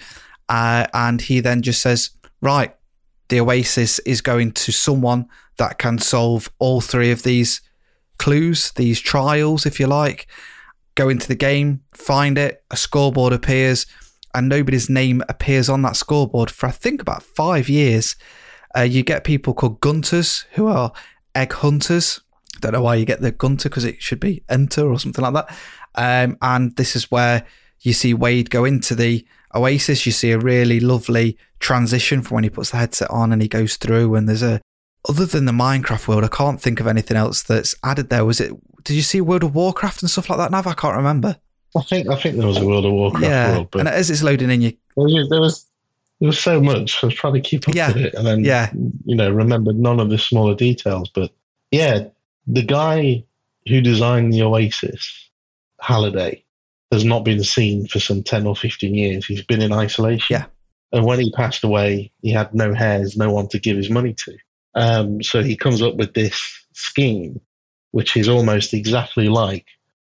uh, 0.48 0.86
and 0.92 1.22
he 1.22 1.40
then 1.40 1.62
just 1.62 1.80
says, 1.80 2.10
"Right, 2.40 2.74
the 3.28 3.40
Oasis 3.40 3.98
is 4.00 4.20
going 4.20 4.52
to 4.52 4.72
someone 4.72 5.26
that 5.56 5.78
can 5.78 5.98
solve 5.98 6.50
all 6.58 6.80
three 6.80 7.10
of 7.10 7.22
these 7.22 7.60
clues, 8.18 8.72
these 8.72 9.00
trials, 9.00 9.66
if 9.66 9.80
you 9.80 9.86
like. 9.86 10.26
Go 10.94 11.08
into 11.08 11.26
the 11.26 11.34
game, 11.34 11.82
find 11.92 12.38
it, 12.38 12.62
a 12.70 12.76
scoreboard 12.76 13.32
appears, 13.32 13.86
and 14.34 14.48
nobody's 14.48 14.90
name 14.90 15.22
appears 15.28 15.68
on 15.68 15.82
that 15.82 15.96
scoreboard 15.96 16.50
for 16.50 16.66
I 16.66 16.70
think 16.70 17.00
about 17.00 17.22
five 17.22 17.68
years. 17.68 18.16
Uh, 18.76 18.82
you 18.82 19.02
get 19.02 19.24
people 19.24 19.54
called 19.54 19.80
Gunters 19.80 20.46
who 20.52 20.66
are 20.66 20.92
egg 21.34 21.52
hunters, 21.52 22.20
don't 22.64 22.72
know 22.72 22.82
why 22.82 22.94
you 22.96 23.04
get 23.04 23.20
the 23.20 23.30
Gunter 23.30 23.68
because 23.68 23.84
it 23.84 24.02
should 24.02 24.20
be 24.20 24.42
Enter 24.48 24.90
or 24.90 24.98
something 24.98 25.22
like 25.22 25.34
that. 25.34 25.56
Um, 25.94 26.36
and 26.42 26.74
this 26.76 26.96
is 26.96 27.10
where 27.10 27.46
you 27.80 27.92
see 27.92 28.14
Wade 28.14 28.50
go 28.50 28.64
into 28.64 28.94
the 28.94 29.26
Oasis. 29.54 30.06
You 30.06 30.12
see 30.12 30.30
a 30.32 30.38
really 30.38 30.80
lovely 30.80 31.38
transition 31.60 32.22
from 32.22 32.36
when 32.36 32.44
he 32.44 32.50
puts 32.50 32.70
the 32.70 32.78
headset 32.78 33.10
on 33.10 33.32
and 33.32 33.42
he 33.42 33.48
goes 33.48 33.76
through. 33.76 34.14
And 34.14 34.28
there's 34.28 34.42
a, 34.42 34.60
other 35.08 35.26
than 35.26 35.44
the 35.44 35.52
Minecraft 35.52 36.08
world, 36.08 36.24
I 36.24 36.28
can't 36.28 36.60
think 36.60 36.80
of 36.80 36.86
anything 36.86 37.16
else 37.16 37.42
that's 37.42 37.74
added 37.84 38.08
there. 38.08 38.24
Was 38.24 38.40
it? 38.40 38.52
Did 38.84 38.94
you 38.94 39.02
see 39.02 39.20
World 39.20 39.44
of 39.44 39.54
Warcraft 39.54 40.02
and 40.02 40.10
stuff 40.10 40.28
like 40.30 40.38
that? 40.38 40.50
Nav, 40.50 40.66
I 40.66 40.74
can't 40.74 40.96
remember. 40.96 41.36
I 41.76 41.82
think 41.82 42.08
I 42.08 42.16
think 42.16 42.36
there 42.36 42.46
was 42.46 42.58
a 42.58 42.66
World 42.66 42.84
of 42.84 42.92
Warcraft 42.92 43.24
yeah. 43.24 43.52
world, 43.52 43.68
but 43.70 43.80
and 43.80 43.88
as 43.88 44.08
it's 44.10 44.22
loading 44.22 44.50
in, 44.50 44.60
you 44.62 44.72
there 44.96 45.04
was 45.40 45.66
there 46.20 46.28
was, 46.28 46.38
so 46.38 46.60
much. 46.60 47.02
I 47.02 47.06
was 47.06 47.14
trying 47.14 47.34
to 47.34 47.40
keep 47.40 47.68
up 47.68 47.74
Yeah. 47.74 47.88
with 47.88 47.96
it, 47.96 48.14
and 48.14 48.26
then 48.26 48.44
Yeah. 48.44 48.70
you 49.04 49.16
know 49.16 49.30
remembered 49.30 49.76
none 49.76 50.00
of 50.00 50.08
the 50.10 50.18
smaller 50.18 50.54
details. 50.54 51.10
But 51.12 51.32
yeah, 51.72 52.04
the 52.46 52.62
guy 52.62 53.24
who 53.66 53.80
designed 53.80 54.32
the 54.32 54.42
Oasis, 54.42 55.30
Halliday, 55.80 56.44
has 56.92 57.04
not 57.04 57.24
been 57.24 57.42
seen 57.42 57.86
for 57.86 57.98
some 58.00 58.22
ten 58.22 58.46
or 58.46 58.54
fifteen 58.54 58.94
years. 58.94 59.26
He's 59.26 59.44
been 59.44 59.62
in 59.62 59.72
isolation. 59.72 60.34
Yeah. 60.34 60.46
And 60.92 61.04
when 61.04 61.18
he 61.18 61.32
passed 61.32 61.64
away, 61.64 62.12
he 62.22 62.30
had 62.30 62.54
no 62.54 62.72
heirs, 62.72 63.16
no 63.16 63.32
one 63.32 63.48
to 63.48 63.58
give 63.58 63.76
his 63.76 63.90
money 63.90 64.14
to. 64.14 64.36
Um, 64.76 65.22
so 65.22 65.42
he 65.42 65.56
comes 65.56 65.82
up 65.82 65.96
with 65.96 66.14
this 66.14 66.40
scheme, 66.72 67.40
which 67.90 68.16
is 68.16 68.28
almost 68.28 68.74
exactly 68.74 69.28
like, 69.28 69.66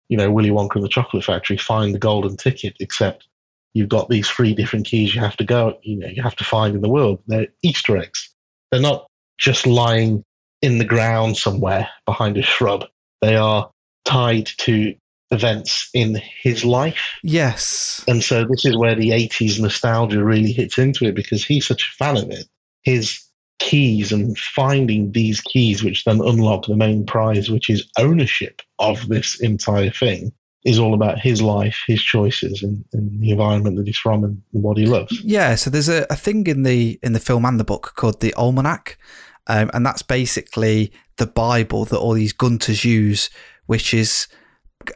you 0.10 0.18
know, 0.18 0.32
Willy 0.32 0.52
Wonka 0.52 0.76
and 0.76 0.84
the 0.84 0.90
Chocolate 0.90 1.24
Factory, 1.24 1.58
find 1.58 1.94
the 1.94 2.00
golden 2.00 2.38
ticket, 2.38 2.76
except 2.80 3.28
you've 3.74 3.90
got 3.90 4.10
these 4.10 4.30
three 4.30 4.54
different 4.54 4.86
keys 4.86 5.16
you 5.16 5.22
have 5.22 5.38
to 5.38 5.44
go, 5.44 5.78
you 5.82 5.98
know, 5.98 6.08
you 6.08 6.22
have 6.22 6.36
to 6.36 6.44
find 6.44 6.76
in 6.76 6.82
the 6.82 6.90
world. 6.90 7.22
They're 7.28 7.48
Easter 7.64 7.98
eggs. 7.98 8.32
They're 8.72 8.82
not 8.82 9.08
just 9.40 9.66
lying 9.66 10.24
in 10.62 10.78
the 10.78 10.86
ground 10.86 11.38
somewhere 11.38 11.90
behind 12.06 12.38
a 12.38 12.42
shrub. 12.42 12.86
They 13.22 13.36
are 13.36 13.70
tied 14.06 14.48
to 14.60 14.96
events 15.32 15.90
in 15.94 16.22
his 16.42 16.64
life. 16.64 17.18
yes, 17.24 18.04
And 18.08 18.24
so 18.24 18.46
this 18.46 18.66
is 18.66 18.78
where 18.78 18.96
the 18.96 19.10
80s 19.10 19.60
nostalgia 19.60 20.24
really 20.24 20.52
hits 20.52 20.78
into 20.78 21.06
it 21.06 21.16
because 21.16 21.44
he's 21.44 21.66
such 21.66 21.90
a 21.90 21.96
fan 22.04 22.18
of 22.18 22.30
it. 22.30 22.46
His 22.84 23.20
keys 23.60 24.12
and 24.12 24.38
finding 24.38 25.12
these 25.12 25.42
keys, 25.42 25.84
which 25.84 26.04
then 26.04 26.22
unlock 26.22 26.68
the 26.68 26.76
main 26.76 27.06
prize, 27.06 27.50
which 27.50 27.70
is 27.70 27.90
ownership 27.98 28.62
of 28.80 29.08
this 29.08 29.40
entire 29.42 29.90
thing, 29.90 30.32
is 30.66 30.78
all 30.80 30.94
about 30.94 31.20
his 31.20 31.42
life, 31.42 31.82
his 31.88 32.02
choices, 32.02 32.62
and, 32.62 32.84
and 32.94 33.20
the 33.22 33.32
environment 33.32 33.78
that 33.78 33.88
he's 33.88 33.98
from 33.98 34.24
and 34.24 34.42
what 34.52 34.78
he 34.78 34.86
loves. 34.86 35.20
Yeah, 35.22 35.56
so 35.56 35.70
there's 35.70 35.90
a, 35.90 36.06
a 36.10 36.16
thing 36.16 36.46
in 36.48 36.64
the 36.64 37.00
in 37.02 37.14
the 37.14 37.20
film 37.20 37.46
and 37.46 37.60
the 37.60 37.64
book 37.64 37.94
called 37.96 38.20
the 38.20 38.34
Almanac, 38.36 38.98
um, 39.48 39.70
and 39.74 39.86
that's 39.86 40.02
basically 40.02 40.92
the 41.18 41.28
Bible 41.28 41.86
that 41.86 42.00
all 42.00 42.14
these 42.14 42.34
Gunters 42.34 42.84
use, 42.84 43.30
which 43.66 43.94
is, 43.94 44.28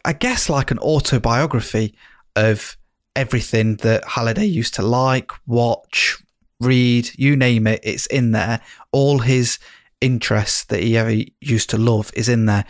I 0.05 0.13
guess, 0.13 0.49
like 0.49 0.71
an 0.71 0.79
autobiography 0.79 1.95
of 2.35 2.77
everything 3.15 3.75
that 3.77 4.03
Halliday 4.05 4.45
used 4.45 4.73
to 4.75 4.81
like, 4.81 5.31
watch, 5.47 6.17
read, 6.59 7.09
you 7.15 7.35
name 7.35 7.67
it, 7.67 7.79
it's 7.83 8.05
in 8.07 8.31
there. 8.31 8.62
All 8.91 9.19
his 9.19 9.59
interests 10.01 10.63
that 10.65 10.81
he 10.81 10.97
ever 10.97 11.15
used 11.41 11.69
to 11.71 11.77
love 11.77 12.12
is 12.15 12.29
in 12.29 12.45
there. 12.45 12.65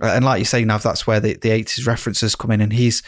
Uh, 0.00 0.06
And 0.06 0.24
like 0.24 0.38
you 0.38 0.44
say, 0.44 0.64
Nav, 0.64 0.82
that's 0.82 1.06
where 1.06 1.20
the, 1.20 1.34
the 1.34 1.50
80s 1.50 1.86
references 1.86 2.36
come 2.36 2.50
in, 2.50 2.60
and 2.60 2.72
he's 2.72 3.02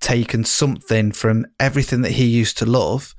taken 0.00 0.44
something 0.44 1.12
from 1.12 1.46
everything 1.58 2.02
that 2.02 2.12
he 2.12 2.24
used 2.26 2.58
to 2.58 2.66
love 2.66 3.14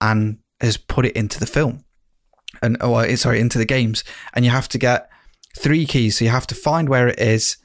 and 0.00 0.38
has 0.60 0.76
put 0.76 1.06
it 1.06 1.16
into 1.16 1.40
the 1.40 1.46
film 1.46 1.84
and 2.62 2.76
oh 2.80 2.94
uh, 2.94 3.16
sorry 3.16 3.40
into 3.40 3.58
the 3.58 3.64
games 3.64 4.04
and 4.34 4.44
you 4.44 4.50
have 4.50 4.68
to 4.68 4.78
get 4.78 5.08
three 5.56 5.86
keys. 5.86 6.18
So 6.18 6.24
you 6.24 6.30
have 6.30 6.46
to 6.48 6.54
find 6.54 6.88
where 6.88 7.08
it 7.08 7.18
is. 7.18 7.56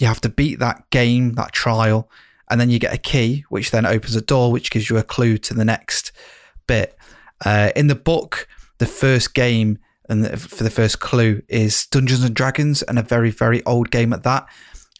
You 0.00 0.06
have 0.06 0.20
to 0.22 0.28
beat 0.28 0.58
that 0.58 0.88
game 0.90 1.32
that 1.34 1.52
trial 1.52 2.10
and 2.50 2.60
then 2.60 2.70
you 2.70 2.78
get 2.78 2.94
a 2.94 2.98
key 2.98 3.44
which 3.48 3.70
then 3.70 3.86
opens 3.86 4.16
a 4.16 4.20
door 4.20 4.52
which 4.52 4.70
gives 4.70 4.88
you 4.88 4.96
a 4.96 5.02
clue 5.02 5.38
to 5.38 5.54
the 5.54 5.64
next 5.64 6.12
bit. 6.66 6.96
Uh, 7.44 7.70
in 7.74 7.88
the 7.88 7.94
book 7.94 8.48
the 8.78 8.86
first 8.86 9.34
game 9.34 9.78
and 10.08 10.24
the, 10.24 10.36
for 10.36 10.64
the 10.64 10.70
first 10.70 11.00
clue 11.00 11.42
is 11.48 11.86
dungeons 11.86 12.24
and 12.24 12.34
dragons 12.34 12.82
and 12.82 12.98
a 12.98 13.02
very 13.02 13.30
very 13.30 13.64
old 13.64 13.90
game 13.90 14.12
at 14.12 14.22
that. 14.22 14.46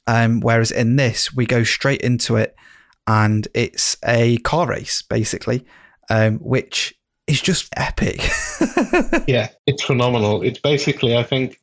Um, 0.06 0.40
whereas 0.40 0.72
in 0.72 0.96
this 0.96 1.32
we 1.32 1.46
go 1.46 1.62
straight 1.62 2.00
into 2.00 2.36
it 2.36 2.56
and 3.06 3.46
it's 3.54 3.96
a 4.04 4.38
car 4.38 4.66
race 4.66 5.02
basically 5.02 5.64
um, 6.10 6.38
which 6.38 6.94
is 7.26 7.40
just 7.40 7.68
epic 7.76 8.20
yeah, 9.26 9.48
it's 9.66 9.82
phenomenal. 9.82 10.42
It's 10.42 10.58
basically, 10.58 11.16
I 11.16 11.22
think, 11.22 11.60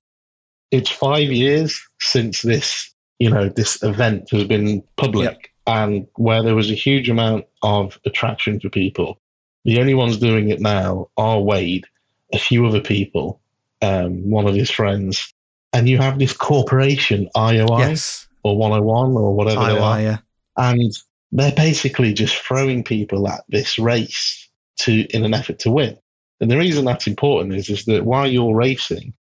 it's 0.71 0.89
five 0.89 1.29
years 1.29 1.79
since 1.99 2.41
this, 2.41 2.93
you 3.19 3.29
know, 3.29 3.49
this 3.49 3.81
event 3.83 4.29
has 4.31 4.45
been 4.45 4.83
public, 4.97 5.53
and 5.67 6.07
where 6.15 6.43
there 6.43 6.55
was 6.55 6.71
a 6.71 6.75
huge 6.75 7.09
amount 7.09 7.45
of 7.63 7.99
attraction 8.05 8.59
for 8.59 8.69
people. 8.69 9.19
The 9.65 9.79
only 9.79 9.93
ones 9.93 10.17
doing 10.17 10.49
it 10.49 10.59
now 10.59 11.09
are 11.17 11.39
Wade, 11.39 11.85
a 12.33 12.39
few 12.39 12.65
other 12.65 12.81
people, 12.81 13.39
um, 13.81 14.29
one 14.29 14.47
of 14.47 14.55
his 14.55 14.69
friends, 14.69 15.33
and 15.73 15.87
you 15.87 15.97
have 15.97 16.19
this 16.19 16.33
corporation 16.33 17.29
IOI 17.35 17.79
Yes. 17.79 18.27
or 18.43 18.57
101 18.57 19.11
or 19.11 19.33
whatever 19.35 19.65
they 19.65 19.77
are, 19.77 20.01
yeah. 20.01 20.17
and 20.57 20.93
they're 21.31 21.51
basically 21.51 22.13
just 22.13 22.35
throwing 22.35 22.83
people 22.83 23.27
at 23.27 23.43
this 23.49 23.77
race 23.77 24.48
to 24.79 25.01
in 25.15 25.25
an 25.25 25.33
effort 25.33 25.59
to 25.59 25.71
win. 25.71 25.97
And 26.41 26.49
the 26.49 26.57
reason 26.57 26.85
that's 26.85 27.07
important 27.07 27.53
is 27.53 27.69
is 27.69 27.85
that 27.85 28.05
while 28.05 28.27
you're 28.27 28.55
racing, 28.55 29.13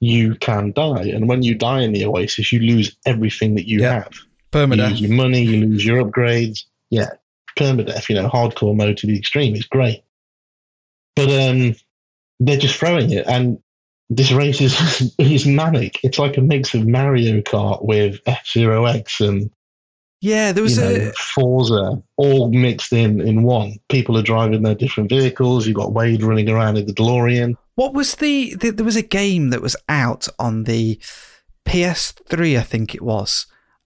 you 0.00 0.34
can 0.36 0.72
die, 0.72 1.04
and 1.14 1.28
when 1.28 1.42
you 1.42 1.54
die 1.54 1.82
in 1.82 1.92
the 1.92 2.04
Oasis, 2.04 2.52
you 2.52 2.60
lose 2.60 2.96
everything 3.06 3.54
that 3.56 3.68
you 3.68 3.80
Yeah. 3.80 3.94
have. 3.94 4.12
You 4.54 4.66
lose 4.90 5.00
your 5.00 5.12
money, 5.12 5.42
you 5.42 5.66
lose 5.66 5.84
your 5.84 6.04
upgrades. 6.04 6.60
Yeah, 6.90 7.10
permadeath, 7.58 8.08
you 8.08 8.14
know, 8.14 8.28
hardcore 8.28 8.76
mode 8.76 8.98
to 8.98 9.06
the 9.08 9.18
extreme 9.18 9.54
is 9.54 9.64
great. 9.66 10.02
But 11.16 11.28
um, 11.30 11.74
they're 12.40 12.58
just 12.58 12.76
throwing 12.76 13.10
it, 13.10 13.26
and 13.26 13.58
this 14.10 14.30
race 14.30 14.60
is 14.60 15.12
is 15.18 15.46
manic. 15.46 15.98
It's 16.04 16.18
like 16.18 16.36
a 16.36 16.40
mix 16.40 16.74
of 16.74 16.86
Mario 16.86 17.40
Kart 17.40 17.84
with 17.84 18.20
F 18.26 18.46
Zero 18.48 18.84
X 18.84 19.20
and 19.20 19.50
Yeah, 20.24 20.52
there 20.52 20.62
was 20.62 20.78
you 20.78 20.84
a 20.84 20.98
know, 20.98 21.12
Forza, 21.34 22.02
all 22.16 22.50
mixed 22.50 22.94
in 22.94 23.20
in 23.20 23.42
one. 23.42 23.76
People 23.90 24.16
are 24.16 24.22
driving 24.22 24.62
their 24.62 24.74
different 24.74 25.10
vehicles. 25.10 25.66
You've 25.66 25.76
got 25.76 25.92
Wade 25.92 26.22
running 26.22 26.48
around 26.48 26.78
in 26.78 26.86
the 26.86 26.94
DeLorean. 26.94 27.56
What 27.74 27.92
was 27.92 28.14
the, 28.14 28.54
the? 28.54 28.70
There 28.70 28.86
was 28.86 28.96
a 28.96 29.02
game 29.02 29.50
that 29.50 29.60
was 29.60 29.76
out 29.86 30.26
on 30.38 30.64
the 30.64 30.98
PS3, 31.66 32.58
I 32.58 32.62
think 32.62 32.94
it 32.94 33.02
was. 33.02 33.44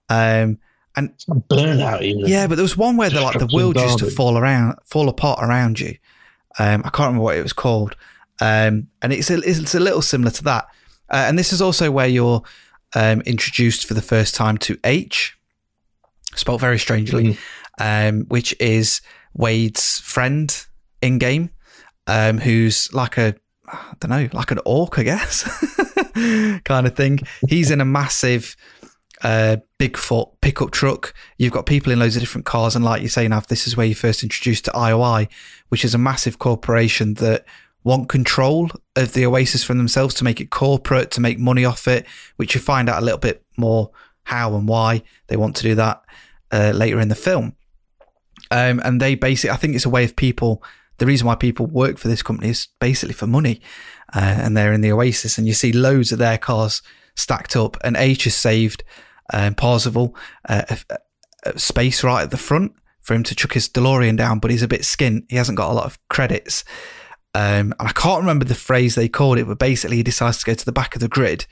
Um, 0.09 0.61
and 0.95 1.13
Burnout, 1.51 2.03
even. 2.03 2.29
yeah, 2.29 2.47
but 2.47 2.55
there 2.55 2.63
was 2.63 2.77
one 2.77 2.97
where 2.97 3.11
the 3.11 3.21
like 3.21 3.41
the 3.41 3.51
world 3.53 3.75
used 3.75 3.99
to 3.99 4.09
fall 4.09 4.39
around, 4.39 4.77
fall 4.85 5.09
apart 5.09 5.41
around 5.43 5.81
you. 5.81 5.97
Um, 6.61 6.83
I 6.85 6.91
can't 6.91 7.09
remember 7.09 7.25
what 7.25 7.37
it 7.37 7.43
was 7.43 7.53
called. 7.53 7.97
Um, 8.41 8.87
and 9.03 9.13
it's 9.13 9.29
a, 9.29 9.39
it's 9.39 9.75
a 9.75 9.81
little 9.81 10.03
similar 10.03 10.31
to 10.31 10.45
that. 10.45 10.67
Uh, 11.11 11.25
and 11.27 11.37
this 11.37 11.53
is 11.53 11.61
also 11.61 11.91
where 11.91 12.07
you're 12.07 12.45
um, 12.95 13.23
introduced 13.23 13.87
for 13.87 13.95
the 13.95 14.03
first 14.03 14.37
time 14.37 14.57
to 14.59 14.77
Aech, 14.79 15.33
spelled 16.35 16.61
very 16.61 16.79
strangely, 16.79 17.39
um, 17.79 18.25
which 18.29 18.55
is 18.61 19.01
Wade's 19.35 20.01
friend 20.01 20.67
in 21.01 21.19
game, 21.19 21.51
um, 22.07 22.39
who's 22.39 22.93
like 22.93 23.19
a, 23.19 23.35
I 23.67 23.95
don't 24.01 24.11
know, 24.11 24.29
like 24.33 24.51
an 24.51 24.61
orc, 24.65 24.99
I 24.99 25.03
guess, 25.03 25.43
kind 26.65 26.87
of 26.87 26.97
thing. 26.97 27.21
He's 27.49 27.71
in 27.71 27.81
a 27.81 27.85
massive 27.85 28.57
uh, 29.23 29.59
Bigfoot 29.79 30.33
pickup 30.41 30.71
truck. 30.71 31.15
You've 31.37 31.53
got 31.53 31.67
people 31.67 31.93
in 31.93 31.99
loads 31.99 32.17
of 32.17 32.23
different 32.23 32.47
cars, 32.47 32.77
and 32.77 32.85
like 32.85 33.03
you 33.03 33.09
say, 33.09 33.27
Nav, 33.29 33.47
this 33.49 33.67
is 33.67 33.77
where 33.77 33.87
you 33.87 33.95
first 33.95 34.23
introduced 34.23 34.65
to 34.67 34.71
IOI, 34.73 35.29
which 35.69 35.85
is 35.85 35.95
a 35.95 35.99
massive 35.99 36.39
corporation 36.39 37.15
that 37.15 37.45
want 37.85 38.09
control 38.09 38.71
of 38.97 39.13
the 39.13 39.25
Oasis 39.25 39.65
from 39.65 39.79
themselves 39.79 40.15
to 40.15 40.25
make 40.25 40.41
it 40.41 40.51
corporate, 40.51 41.11
to 41.13 41.21
make 41.21 41.39
money 41.39 41.65
off 41.65 41.89
it, 41.89 42.07
which 42.37 42.55
you 42.55 42.61
find 42.61 42.89
out 42.89 43.01
a 43.01 43.05
little 43.05 43.19
bit 43.19 43.45
more 43.57 43.91
how 44.29 44.55
and 44.55 44.69
why 44.69 45.03
they 45.29 45.37
want 45.37 45.57
to 45.57 45.63
do 45.63 45.75
that 45.75 46.03
uh, 46.53 46.73
later 46.75 47.01
in 47.01 47.09
the 47.09 47.15
film. 47.15 47.57
Um, 48.51 48.81
and 48.85 49.01
they 49.01 49.15
basically, 49.15 49.51
I 49.51 49.57
think 49.57 49.75
it's 49.75 49.87
a 49.87 49.91
way 49.91 50.05
of 50.05 50.17
people. 50.17 50.63
The 50.99 51.07
reason 51.07 51.27
why 51.27 51.35
people 51.35 51.67
work 51.67 51.97
for 51.97 52.09
this 52.09 52.23
company 52.23 52.51
is 52.51 52.69
basically 52.79 53.15
for 53.15 53.27
money, 53.27 53.61
uh, 54.15 54.19
and 54.43 54.55
they're 54.55 54.73
in 54.73 54.83
the 54.83 54.93
Oasis, 54.93 55.39
and 55.39 55.47
you 55.47 55.55
see 55.55 55.73
loads 55.73 56.13
of 56.13 56.19
their 56.19 56.37
cars 56.37 56.83
stacked 57.15 57.57
up. 57.57 57.79
And 57.83 57.97
Aech 57.97 58.25
has 58.25 58.35
saved 58.35 58.85
um, 59.33 59.55
Parzival 59.55 60.15
uh, 60.47 60.63
a, 60.69 60.99
a 61.45 61.59
space 61.59 62.05
right 62.05 62.23
at 62.23 62.31
the 62.31 62.37
front 62.37 62.73
for 63.01 63.15
him 63.15 63.23
to 63.23 63.35
chuck 63.35 63.55
his 63.55 63.69
DeLorean 63.69 64.19
down, 64.19 64.41
but 64.41 64.51
he's 64.51 64.63
a 64.63 64.69
bit 64.69 64.83
skint. 64.83 65.25
He 65.31 65.37
hasn't 65.37 65.57
got 65.57 65.71
a 65.71 65.75
lot 65.75 65.87
of 65.87 65.99
credits. 66.09 66.65
Um, 67.35 67.73
and 67.79 67.89
I 67.89 67.93
can't 67.93 68.21
remember 68.21 68.45
the 68.45 68.55
phrase 68.55 68.95
they 68.95 69.09
called 69.09 69.39
it, 69.39 69.47
but 69.47 69.59
basically 69.59 69.97
he 69.97 70.03
decides 70.03 70.39
to 70.39 70.45
go 70.45 70.55
to 70.55 70.65
the 70.65 70.73
back 70.73 70.95
of 70.95 71.01
the 71.01 71.09
grid. 71.09 71.47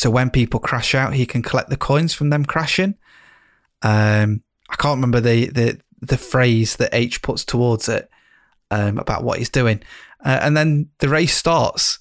So 0.00 0.08
when 0.08 0.30
people 0.30 0.60
crash 0.60 0.94
out, 0.94 1.12
he 1.12 1.26
can 1.26 1.42
collect 1.42 1.68
the 1.68 1.76
coins 1.76 2.14
from 2.14 2.30
them 2.30 2.46
crashing. 2.46 2.94
Um, 3.82 4.42
I 4.70 4.76
can't 4.76 4.96
remember 4.96 5.20
the, 5.20 5.48
the 5.48 5.78
the 6.00 6.16
phrase 6.16 6.76
that 6.76 6.90
Aech 6.94 7.20
puts 7.20 7.44
towards 7.44 7.86
it 7.86 8.08
um, 8.70 8.96
about 8.96 9.24
what 9.24 9.36
he's 9.36 9.50
doing. 9.50 9.82
Uh, 10.24 10.38
and 10.40 10.56
then 10.56 10.88
the 11.00 11.10
race 11.10 11.36
starts, 11.36 11.98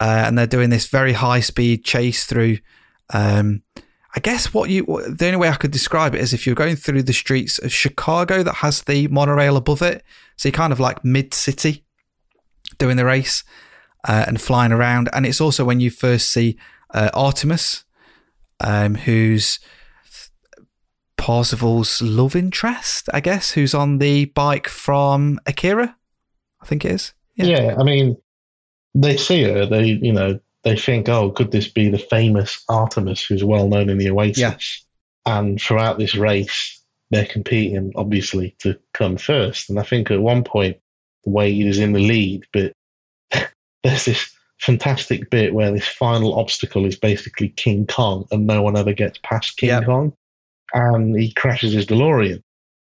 uh, 0.00 0.24
and 0.26 0.36
they're 0.36 0.48
doing 0.48 0.70
this 0.70 0.88
very 0.88 1.12
high 1.12 1.38
speed 1.38 1.84
chase 1.84 2.24
through. 2.24 2.58
Um, 3.10 3.62
I 4.16 4.18
guess 4.18 4.52
what 4.52 4.68
you 4.68 4.84
the 4.84 5.26
only 5.26 5.36
way 5.36 5.50
I 5.50 5.54
could 5.54 5.70
describe 5.70 6.16
it 6.16 6.20
is 6.20 6.32
if 6.32 6.46
you're 6.46 6.56
going 6.56 6.74
through 6.74 7.04
the 7.04 7.12
streets 7.12 7.60
of 7.60 7.72
Chicago 7.72 8.42
that 8.42 8.56
has 8.56 8.82
the 8.82 9.06
monorail 9.06 9.56
above 9.56 9.82
it, 9.82 10.02
so 10.36 10.48
you're 10.48 10.52
kind 10.52 10.72
of 10.72 10.80
like 10.80 11.04
mid 11.04 11.32
city 11.32 11.84
doing 12.78 12.96
the 12.96 13.04
race 13.04 13.44
uh, 14.08 14.24
and 14.26 14.40
flying 14.40 14.72
around. 14.72 15.08
And 15.12 15.24
it's 15.24 15.40
also 15.40 15.64
when 15.64 15.78
you 15.78 15.90
first 15.90 16.28
see 16.32 16.58
uh, 16.94 17.10
Artemis, 17.14 17.84
um, 18.60 18.94
who's 18.94 19.58
Parzival's 21.16 22.00
love 22.00 22.34
interest, 22.34 23.08
I 23.12 23.20
guess, 23.20 23.52
who's 23.52 23.74
on 23.74 23.98
the 23.98 24.26
bike 24.26 24.68
from 24.68 25.38
Akira, 25.46 25.96
I 26.60 26.66
think 26.66 26.84
it 26.84 26.92
is. 26.92 27.12
Yeah. 27.36 27.76
I 27.78 27.82
mean, 27.82 28.16
they 28.94 29.16
see 29.16 29.44
her. 29.44 29.66
They, 29.66 29.86
you 29.86 30.12
know, 30.12 30.40
they 30.64 30.76
think, 30.76 31.08
oh, 31.08 31.30
could 31.30 31.52
this 31.52 31.68
be 31.68 31.88
the 31.88 31.98
famous 31.98 32.62
Artemis 32.68 33.24
who's 33.24 33.44
well 33.44 33.68
known 33.68 33.88
in 33.88 33.98
the 33.98 34.10
Oasis? 34.10 34.38
Yeah. 34.38 34.56
And 35.26 35.60
throughout 35.60 35.98
this 35.98 36.14
race, 36.14 36.82
they're 37.10 37.26
competing, 37.26 37.92
obviously, 37.96 38.56
to 38.60 38.78
come 38.94 39.16
first. 39.16 39.68
And 39.68 39.78
I 39.78 39.82
think 39.82 40.10
at 40.10 40.20
one 40.20 40.44
point, 40.44 40.78
Wade 41.26 41.66
is 41.66 41.78
in 41.78 41.92
the 41.92 42.00
lead, 42.00 42.44
but 42.52 42.72
there's 43.84 44.04
this 44.04 44.34
fantastic 44.60 45.30
bit 45.30 45.54
where 45.54 45.72
this 45.72 45.86
final 45.86 46.38
obstacle 46.38 46.84
is 46.86 46.96
basically 46.96 47.48
King 47.50 47.86
Kong, 47.86 48.26
and 48.30 48.46
no 48.46 48.62
one 48.62 48.76
ever 48.76 48.92
gets 48.92 49.18
past 49.22 49.56
King 49.56 49.70
Yeah. 49.70 49.84
Kong. 49.84 50.12
And 50.72 51.18
he 51.18 51.32
crashes 51.32 51.72
his 51.72 51.86
DeLorean, 51.86 52.42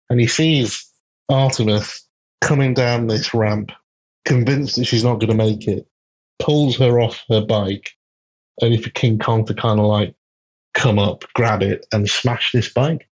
and 0.09 0.19
he 0.19 0.27
sees 0.27 0.87
Artemis 1.29 2.07
coming 2.41 2.73
down 2.73 3.07
this 3.07 3.33
ramp, 3.33 3.71
convinced 4.25 4.75
that 4.75 4.85
she's 4.85 5.03
not 5.03 5.15
going 5.15 5.29
to 5.29 5.35
make 5.35 5.67
it, 5.67 5.85
pulls 6.39 6.77
her 6.77 6.99
off 7.01 7.23
her 7.29 7.41
bike, 7.41 7.91
only 8.61 8.77
for 8.77 8.89
King 8.91 9.19
Kong 9.19 9.45
to 9.45 9.53
kind 9.53 9.79
of 9.79 9.85
like 9.87 10.13
come 10.73 10.99
up, 10.99 11.23
grab 11.33 11.61
it, 11.61 11.85
and 11.91 12.09
smash 12.09 12.51
this 12.51 12.71
bike. 12.71 13.09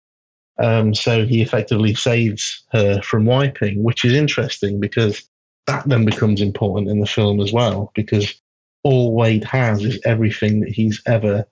Um, 0.58 0.92
so 0.94 1.24
he 1.24 1.40
effectively 1.40 1.94
saves 1.94 2.64
her 2.72 3.00
from 3.02 3.24
wiping, 3.24 3.82
which 3.84 4.04
is 4.04 4.12
interesting 4.12 4.80
because 4.80 5.22
that 5.66 5.88
then 5.88 6.04
becomes 6.04 6.40
important 6.40 6.90
in 6.90 6.98
the 6.98 7.06
film 7.06 7.40
as 7.40 7.52
well, 7.52 7.92
because 7.94 8.34
all 8.82 9.14
Wade 9.14 9.44
has 9.44 9.84
is 9.84 10.00
everything 10.04 10.60
that 10.60 10.70
he's 10.70 11.02
ever 11.06 11.44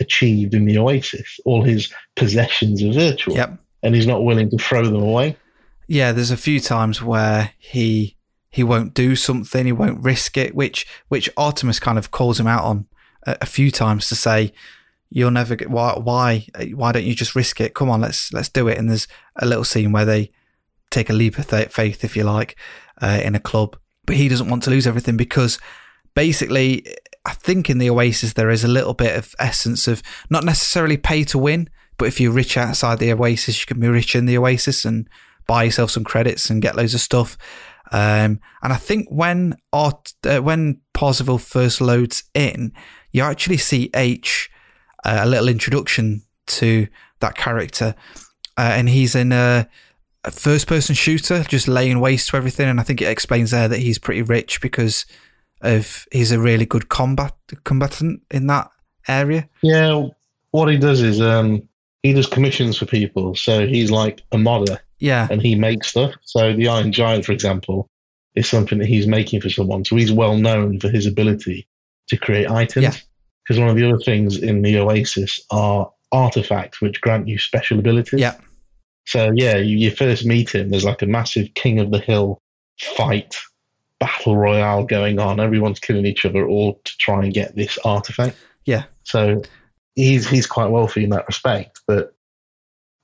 achieved 0.00 0.54
in 0.54 0.64
the 0.64 0.78
Oasis. 0.78 1.38
All 1.44 1.62
his 1.62 1.92
possessions 2.16 2.82
are 2.82 2.92
virtual, 2.92 3.36
Yep. 3.36 3.58
and 3.82 3.94
he's 3.94 4.06
not 4.06 4.24
willing 4.24 4.50
to 4.50 4.56
throw 4.58 4.84
them 4.84 5.02
away. 5.02 5.36
Yeah, 5.86 6.12
there's 6.12 6.30
a 6.30 6.36
few 6.36 6.60
times 6.60 7.02
where 7.02 7.52
he 7.58 8.16
he 8.52 8.64
won't 8.64 8.94
do 8.94 9.14
something, 9.14 9.64
he 9.66 9.72
won't 9.72 10.02
risk 10.02 10.36
it, 10.36 10.54
which 10.54 10.86
which 11.08 11.28
Artemis 11.36 11.80
kind 11.80 11.98
of 11.98 12.10
calls 12.10 12.40
him 12.40 12.46
out 12.46 12.64
on 12.64 12.86
a, 13.26 13.38
a 13.42 13.46
few 13.46 13.70
times 13.70 14.08
to 14.08 14.14
say, 14.14 14.52
"You'll 15.10 15.30
never 15.32 15.56
get 15.56 15.70
why 15.70 15.92
why 15.94 16.46
why 16.74 16.92
don't 16.92 17.04
you 17.04 17.14
just 17.14 17.34
risk 17.34 17.60
it? 17.60 17.74
Come 17.74 17.90
on, 17.90 18.00
let's 18.00 18.32
let's 18.32 18.48
do 18.48 18.68
it." 18.68 18.78
And 18.78 18.88
there's 18.88 19.08
a 19.36 19.46
little 19.46 19.64
scene 19.64 19.92
where 19.92 20.04
they 20.04 20.30
take 20.90 21.10
a 21.10 21.12
leap 21.12 21.38
of 21.38 21.46
faith, 21.72 22.04
if 22.04 22.16
you 22.16 22.24
like, 22.24 22.56
uh, 23.00 23.20
in 23.22 23.34
a 23.36 23.40
club, 23.40 23.76
but 24.06 24.16
he 24.16 24.28
doesn't 24.28 24.48
want 24.48 24.62
to 24.64 24.70
lose 24.70 24.86
everything 24.86 25.16
because 25.16 25.58
basically, 26.14 26.84
I 27.24 27.32
think 27.32 27.68
in 27.68 27.78
the 27.78 27.90
Oasis 27.90 28.32
there 28.32 28.50
is 28.50 28.64
a 28.64 28.68
little 28.68 28.94
bit 28.94 29.16
of 29.16 29.34
essence 29.38 29.86
of 29.88 30.02
not 30.28 30.44
necessarily 30.44 30.96
pay 30.96 31.24
to 31.24 31.38
win, 31.38 31.68
but 31.98 32.08
if 32.08 32.20
you're 32.20 32.32
rich 32.32 32.56
outside 32.56 32.98
the 32.98 33.12
Oasis, 33.12 33.60
you 33.60 33.66
can 33.66 33.80
be 33.80 33.88
rich 33.88 34.14
in 34.14 34.26
the 34.26 34.38
Oasis 34.38 34.84
and 34.84 35.08
buy 35.46 35.64
yourself 35.64 35.90
some 35.90 36.04
credits 36.04 36.48
and 36.48 36.62
get 36.62 36.76
loads 36.76 36.94
of 36.94 37.00
stuff. 37.00 37.36
Um, 37.92 38.40
and 38.62 38.72
I 38.72 38.76
think 38.76 39.08
when 39.10 39.56
Art, 39.72 40.12
uh, 40.24 40.38
when 40.38 40.80
Parzival 40.94 41.38
first 41.38 41.80
loads 41.80 42.22
in, 42.34 42.72
you 43.10 43.22
actually 43.22 43.56
see 43.56 43.90
Aech 43.90 44.48
uh, 45.04 45.20
a 45.22 45.28
little 45.28 45.48
introduction 45.48 46.22
to 46.46 46.86
that 47.18 47.36
character, 47.36 47.94
uh, 48.56 48.72
and 48.74 48.88
he's 48.88 49.14
in 49.14 49.32
a, 49.32 49.68
a 50.24 50.30
first-person 50.30 50.94
shooter, 50.94 51.42
just 51.44 51.68
laying 51.68 52.00
waste 52.00 52.28
to 52.28 52.36
everything. 52.36 52.68
And 52.68 52.78
I 52.80 52.82
think 52.84 53.02
it 53.02 53.08
explains 53.08 53.50
there 53.50 53.68
that 53.68 53.78
he's 53.80 53.98
pretty 53.98 54.22
rich 54.22 54.60
because 54.60 55.04
of 55.62 56.06
he's 56.12 56.32
a 56.32 56.40
really 56.40 56.66
good 56.66 56.88
combat 56.88 57.34
combatant 57.64 58.22
in 58.30 58.46
that 58.48 58.70
area. 59.08 59.48
Yeah, 59.62 60.08
what 60.50 60.68
he 60.68 60.76
does 60.78 61.00
is 61.00 61.20
um, 61.20 61.62
he 62.02 62.12
does 62.12 62.26
commissions 62.26 62.78
for 62.78 62.86
people. 62.86 63.34
So 63.34 63.66
he's 63.66 63.90
like 63.90 64.22
a 64.32 64.38
modder 64.38 64.80
Yeah, 64.98 65.28
and 65.30 65.42
he 65.42 65.54
makes 65.54 65.88
stuff. 65.88 66.14
So 66.22 66.52
the 66.54 66.68
Iron 66.68 66.92
Giant, 66.92 67.24
for 67.24 67.32
example, 67.32 67.88
is 68.34 68.48
something 68.48 68.78
that 68.78 68.86
he's 68.88 69.06
making 69.06 69.40
for 69.40 69.50
someone. 69.50 69.84
So 69.84 69.96
he's 69.96 70.12
well 70.12 70.36
known 70.36 70.80
for 70.80 70.88
his 70.88 71.06
ability 71.06 71.66
to 72.08 72.16
create 72.16 72.50
items. 72.50 72.82
Yeah. 72.82 72.94
Because 73.44 73.58
one 73.60 73.68
of 73.68 73.76
the 73.76 73.88
other 73.88 74.02
things 74.02 74.36
in 74.40 74.62
the 74.62 74.78
Oasis 74.78 75.40
are 75.50 75.90
artifacts 76.12 76.80
which 76.80 77.00
grant 77.00 77.28
you 77.28 77.38
special 77.38 77.78
abilities. 77.78 78.20
yeah, 78.20 78.34
So 79.06 79.32
yeah, 79.34 79.56
you, 79.56 79.76
you 79.76 79.90
first 79.90 80.24
meet 80.24 80.54
him. 80.54 80.70
There's 80.70 80.84
like 80.84 81.02
a 81.02 81.06
massive 81.06 81.52
King 81.54 81.80
of 81.80 81.90
the 81.90 81.98
Hill 81.98 82.38
fight, 82.96 83.36
battle 84.00 84.36
royale 84.36 84.84
going 84.84 85.20
on. 85.20 85.38
Everyone's 85.38 85.78
killing 85.78 86.06
each 86.06 86.24
other, 86.24 86.46
all 86.46 86.80
to 86.84 86.92
try 86.98 87.22
and 87.22 87.32
get 87.32 87.54
this 87.54 87.78
artifact. 87.84 88.36
Yeah. 88.64 88.84
So 89.04 89.42
he's 89.94 90.28
he's 90.28 90.46
quite 90.46 90.70
wealthy 90.70 91.04
in 91.04 91.10
that 91.10 91.26
respect, 91.26 91.80
but 91.86 92.14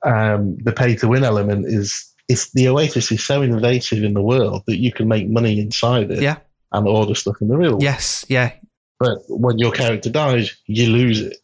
um, 0.04 0.56
the 0.58 0.72
pay 0.72 0.96
to 0.96 1.08
win 1.08 1.24
element 1.24 1.66
is 1.66 2.12
it's 2.28 2.50
the 2.52 2.68
Oasis 2.68 3.12
is 3.12 3.22
so 3.22 3.42
invasive 3.42 4.02
in 4.02 4.14
the 4.14 4.22
world 4.22 4.62
that 4.66 4.78
you 4.78 4.92
can 4.92 5.06
make 5.06 5.28
money 5.28 5.60
inside 5.60 6.10
it. 6.10 6.22
Yeah. 6.22 6.38
And 6.72 6.88
order 6.88 7.14
stuff 7.14 7.40
in 7.40 7.48
the 7.48 7.56
real 7.56 7.72
world. 7.72 7.82
Yes. 7.82 8.24
Yeah. 8.28 8.52
But 8.98 9.18
when 9.28 9.58
your 9.58 9.70
character 9.70 10.10
dies, 10.10 10.56
you 10.66 10.90
lose 10.90 11.20
it. 11.20 11.36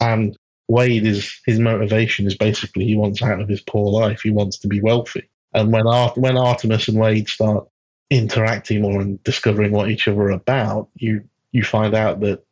And 0.00 0.36
Wade 0.68 1.04
is 1.04 1.34
his 1.46 1.58
motivation 1.58 2.26
is 2.26 2.36
basically 2.36 2.84
he 2.84 2.94
wants 2.94 3.22
out 3.22 3.40
of 3.40 3.48
his 3.48 3.60
poor 3.60 3.90
life. 3.90 4.20
He 4.22 4.30
wants 4.30 4.58
to 4.58 4.68
be 4.68 4.80
wealthy. 4.80 5.28
And 5.52 5.72
when 5.72 5.86
Art, 5.86 6.16
when 6.16 6.36
Artemis 6.36 6.88
and 6.88 6.98
Wade 6.98 7.28
start 7.28 7.66
interacting 8.10 8.82
more 8.82 9.00
and 9.00 9.22
discovering 9.24 9.72
what 9.72 9.90
each 9.90 10.08
other 10.08 10.22
are 10.22 10.30
about, 10.30 10.88
you 10.94 11.24
you 11.52 11.62
find 11.62 11.94
out 11.94 12.20
that 12.20 12.44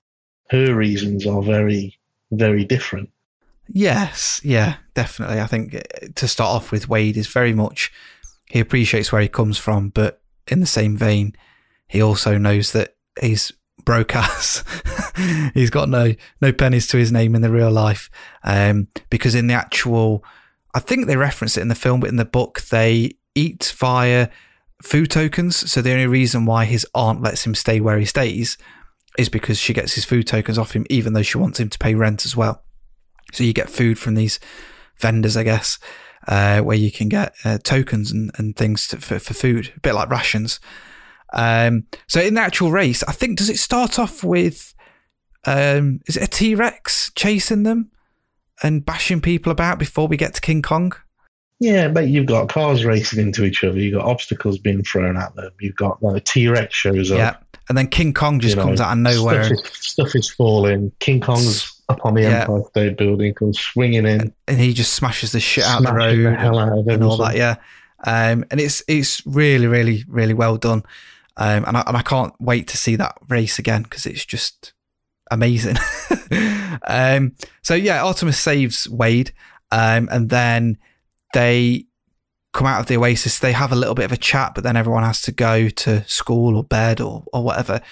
her 0.50 0.74
reasons 0.74 1.26
are 1.26 1.42
very 1.42 1.98
very 2.30 2.64
different. 2.64 3.10
Yes, 3.68 4.40
yeah, 4.44 4.76
definitely. 4.94 5.40
I 5.40 5.46
think 5.46 5.74
uh, 5.74 5.80
to 6.14 6.28
start 6.28 6.54
off 6.54 6.70
with, 6.70 6.88
Wade 6.88 7.16
is 7.16 7.26
very 7.26 7.52
much 7.52 7.92
he 8.48 8.60
appreciates 8.60 9.10
where 9.10 9.22
he 9.22 9.28
comes 9.28 9.58
from, 9.58 9.88
but 9.88 10.20
in 10.46 10.60
the 10.60 10.66
same 10.66 10.96
vein, 10.96 11.34
he 11.88 12.00
also 12.00 12.38
knows 12.38 12.72
that 12.72 12.96
he's 13.20 13.52
broke 13.84 14.14
ass. 14.16 14.62
he's 15.54 15.70
got 15.70 15.88
no 15.88 16.14
no 16.40 16.52
pennies 16.52 16.86
to 16.88 16.96
his 16.96 17.10
name 17.10 17.34
in 17.34 17.42
the 17.42 17.50
real 17.50 17.70
life. 17.70 18.10
Um, 18.44 18.88
because 19.10 19.34
in 19.34 19.46
the 19.46 19.54
actual, 19.54 20.24
I 20.74 20.80
think 20.80 21.06
they 21.06 21.16
reference 21.16 21.56
it 21.56 21.62
in 21.62 21.68
the 21.68 21.74
film, 21.74 22.00
but 22.00 22.10
in 22.10 22.16
the 22.16 22.24
book 22.24 22.62
they 22.62 23.16
eat 23.34 23.74
via 23.76 24.28
food 24.82 25.10
tokens. 25.10 25.70
So 25.70 25.80
the 25.80 25.92
only 25.92 26.06
reason 26.06 26.46
why 26.46 26.64
his 26.64 26.86
aunt 26.94 27.22
lets 27.22 27.46
him 27.46 27.54
stay 27.54 27.80
where 27.80 27.98
he 27.98 28.04
stays 28.04 28.58
is 29.18 29.28
because 29.28 29.58
she 29.58 29.72
gets 29.72 29.94
his 29.94 30.04
food 30.04 30.26
tokens 30.26 30.58
off 30.58 30.72
him, 30.72 30.86
even 30.90 31.12
though 31.12 31.22
she 31.22 31.38
wants 31.38 31.58
him 31.58 31.70
to 31.70 31.78
pay 31.78 31.94
rent 31.94 32.26
as 32.26 32.36
well. 32.36 32.62
So 33.32 33.44
you 33.44 33.52
get 33.52 33.70
food 33.70 33.98
from 33.98 34.14
these 34.14 34.38
vendors, 35.00 35.36
I 35.36 35.42
guess, 35.42 35.78
uh, 36.28 36.60
where 36.60 36.76
you 36.76 36.92
can 36.92 37.08
get 37.08 37.34
uh, 37.44 37.58
tokens 37.58 38.12
and, 38.12 38.30
and 38.36 38.56
things 38.56 38.88
to, 38.88 38.98
for, 38.98 39.18
for 39.18 39.34
food, 39.34 39.72
a 39.76 39.80
bit 39.80 39.94
like 39.94 40.10
rations. 40.10 40.60
Um, 41.32 41.86
so 42.06 42.20
in 42.20 42.34
the 42.34 42.40
actual 42.40 42.70
race, 42.70 43.02
I 43.04 43.12
think 43.12 43.38
does 43.38 43.50
it 43.50 43.58
start 43.58 43.98
off 43.98 44.22
with 44.22 44.74
um, 45.44 46.00
is 46.06 46.16
it 46.16 46.24
a 46.24 46.26
T 46.26 46.54
Rex 46.54 47.10
chasing 47.14 47.62
them 47.62 47.90
and 48.62 48.84
bashing 48.84 49.20
people 49.20 49.52
about 49.52 49.78
before 49.78 50.08
we 50.08 50.16
get 50.16 50.34
to 50.34 50.40
King 50.40 50.62
Kong? 50.62 50.92
Yeah, 51.58 51.88
but 51.88 52.08
you've 52.08 52.26
got 52.26 52.48
cars 52.48 52.84
racing 52.84 53.18
into 53.18 53.44
each 53.44 53.64
other. 53.64 53.78
You've 53.78 53.94
got 53.94 54.04
obstacles 54.04 54.58
being 54.58 54.82
thrown 54.82 55.16
at 55.16 55.34
them. 55.36 55.50
You've 55.58 55.76
got 55.76 56.02
like 56.02 56.24
T 56.24 56.48
Rex 56.48 56.74
shows 56.74 57.10
up. 57.10 57.18
Yeah, 57.18 57.36
and 57.68 57.78
then 57.78 57.88
King 57.88 58.12
Kong 58.12 58.40
just 58.40 58.56
you 58.56 58.62
comes 58.62 58.78
know, 58.78 58.86
out 58.86 58.92
of 58.92 58.98
nowhere. 58.98 59.44
Stuff 59.44 59.64
is, 59.64 59.72
stuff 59.78 60.14
is 60.14 60.30
falling. 60.30 60.92
King 61.00 61.20
Kong's 61.20 61.82
up 61.88 62.04
on 62.04 62.14
the 62.14 62.22
Yeah. 62.22 62.42
Empire 62.42 62.62
State 62.68 62.96
Building, 62.98 63.32
comes 63.32 63.58
swinging 63.58 64.06
in, 64.06 64.34
and 64.46 64.60
he 64.60 64.74
just 64.74 64.92
smashes 64.92 65.32
the 65.32 65.40
shit 65.40 65.64
out 65.64 65.80
of 65.80 65.86
the 65.86 65.94
road 65.94 66.18
the 66.18 66.34
hell 66.34 66.58
out 66.58 66.78
of 66.78 66.86
and 66.88 67.02
all 67.02 67.16
that. 67.18 67.36
Yeah, 67.36 67.56
um, 68.04 68.44
and 68.50 68.60
it's 68.60 68.82
it's 68.86 69.24
really 69.26 69.66
really 69.66 70.04
really 70.08 70.34
well 70.34 70.58
done, 70.58 70.82
um, 71.38 71.64
and 71.64 71.76
I, 71.76 71.84
and 71.86 71.96
I 71.96 72.02
can't 72.02 72.34
wait 72.38 72.68
to 72.68 72.76
see 72.76 72.96
that 72.96 73.16
race 73.28 73.58
again 73.58 73.82
because 73.82 74.04
it's 74.04 74.26
just 74.26 74.74
amazing. 75.30 75.76
um, 76.86 77.34
so 77.62 77.74
yeah, 77.74 78.04
Artemis 78.04 78.38
saves 78.38 78.88
Wade, 78.90 79.32
um, 79.72 80.08
and 80.12 80.28
then 80.28 80.76
they 81.36 81.84
come 82.54 82.66
out 82.66 82.80
of 82.80 82.86
the 82.86 82.96
Oasis. 82.96 83.38
They 83.38 83.52
have 83.52 83.70
a 83.70 83.76
little 83.76 83.94
bit 83.94 84.06
of 84.06 84.12
a 84.12 84.16
chat, 84.16 84.52
but 84.54 84.64
then 84.64 84.74
everyone 84.74 85.02
has 85.02 85.20
to 85.22 85.32
go 85.32 85.68
to 85.68 86.02
school 86.08 86.56
or 86.56 86.64
bed 86.64 86.98
or 86.98 87.24
or 87.32 87.44
whatever. 87.44 87.82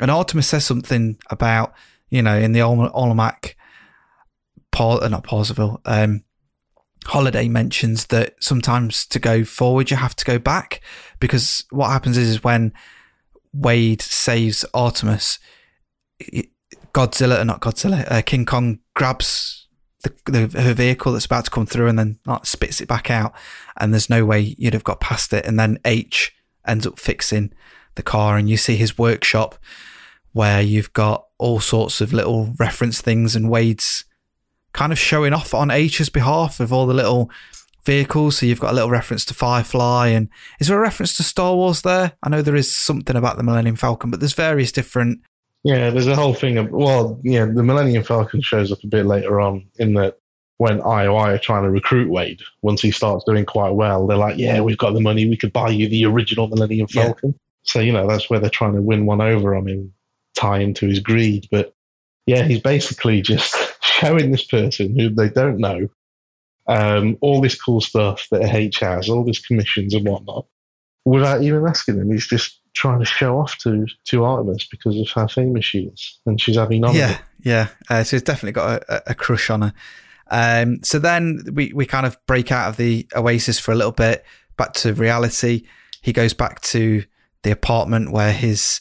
And 0.00 0.10
Artemis 0.10 0.48
says 0.48 0.64
something 0.64 1.18
about 1.28 1.74
you 2.08 2.22
know 2.22 2.38
in 2.38 2.52
the 2.52 2.62
Ol- 2.62 2.90
Olmec, 2.94 3.56
Paul, 4.72 5.04
uh, 5.04 5.08
not 5.08 5.24
Parzival, 5.24 5.82
um, 5.84 6.24
Halliday 7.06 7.48
mentions 7.48 8.06
that 8.06 8.34
sometimes 8.40 9.06
to 9.08 9.18
go 9.18 9.44
forward 9.44 9.90
you 9.90 9.98
have 9.98 10.16
to 10.16 10.24
go 10.24 10.38
back 10.38 10.80
because 11.20 11.64
what 11.70 11.90
happens 11.90 12.16
is, 12.16 12.30
is 12.30 12.44
when 12.44 12.72
Wade 13.52 14.00
saves 14.00 14.64
Artemis, 14.72 15.38
Godzilla, 16.94 17.44
not 17.44 17.60
Godzilla, 17.60 18.10
uh, 18.10 18.22
King 18.22 18.46
Kong 18.46 18.78
grabs 18.94 19.65
the, 20.24 20.48
the 20.48 20.62
her 20.62 20.74
vehicle 20.74 21.12
that's 21.12 21.26
about 21.26 21.44
to 21.46 21.50
come 21.50 21.66
through 21.66 21.88
and 21.88 21.98
then 21.98 22.18
like, 22.26 22.46
spits 22.46 22.80
it 22.80 22.88
back 22.88 23.10
out, 23.10 23.34
and 23.76 23.92
there's 23.92 24.10
no 24.10 24.24
way 24.24 24.54
you'd 24.58 24.74
have 24.74 24.84
got 24.84 25.00
past 25.00 25.32
it. 25.32 25.44
And 25.46 25.58
then 25.58 25.78
Aech 25.84 26.30
ends 26.66 26.86
up 26.86 26.98
fixing 26.98 27.52
the 27.94 28.02
car, 28.02 28.36
and 28.36 28.48
you 28.48 28.56
see 28.56 28.76
his 28.76 28.98
workshop 28.98 29.56
where 30.32 30.60
you've 30.60 30.92
got 30.92 31.26
all 31.38 31.60
sorts 31.60 32.00
of 32.00 32.12
little 32.12 32.54
reference 32.58 33.00
things, 33.00 33.34
and 33.34 33.50
Wade's 33.50 34.04
kind 34.72 34.92
of 34.92 34.98
showing 34.98 35.32
off 35.32 35.54
on 35.54 35.68
Aech's 35.68 36.10
behalf 36.10 36.60
with 36.60 36.70
all 36.70 36.86
the 36.86 36.92
little 36.94 37.30
vehicles. 37.84 38.38
So 38.38 38.46
you've 38.46 38.60
got 38.60 38.72
a 38.72 38.74
little 38.74 38.90
reference 38.90 39.24
to 39.26 39.34
Firefly, 39.34 40.08
and 40.08 40.28
is 40.60 40.68
there 40.68 40.76
a 40.76 40.80
reference 40.80 41.16
to 41.16 41.22
Star 41.22 41.54
Wars 41.54 41.82
there? 41.82 42.12
I 42.22 42.28
know 42.28 42.42
there 42.42 42.56
is 42.56 42.76
something 42.76 43.16
about 43.16 43.38
the 43.38 43.42
Millennium 43.42 43.76
Falcon, 43.76 44.10
but 44.10 44.20
there's 44.20 44.34
various 44.34 44.72
different. 44.72 45.20
Yeah, 45.66 45.90
there's 45.90 46.06
a 46.06 46.14
whole 46.14 46.32
thing 46.32 46.58
of 46.58 46.70
well, 46.70 47.18
yeah, 47.24 47.44
the 47.44 47.64
Millennium 47.64 48.04
Falcon 48.04 48.40
shows 48.40 48.70
up 48.70 48.84
a 48.84 48.86
bit 48.86 49.04
later 49.04 49.40
on 49.40 49.66
in 49.80 49.94
that 49.94 50.16
when 50.58 50.78
IOI 50.78 51.34
are 51.34 51.38
trying 51.38 51.64
to 51.64 51.70
recruit 51.70 52.08
Wade, 52.08 52.40
once 52.62 52.80
he 52.80 52.92
starts 52.92 53.24
doing 53.24 53.44
quite 53.44 53.70
well, 53.70 54.06
they're 54.06 54.16
like, 54.16 54.38
Yeah, 54.38 54.60
we've 54.60 54.78
got 54.78 54.94
the 54.94 55.00
money, 55.00 55.28
we 55.28 55.36
could 55.36 55.52
buy 55.52 55.70
you 55.70 55.88
the 55.88 56.04
original 56.04 56.46
Millennium 56.46 56.86
Yeah. 56.92 57.06
Falcon. 57.06 57.34
So, 57.64 57.80
you 57.80 57.90
know, 57.90 58.06
that's 58.06 58.30
where 58.30 58.38
they're 58.38 58.48
trying 58.48 58.74
to 58.74 58.80
win 58.80 59.06
one 59.06 59.20
over 59.20 59.56
on 59.56 59.66
him, 59.66 59.92
tie 60.36 60.60
him 60.60 60.72
to 60.74 60.86
his 60.86 61.00
greed. 61.00 61.48
But 61.50 61.74
yeah, 62.26 62.44
he's 62.44 62.60
basically 62.60 63.20
just 63.32 63.56
showing 63.82 64.30
this 64.30 64.44
person 64.44 64.96
who 64.96 65.10
they 65.10 65.30
don't 65.30 65.58
know 65.58 65.88
um, 66.68 67.18
all 67.20 67.40
this 67.40 67.60
cool 67.60 67.80
stuff 67.80 68.28
that 68.30 68.42
Aech 68.42 68.78
has, 68.80 69.08
all 69.08 69.24
these 69.24 69.40
commissions 69.40 69.94
and 69.94 70.06
whatnot, 70.06 70.46
without 71.04 71.42
even 71.42 71.66
asking 71.66 71.96
him. 71.96 72.12
He's 72.12 72.28
just 72.28 72.60
trying 72.76 72.98
to 72.98 73.04
show 73.04 73.38
off 73.38 73.56
to 73.58 73.86
to 74.04 74.24
Artemis 74.24 74.66
because 74.70 74.98
of 75.00 75.08
how 75.08 75.26
famous 75.26 75.64
she 75.64 75.84
is, 75.84 76.20
and 76.26 76.40
she's 76.40 76.56
having 76.56 76.82
none 76.82 76.90
of 76.90 76.96
yeah, 76.96 77.18
yeah. 77.42 77.68
Uh, 77.88 78.04
so 78.04 78.16
he's 78.16 78.22
definitely 78.22 78.52
got 78.52 78.82
a, 78.82 79.10
a 79.10 79.14
crush 79.14 79.50
on 79.50 79.62
her. 79.62 79.72
Um, 80.30 80.82
so 80.82 80.98
then 80.98 81.44
we, 81.52 81.72
we 81.72 81.86
kind 81.86 82.04
of 82.06 82.18
break 82.26 82.50
out 82.50 82.68
of 82.68 82.76
the 82.76 83.06
oasis 83.14 83.58
for 83.58 83.72
a 83.72 83.76
little 83.76 83.92
bit, 83.92 84.24
back 84.56 84.72
to 84.74 84.92
reality. 84.92 85.62
He 86.02 86.12
goes 86.12 86.34
back 86.34 86.60
to 86.62 87.04
the 87.42 87.50
apartment 87.50 88.12
where 88.12 88.32
his 88.32 88.80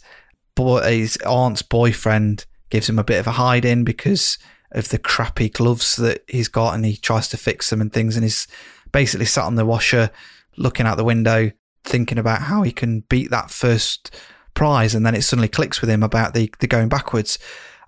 boy, 0.55 0.81
his 0.81 1.17
aunt's 1.17 1.61
boyfriend 1.61 2.45
gives 2.69 2.89
him 2.89 2.99
a 2.99 3.03
bit 3.03 3.19
of 3.19 3.27
a 3.27 3.33
hide 3.33 3.65
in 3.65 3.83
because 3.83 4.37
of 4.71 4.89
the 4.89 4.97
crappy 4.97 5.49
gloves 5.49 5.95
that 5.97 6.23
he's 6.27 6.47
got, 6.47 6.73
and 6.73 6.85
he 6.85 6.97
tries 6.97 7.29
to 7.29 7.37
fix 7.37 7.69
them 7.69 7.79
and 7.79 7.93
things. 7.93 8.17
And 8.17 8.23
he's 8.25 8.47
basically 8.91 9.25
sat 9.25 9.45
on 9.45 9.55
the 9.55 9.65
washer, 9.65 10.09
looking 10.57 10.85
out 10.85 10.97
the 10.97 11.03
window, 11.03 11.51
thinking 11.85 12.17
about 12.17 12.43
how 12.43 12.63
he 12.63 12.71
can 12.71 13.01
beat 13.01 13.29
that 13.31 13.51
first 13.51 14.13
prize. 14.53 14.93
And 14.95 15.05
then 15.05 15.15
it 15.15 15.23
suddenly 15.23 15.47
clicks 15.47 15.81
with 15.81 15.89
him 15.89 16.03
about 16.03 16.33
the, 16.33 16.51
the 16.59 16.67
going 16.67 16.89
backwards. 16.89 17.39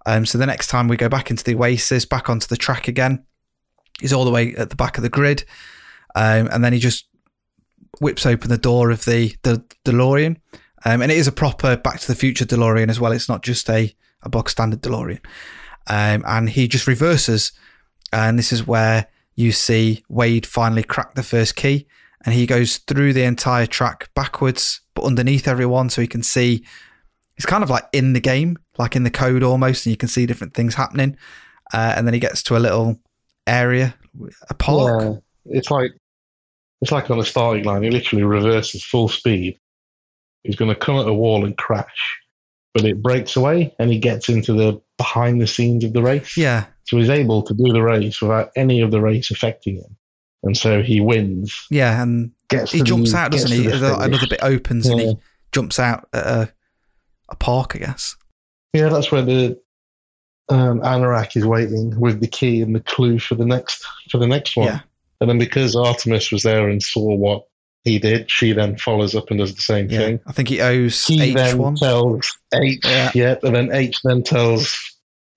Um, 0.06 0.26
so 0.26 0.38
the 0.38 0.46
next 0.46 0.68
time 0.68 0.88
we 0.88 0.96
go 0.96 1.10
back 1.10 1.30
into 1.30 1.44
the 1.44 1.56
Oasis, 1.56 2.06
back 2.06 2.30
onto 2.30 2.48
the 2.48 2.56
track 2.56 2.88
again, 2.88 3.26
he's 4.00 4.14
all 4.14 4.26
the 4.26 4.32
way 4.32 4.56
at 4.56 4.70
the 4.70 4.76
back 4.76 4.98
of 4.98 5.04
the 5.04 5.10
grid, 5.10 5.44
um, 6.16 6.48
and 6.52 6.64
then 6.64 6.72
he 6.72 6.80
just 6.80 7.08
whips 8.00 8.26
open 8.26 8.50
the 8.50 8.58
door 8.58 8.90
of 8.90 9.04
the 9.04 9.36
the 9.44 9.66
DeLorean, 9.84 10.38
um, 10.86 11.02
and 11.02 11.12
it 11.12 11.18
is 11.18 11.28
a 11.28 11.32
proper 11.34 11.76
Back 11.76 12.00
to 12.00 12.08
the 12.08 12.16
Future 12.16 12.46
DeLorean 12.46 12.90
as 12.90 13.00
well. 13.02 13.12
It's 13.12 13.28
not 13.28 13.44
just 13.44 13.70
a 13.70 13.94
a 14.22 14.30
box 14.30 14.54
standard 14.54 14.82
DeLorean, 14.82 15.20
um, 15.88 16.24
and 16.26 16.50
he 16.50 16.70
just 16.70 16.88
reverses, 16.88 17.52
and 18.14 18.40
this 18.40 18.54
is 18.54 18.66
where 18.66 19.08
you 19.36 19.52
see 19.52 20.06
Wade 20.08 20.46
finally 20.46 20.84
crack 20.84 21.16
the 21.16 21.24
first 21.24 21.58
key, 21.58 21.86
and 22.28 22.36
he 22.36 22.46
goes 22.46 22.80
through 22.80 23.14
the 23.14 23.24
entire 23.24 23.66
track 23.66 24.10
backwards, 24.14 24.82
but 24.94 25.06
underneath 25.06 25.48
everyone, 25.48 25.90
so 25.90 26.02
he 26.02 26.08
can 26.08 26.22
see. 26.22 26.66
He's 27.38 27.46
kind 27.46 27.64
of 27.64 27.70
like 27.70 27.86
in 27.94 28.12
the 28.12 28.20
game, 28.20 28.58
like 28.78 28.98
in 28.98 29.04
the 29.04 29.10
code 29.10 29.44
almost, 29.44 29.86
and 29.86 29.92
you 29.92 29.98
can 29.98 30.10
see 30.10 30.26
different 30.26 30.54
things 30.54 30.76
happening. 30.76 31.16
Uh, 31.74 31.94
and 31.96 32.06
then 32.06 32.14
he 32.14 32.20
gets 32.20 32.44
to 32.44 32.58
a 32.58 32.60
little 32.60 33.00
area, 33.48 33.96
a 34.50 34.54
park. 34.54 35.04
Yeah, 35.04 35.58
it's 35.58 35.72
like 35.72 35.92
it's 36.82 36.92
like 36.92 37.10
on 37.10 37.18
the 37.18 37.24
starting 37.24 37.64
line. 37.64 37.84
He 37.84 37.92
literally 37.92 38.26
reverses 38.26 38.84
full 38.84 39.08
speed. 39.08 39.58
He's 40.44 40.58
going 40.58 40.70
to 40.70 40.76
come 40.76 40.98
at 40.98 41.08
a 41.08 41.14
wall 41.14 41.46
and 41.46 41.58
crash, 41.58 42.20
but 42.74 42.84
it 42.84 43.02
breaks 43.02 43.38
away, 43.38 43.74
and 43.80 43.90
he 43.90 44.00
gets 44.00 44.28
into 44.28 44.52
the 44.52 44.82
behind 44.98 45.40
the 45.40 45.48
scenes 45.48 45.86
of 45.86 45.94
the 45.94 46.02
race. 46.02 46.36
Yeah, 46.36 46.66
So 46.84 46.98
he's 46.98 47.10
able 47.10 47.42
to 47.44 47.54
do 47.54 47.72
the 47.72 47.84
race 47.84 48.22
without 48.22 48.50
any 48.58 48.82
of 48.82 48.92
the 48.92 49.00
race 49.00 49.32
affecting 49.32 49.78
him, 49.78 49.96
and 50.44 50.56
so 50.58 50.82
he 50.82 51.02
wins. 51.02 51.68
yeah, 51.70 52.02
and 52.02 52.32
Gets 52.50 52.72
he 52.72 52.82
jumps 52.82 53.12
the- 53.12 53.18
out, 53.18 53.32
doesn't 53.32 53.52
he? 53.52 53.68
the 53.68 54.00
Another 54.00 54.28
bit 54.28 54.40
opens 54.42 54.88
and 54.88 55.00
he 55.00 55.18
jumps 55.52 55.80
out 55.80 56.08
at 56.14 56.26
a, 56.26 56.54
a 57.30 57.36
park, 57.36 57.76
I 57.76 57.80
guess. 57.80 58.16
Yeah, 58.74 58.90
that's 58.90 59.12
where 59.12 59.22
the 59.24 59.60
um, 60.50 60.80
Anorak 60.82 61.36
is 61.36 61.46
waiting 61.46 62.00
with 62.00 62.22
the 62.22 62.28
key 62.28 62.62
and 62.62 62.74
the 62.76 62.80
clue 62.80 63.20
for 63.20 63.36
the 63.36 63.46
next 63.46 63.84
for 64.10 64.18
the 64.18 64.28
next 64.28 64.56
one. 64.56 64.68
Yeah. 64.68 64.80
And 65.20 65.30
then 65.30 65.40
because 65.40 65.76
Artemis 65.76 66.32
was 66.32 66.44
there 66.44 66.70
and 66.70 66.82
saw 66.82 67.16
what 67.16 67.44
he 67.84 67.98
did, 68.00 68.30
she 68.30 68.52
then 68.54 68.78
follows 68.78 69.16
up 69.16 69.30
and 69.32 69.40
does 69.40 69.56
the 69.56 69.62
same 69.62 69.90
Yeah, 69.90 69.98
thing. 70.00 70.20
I 70.28 70.32
think 70.32 70.48
he 70.50 70.62
owes 70.62 71.06
He 71.06 71.18
Aech 71.20 71.36
then 71.36 71.58
one. 71.58 71.76
tells 71.76 72.38
Aech, 72.54 72.86
Yeah. 72.86 73.12
yeah. 73.16 73.36
and 73.44 73.56
then 73.56 73.70
Aech 73.70 73.98
then 74.04 74.24
tells 74.24 74.78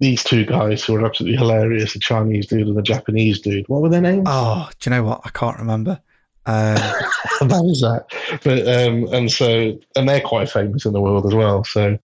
these 0.00 0.24
two 0.24 0.44
guys 0.44 0.82
who 0.82 0.96
are 0.96 1.04
absolutely 1.06 1.36
hilarious, 1.38 1.92
the 1.92 1.98
Chinese 2.00 2.46
dude 2.46 2.66
and 2.66 2.76
the 2.76 2.82
Japanese 2.82 3.40
dude. 3.40 3.68
What 3.68 3.82
were 3.82 3.88
their 3.88 4.00
names? 4.00 4.24
Oh, 4.28 4.68
do 4.80 4.90
you 4.90 4.96
know 4.96 5.04
what? 5.04 5.20
I 5.24 5.30
can't 5.30 5.58
remember. 5.58 6.00
Um, 6.46 6.74
that 7.40 7.62
was 7.62 7.80
that. 7.82 8.06
But 8.42 8.66
um, 8.66 9.12
and 9.14 9.30
so 9.30 9.78
and 9.96 10.08
they're 10.08 10.20
quite 10.22 10.50
famous 10.50 10.84
in 10.86 10.92
the 10.92 11.00
world 11.00 11.26
as 11.26 11.34
well. 11.34 11.64
So 11.64 11.98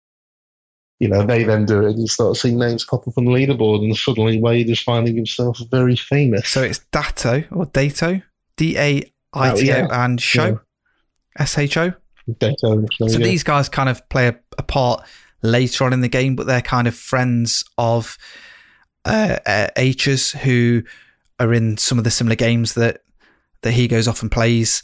you 1.01 1.09
know 1.09 1.24
they 1.26 1.43
then 1.45 1.66
do 1.66 1.80
it, 1.82 1.90
and 1.90 2.01
you 2.01 2.07
start 2.07 2.36
seeing 2.36 2.59
names 2.59 2.84
pop 2.84 3.07
up 3.07 3.18
on 3.18 3.24
the 3.26 3.30
leaderboard, 3.30 3.84
and 3.84 3.95
suddenly 3.97 4.40
Wade 4.40 4.70
is 4.70 4.80
finding 4.80 5.14
himself 5.16 5.59
very 5.70 5.97
famous. 5.97 6.49
so 6.49 6.62
it's 6.62 6.80
Daito 6.93 7.45
or 7.53 7.66
Daito, 7.66 8.22
D 8.57 8.76
A 8.78 9.12
I 9.34 9.55
T 9.55 9.70
O, 9.70 9.74
Oh, 9.74 9.78
yeah. 9.78 10.05
and 10.05 10.20
Sho, 10.20 10.61
S 11.38 11.59
H 11.59 11.76
O. 11.76 11.93
There 12.38 12.55
So 12.59 12.74
you 13.01 13.18
go. 13.18 13.24
these 13.24 13.43
guys 13.43 13.68
kind 13.68 13.88
of 13.88 14.09
play 14.09 14.28
a, 14.28 14.38
a 14.57 14.62
part 14.62 15.05
later 15.43 15.84
on 15.84 15.93
in 15.93 16.01
the 16.01 16.09
game, 16.09 16.36
but 16.36 16.47
they're 16.47 16.62
kind 16.62 16.88
of 16.88 16.95
friends 16.95 17.64
of 17.76 18.16
uh, 19.05 19.38
uh, 19.45 19.68
Aech's 19.76 20.32
who 20.32 20.82
are 21.40 21.53
in 21.53 21.76
some 21.76 21.99
of 21.99 22.05
the 22.05 22.11
similar 22.11 22.36
games 22.36 22.74
that 22.74 23.03
that 23.62 23.72
he 23.72 23.86
goes 23.88 24.09
off 24.09 24.22
and 24.22 24.30
plays, 24.30 24.82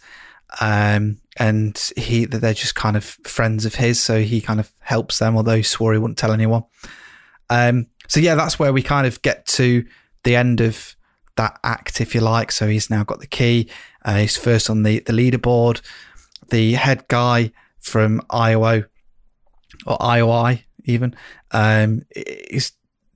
um, 0.61 1.21
and 1.37 1.91
he 1.97 2.25
that 2.27 2.41
they're 2.41 2.55
just 2.55 2.75
kind 2.75 2.97
of 2.97 3.05
friends 3.05 3.65
of 3.65 3.77
his. 3.77 4.01
So 4.01 4.23
he 4.23 4.41
kind 4.41 4.61
of 4.61 4.71
helps 4.81 5.19
them, 5.19 5.37
although 5.37 5.57
he 5.57 5.63
swore 5.63 5.93
he 5.93 5.99
wouldn't 5.99 6.19
tell 6.19 6.33
anyone. 6.33 6.65
Um, 7.51 7.87
so 8.09 8.21
yeah, 8.21 8.35
that's 8.35 8.59
where 8.59 8.73
we 8.73 8.83
kind 8.83 9.07
of 9.07 9.23
get 9.23 9.47
to 9.47 9.87
the 10.25 10.37
end 10.37 10.61
of 10.61 10.97
that 11.37 11.59
act, 11.63 12.01
if 12.01 12.15
you 12.15 12.21
like. 12.21 12.51
So 12.53 12.67
he's 12.67 12.91
now 12.91 13.05
got 13.05 13.21
the 13.21 13.27
key. 13.27 13.71
Uh, 14.05 14.17
he's 14.17 14.37
first 14.37 14.69
on 14.69 14.83
the 14.83 15.01
the 15.01 15.13
leaderboard. 15.13 15.81
The 16.51 16.73
head 16.75 17.07
guy 17.09 17.53
from 17.79 18.23
IO 18.31 18.85
or 19.87 19.99
IOI 19.99 20.63
even 20.85 21.15
um, 21.53 22.03
is 22.15 22.73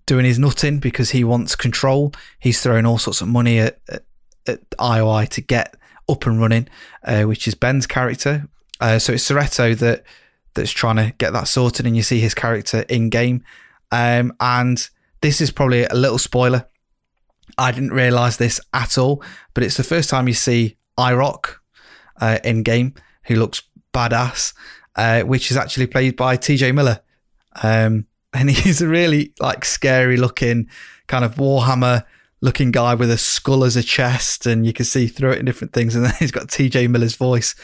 doing 0.07 0.25
his 0.25 0.39
nutting 0.39 0.79
because 0.79 1.11
he 1.11 1.25
wants 1.25 1.57
control. 1.57 2.13
He's 2.39 2.61
throwing 2.63 2.87
all 2.87 2.99
sorts 2.99 3.21
of 3.21 3.29
money 3.29 3.59
at, 3.59 3.81
at, 3.89 4.05
at 4.47 4.71
IOI 4.73 5.29
to 5.31 5.41
get 5.41 5.75
up 6.09 6.27
and 6.27 6.41
running, 6.41 6.69
uh, 7.05 7.23
which 7.23 7.49
is 7.49 7.55
Ben's 7.55 7.87
character. 7.87 8.49
Uh, 8.81 8.99
so 8.99 9.13
it's 9.13 9.23
Sorrento 9.23 9.75
that 9.75 10.05
that's 10.55 10.71
trying 10.71 10.97
to 10.97 11.15
get 11.17 11.33
that 11.33 11.49
sorted, 11.49 11.87
and 11.87 11.97
you 11.97 12.03
see 12.03 12.21
his 12.21 12.35
character 12.35 12.85
in 12.89 13.09
game. 13.09 13.43
Um, 13.91 14.35
and 14.41 14.89
this 15.21 15.41
is 15.41 15.51
probably 15.51 15.85
a 15.85 15.95
little 15.95 16.19
spoiler. 16.19 16.67
I 17.57 17.73
didn't 17.73 17.93
realize 17.93 18.37
this 18.37 18.61
at 18.73 18.99
all, 18.99 19.23
but 19.55 19.63
it's 19.63 19.77
the 19.77 19.85
first 19.85 20.11
time 20.11 20.29
you 20.29 20.35
see 20.35 20.77
i-R0k 20.99 21.55
uh, 22.21 22.39
in 22.45 22.63
game, 22.63 22.95
who 23.25 23.37
looks 23.37 23.63
badass, 23.95 24.55
uh, 24.97 25.23
which 25.23 25.51
is 25.51 25.57
actually 25.57 25.87
played 25.87 26.17
by 26.17 26.37
TJ 26.37 26.75
Miller. 26.75 27.01
Um, 27.63 28.07
and 28.33 28.51
he's 28.51 28.81
a 28.81 28.89
really 28.89 29.35
like 29.41 29.65
scary 29.65 30.17
looking 30.17 30.69
kind 31.07 31.25
of 31.25 31.35
Warhammer 31.37 32.05
looking 32.41 32.73
guy 32.73 32.95
with 32.95 33.11
a 33.11 33.17
skull 33.17 33.65
as 33.65 33.77
a 33.77 33.83
chest, 33.83 34.47
and 34.47 34.67
you 34.67 34.73
can 34.73 34.85
see 34.85 35.07
through 35.07 35.33
it 35.33 35.39
in 35.39 35.47
different 35.47 35.73
things. 35.73 35.95
And 35.97 36.05
then 36.05 36.15
he's 36.19 36.33
got 36.33 36.49
TJ 36.49 36.91
Miller's 36.91 37.17
voice, 37.17 37.55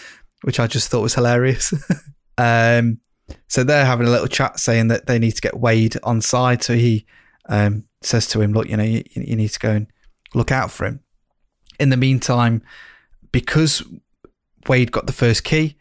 which 0.42 0.58
I 0.58 0.66
just 0.66 0.88
thought 0.88 1.02
was 1.02 1.14
hilarious. 1.14 1.74
um, 2.38 3.00
so 3.48 3.62
they're 3.62 3.84
having 3.84 4.06
a 4.06 4.10
little 4.10 4.28
chat 4.28 4.58
saying 4.58 4.88
that 4.88 5.06
they 5.06 5.18
need 5.18 5.32
to 5.32 5.42
get 5.42 5.58
Wade 5.58 5.96
on 6.02 6.22
side. 6.22 6.62
So 6.62 6.74
he 6.74 7.04
um, 7.48 7.84
says 8.00 8.26
to 8.28 8.40
him, 8.40 8.52
Look, 8.52 8.68
you 8.68 8.76
know, 8.76 8.84
you, 8.84 9.02
you 9.14 9.36
need 9.36 9.48
to 9.48 9.58
go 9.58 9.70
and 9.70 9.86
look 10.34 10.52
out 10.52 10.70
for 10.70 10.86
him. 10.86 11.00
In 11.78 11.90
the 11.90 11.96
meantime, 11.96 12.62
because 13.32 13.82
Wade 14.68 14.92
got 14.92 15.06
the 15.06 15.12
first 15.12 15.44
key, 15.44 15.76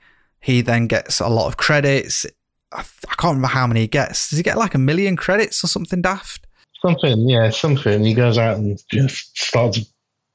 he 0.47 0.61
then 0.61 0.87
gets 0.87 1.19
a 1.19 1.27
lot 1.27 1.47
of 1.47 1.57
credits. 1.57 2.25
I, 2.71 2.79
I 2.79 3.15
can't 3.15 3.35
remember 3.35 3.47
how 3.49 3.67
many 3.67 3.81
he 3.81 3.87
gets. 3.87 4.29
Does 4.29 4.37
he 4.37 4.43
get 4.43 4.57
like 4.57 4.75
a 4.75 4.77
million 4.77 5.17
credits 5.17 5.61
or 5.61 5.67
something 5.67 6.01
daft? 6.01 6.47
something, 6.81 7.27
yeah, 7.27 7.49
something. 7.49 8.01
He 8.01 8.13
goes 8.13 8.37
out 8.37 8.55
and 8.55 8.81
just 8.89 9.37
starts 9.37 9.79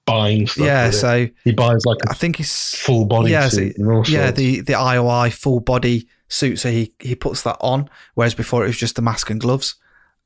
buying 0.04 0.46
stuff. 0.46 0.66
yeah, 0.66 0.84
with 0.86 0.94
it. 0.94 0.98
so 0.98 1.28
he 1.44 1.52
buys 1.52 1.86
like 1.86 1.96
a 2.06 2.10
I 2.10 2.14
think 2.14 2.36
he's 2.36 2.74
full 2.74 3.06
body 3.06 3.30
yeah, 3.30 3.48
suit 3.48 3.76
so- 3.78 4.02
yeah, 4.06 4.26
sorts. 4.26 4.38
the 4.38 4.60
the 4.60 4.74
IOI 4.74 5.32
full 5.32 5.60
body 5.60 6.06
suit. 6.28 6.58
So 6.58 6.70
he 6.70 6.92
he 7.00 7.14
puts 7.14 7.40
that 7.44 7.56
on, 7.62 7.88
whereas 8.14 8.34
before 8.34 8.64
it 8.64 8.66
was 8.66 8.76
just 8.76 8.96
the 8.96 9.02
mask 9.02 9.30
and 9.30 9.40
gloves. 9.40 9.76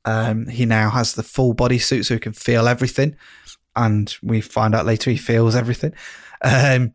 Um, 0.03 0.47
he 0.47 0.65
now 0.65 0.89
has 0.89 1.13
the 1.13 1.23
full 1.23 1.53
body 1.53 1.79
suit, 1.79 2.03
so 2.03 2.15
he 2.15 2.19
can 2.19 2.33
feel 2.33 2.67
everything, 2.67 3.15
and 3.73 4.13
we 4.21 4.41
find 4.41 4.75
out 4.75 4.85
later 4.85 5.11
he 5.11 5.17
feels 5.17 5.55
everything. 5.55 5.93
Um, 6.41 6.93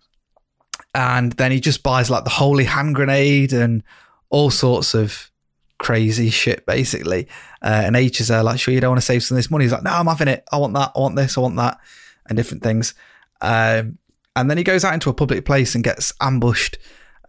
and 0.95 1.33
then 1.33 1.53
he 1.53 1.61
just 1.61 1.83
buys 1.83 2.11
like 2.11 2.25
the 2.25 2.31
holy 2.31 2.65
hand 2.65 2.95
grenade 2.95 3.53
and 3.53 3.83
all 4.31 4.51
sorts 4.51 4.95
of 4.95 5.31
crazy 5.79 6.31
shit, 6.31 6.65
basically. 6.67 7.29
Uh, 7.63 7.83
and 7.85 7.97
Aech 7.97 8.21
is 8.21 8.29
there 8.29 8.43
like, 8.43 8.61
sure, 8.61 8.73
you 8.73 8.81
don't 8.81 8.93
want 8.93 9.01
to 9.01 9.07
save 9.07 9.23
some 9.23 9.37
of 9.37 9.39
this 9.39 9.51
money. 9.51 9.65
He's 9.65 9.73
like, 9.73 9.83
no, 9.83 9.91
I'm 9.91 10.07
having 10.07 10.29
it. 10.29 10.45
I 10.53 10.59
want 10.59 10.75
that. 10.75 10.93
I 10.95 11.01
want 11.01 11.17
this. 11.17 11.37
I 11.37 11.41
want 11.41 11.57
that, 11.57 11.79
and 12.27 12.37
different 12.37 12.63
things. 12.63 12.95
Um, 13.41 13.99
and 14.35 14.49
then 14.49 14.57
he 14.57 14.65
goes 14.65 14.85
out 14.85 14.95
into 14.95 15.11
a 15.11 15.15
public 15.15 15.45
place 15.45 15.75
and 15.75 15.85
gets 15.85 16.13
ambushed 16.21 16.79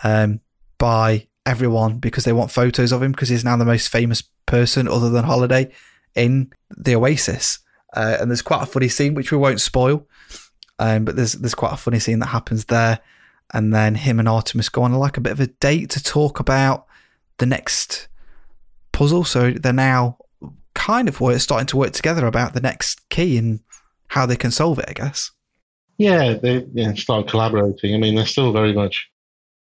um, 0.04 0.40
by 0.78 1.28
everyone 1.46 1.98
because 1.98 2.24
they 2.24 2.32
want 2.32 2.52
photos 2.52 2.92
of 2.92 3.04
him 3.04 3.12
because 3.12 3.30
he's 3.30 3.44
now 3.44 3.58
the 3.58 3.66
most 3.66 3.90
famous 3.90 4.24
person 4.46 4.88
other 4.88 5.10
than 5.10 5.26
Halliday 5.26 5.72
in 6.16 6.52
the 6.70 6.96
Oasis. 6.96 7.60
Uh, 7.94 8.18
and 8.20 8.30
there's 8.30 8.42
quite 8.42 8.64
a 8.64 8.68
funny 8.68 8.88
scene 8.88 9.14
which 9.14 9.32
we 9.32 9.38
won't 9.38 9.62
spoil, 9.62 10.08
um, 10.80 11.06
but 11.06 11.16
there's 11.16 11.34
there's 11.34 11.56
quite 11.56 11.74
a 11.74 11.78
funny 11.78 12.00
scene 12.00 12.20
that 12.20 12.28
happens 12.28 12.66
there. 12.66 13.00
And 13.52 13.74
then 13.74 13.96
him 13.96 14.20
and 14.20 14.30
Artemis 14.30 14.70
go 14.70 14.84
on 14.84 14.94
like 14.94 15.18
a 15.18 15.22
bit 15.22 15.34
of 15.34 15.40
a 15.40 15.48
date 15.48 15.90
to 15.92 16.04
talk 16.04 16.40
about 16.40 16.86
the 17.38 17.46
next 17.46 18.08
puzzle. 18.92 19.24
So 19.24 19.52
they're 19.52 19.74
now 19.74 20.18
kind 20.74 21.08
of 21.08 21.16
starting 21.42 21.68
to 21.68 21.78
work 21.78 21.94
together 21.94 22.26
about 22.26 22.54
the 22.54 22.62
next 22.62 23.08
key 23.10 23.38
and 23.38 23.60
how 24.08 24.26
they 24.26 24.36
can 24.36 24.52
solve 24.52 24.80
it. 24.80 24.86
I 24.88 24.94
guess. 24.94 25.32
Yeah, 25.98 26.34
they 26.34 26.66
start 26.96 27.28
collaborating. 27.28 27.94
I 27.94 27.98
mean, 27.98 28.16
they're 28.16 28.26
still 28.26 28.52
very 28.52 28.74
much 28.74 29.08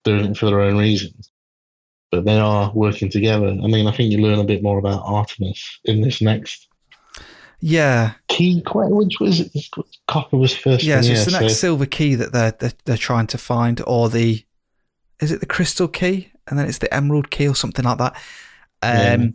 doing 0.04 0.26
it 0.26 0.36
for 0.36 0.46
their 0.46 0.60
own 0.60 0.78
reasons, 0.78 1.30
but 2.12 2.24
they 2.24 2.38
are 2.38 2.72
working 2.72 3.10
together. 3.10 3.48
I 3.48 3.66
mean, 3.66 3.86
I 3.88 3.90
think 3.90 4.12
you 4.12 4.18
learn 4.18 4.38
a 4.38 4.44
bit 4.44 4.62
more 4.62 4.78
about 4.78 5.02
Artemis 5.04 5.80
in 5.84 6.00
this 6.00 6.22
next 6.22 6.68
Yeah, 7.61 8.12
key, 8.28 8.62
which 8.64 9.20
was 9.20 9.50
Copper 10.08 10.36
was 10.36 10.54
first. 10.56 10.82
yeah. 10.82 11.00
So 11.02 11.12
it's 11.12 11.26
the 11.26 11.38
next 11.38 11.56
silver 11.56 11.86
key 11.86 12.14
that 12.14 12.32
they're, 12.32 12.52
they're 12.52 12.72
they're 12.84 12.96
trying 12.96 13.26
to 13.28 13.38
find, 13.38 13.82
or 13.86 14.08
the 14.08 14.44
is 15.20 15.30
it 15.30 15.40
the 15.40 15.46
crystal 15.46 15.86
key, 15.88 16.32
and 16.48 16.58
then 16.58 16.66
it's 16.66 16.78
the 16.78 16.92
emerald 16.92 17.30
key 17.30 17.46
or 17.46 17.54
something 17.54 17.84
like 17.84 17.98
that. 17.98 18.14
Um, 18.82 19.20
Yeah. 19.22 19.26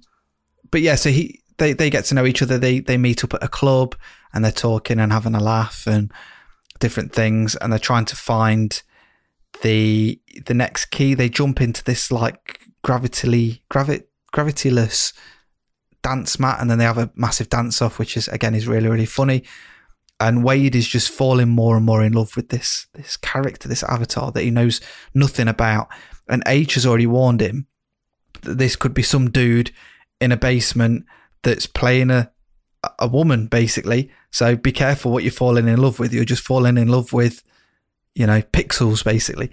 but 0.71 0.81
yeah, 0.81 0.95
so 0.95 1.09
he 1.11 1.39
they 1.57 1.73
they 1.73 1.89
get 1.91 2.05
to 2.05 2.15
know 2.15 2.25
each 2.25 2.41
other. 2.41 2.57
They 2.57 2.79
they 2.79 2.97
meet 2.97 3.23
up 3.23 3.33
at 3.35 3.43
a 3.43 3.47
club 3.47 3.95
and 4.33 4.43
they're 4.43 4.51
talking 4.51 4.99
and 4.99 5.11
having 5.13 5.35
a 5.35 5.39
laugh 5.43 5.85
and 5.85 6.11
different 6.79 7.13
things, 7.13 7.55
and 7.55 7.71
they're 7.71 7.79
trying 7.79 8.05
to 8.05 8.15
find 8.15 8.81
the 9.61 10.19
the 10.45 10.53
next 10.55 10.85
key. 10.87 11.13
They 11.13 11.29
jump 11.29 11.61
into 11.61 11.83
this 11.83 12.11
like 12.11 12.59
gravitily 12.83 13.61
gravit 13.71 14.05
gravityless 14.33 15.13
dance 16.05 16.39
mat, 16.39 16.57
and 16.59 16.69
then 16.69 16.77
they 16.77 16.85
have 16.85 16.99
a 16.99 17.11
massive 17.15 17.49
dance 17.49 17.81
off, 17.81 17.97
which 17.97 18.15
is 18.15 18.27
again 18.27 18.53
is 18.53 18.67
really 18.67 18.87
really 18.87 19.07
funny. 19.07 19.43
And 20.19 20.45
Wade 20.45 20.75
is 20.75 20.87
just 20.87 21.09
falling 21.09 21.49
more 21.49 21.75
and 21.75 21.85
more 21.85 22.03
in 22.03 22.13
love 22.13 22.35
with 22.35 22.49
this 22.49 22.87
this 22.93 23.17
character, 23.17 23.67
this 23.67 23.83
avatar 23.83 24.31
that 24.31 24.43
he 24.43 24.51
knows 24.51 24.79
nothing 25.13 25.47
about. 25.47 25.87
And 26.29 26.45
Aech 26.45 26.75
has 26.75 26.85
already 26.85 27.07
warned 27.07 27.41
him 27.41 27.67
that 28.41 28.57
this 28.59 28.75
could 28.75 28.93
be 28.93 29.03
some 29.03 29.31
dude 29.31 29.71
in 30.21 30.31
a 30.31 30.37
basement 30.37 31.05
that's 31.41 31.65
playing 31.65 32.11
a 32.11 32.31
a 32.99 33.07
woman, 33.07 33.47
basically. 33.47 34.11
So 34.31 34.55
be 34.55 34.71
careful 34.71 35.11
what 35.11 35.23
you're 35.23 35.31
falling 35.31 35.67
in 35.67 35.81
love 35.81 35.97
with. 35.99 36.13
You're 36.13 36.23
just 36.23 36.45
falling 36.45 36.77
in 36.77 36.87
love 36.87 37.13
with, 37.13 37.41
you 38.13 38.27
know, 38.27 38.41
pixels, 38.41 39.03
basically. 39.03 39.51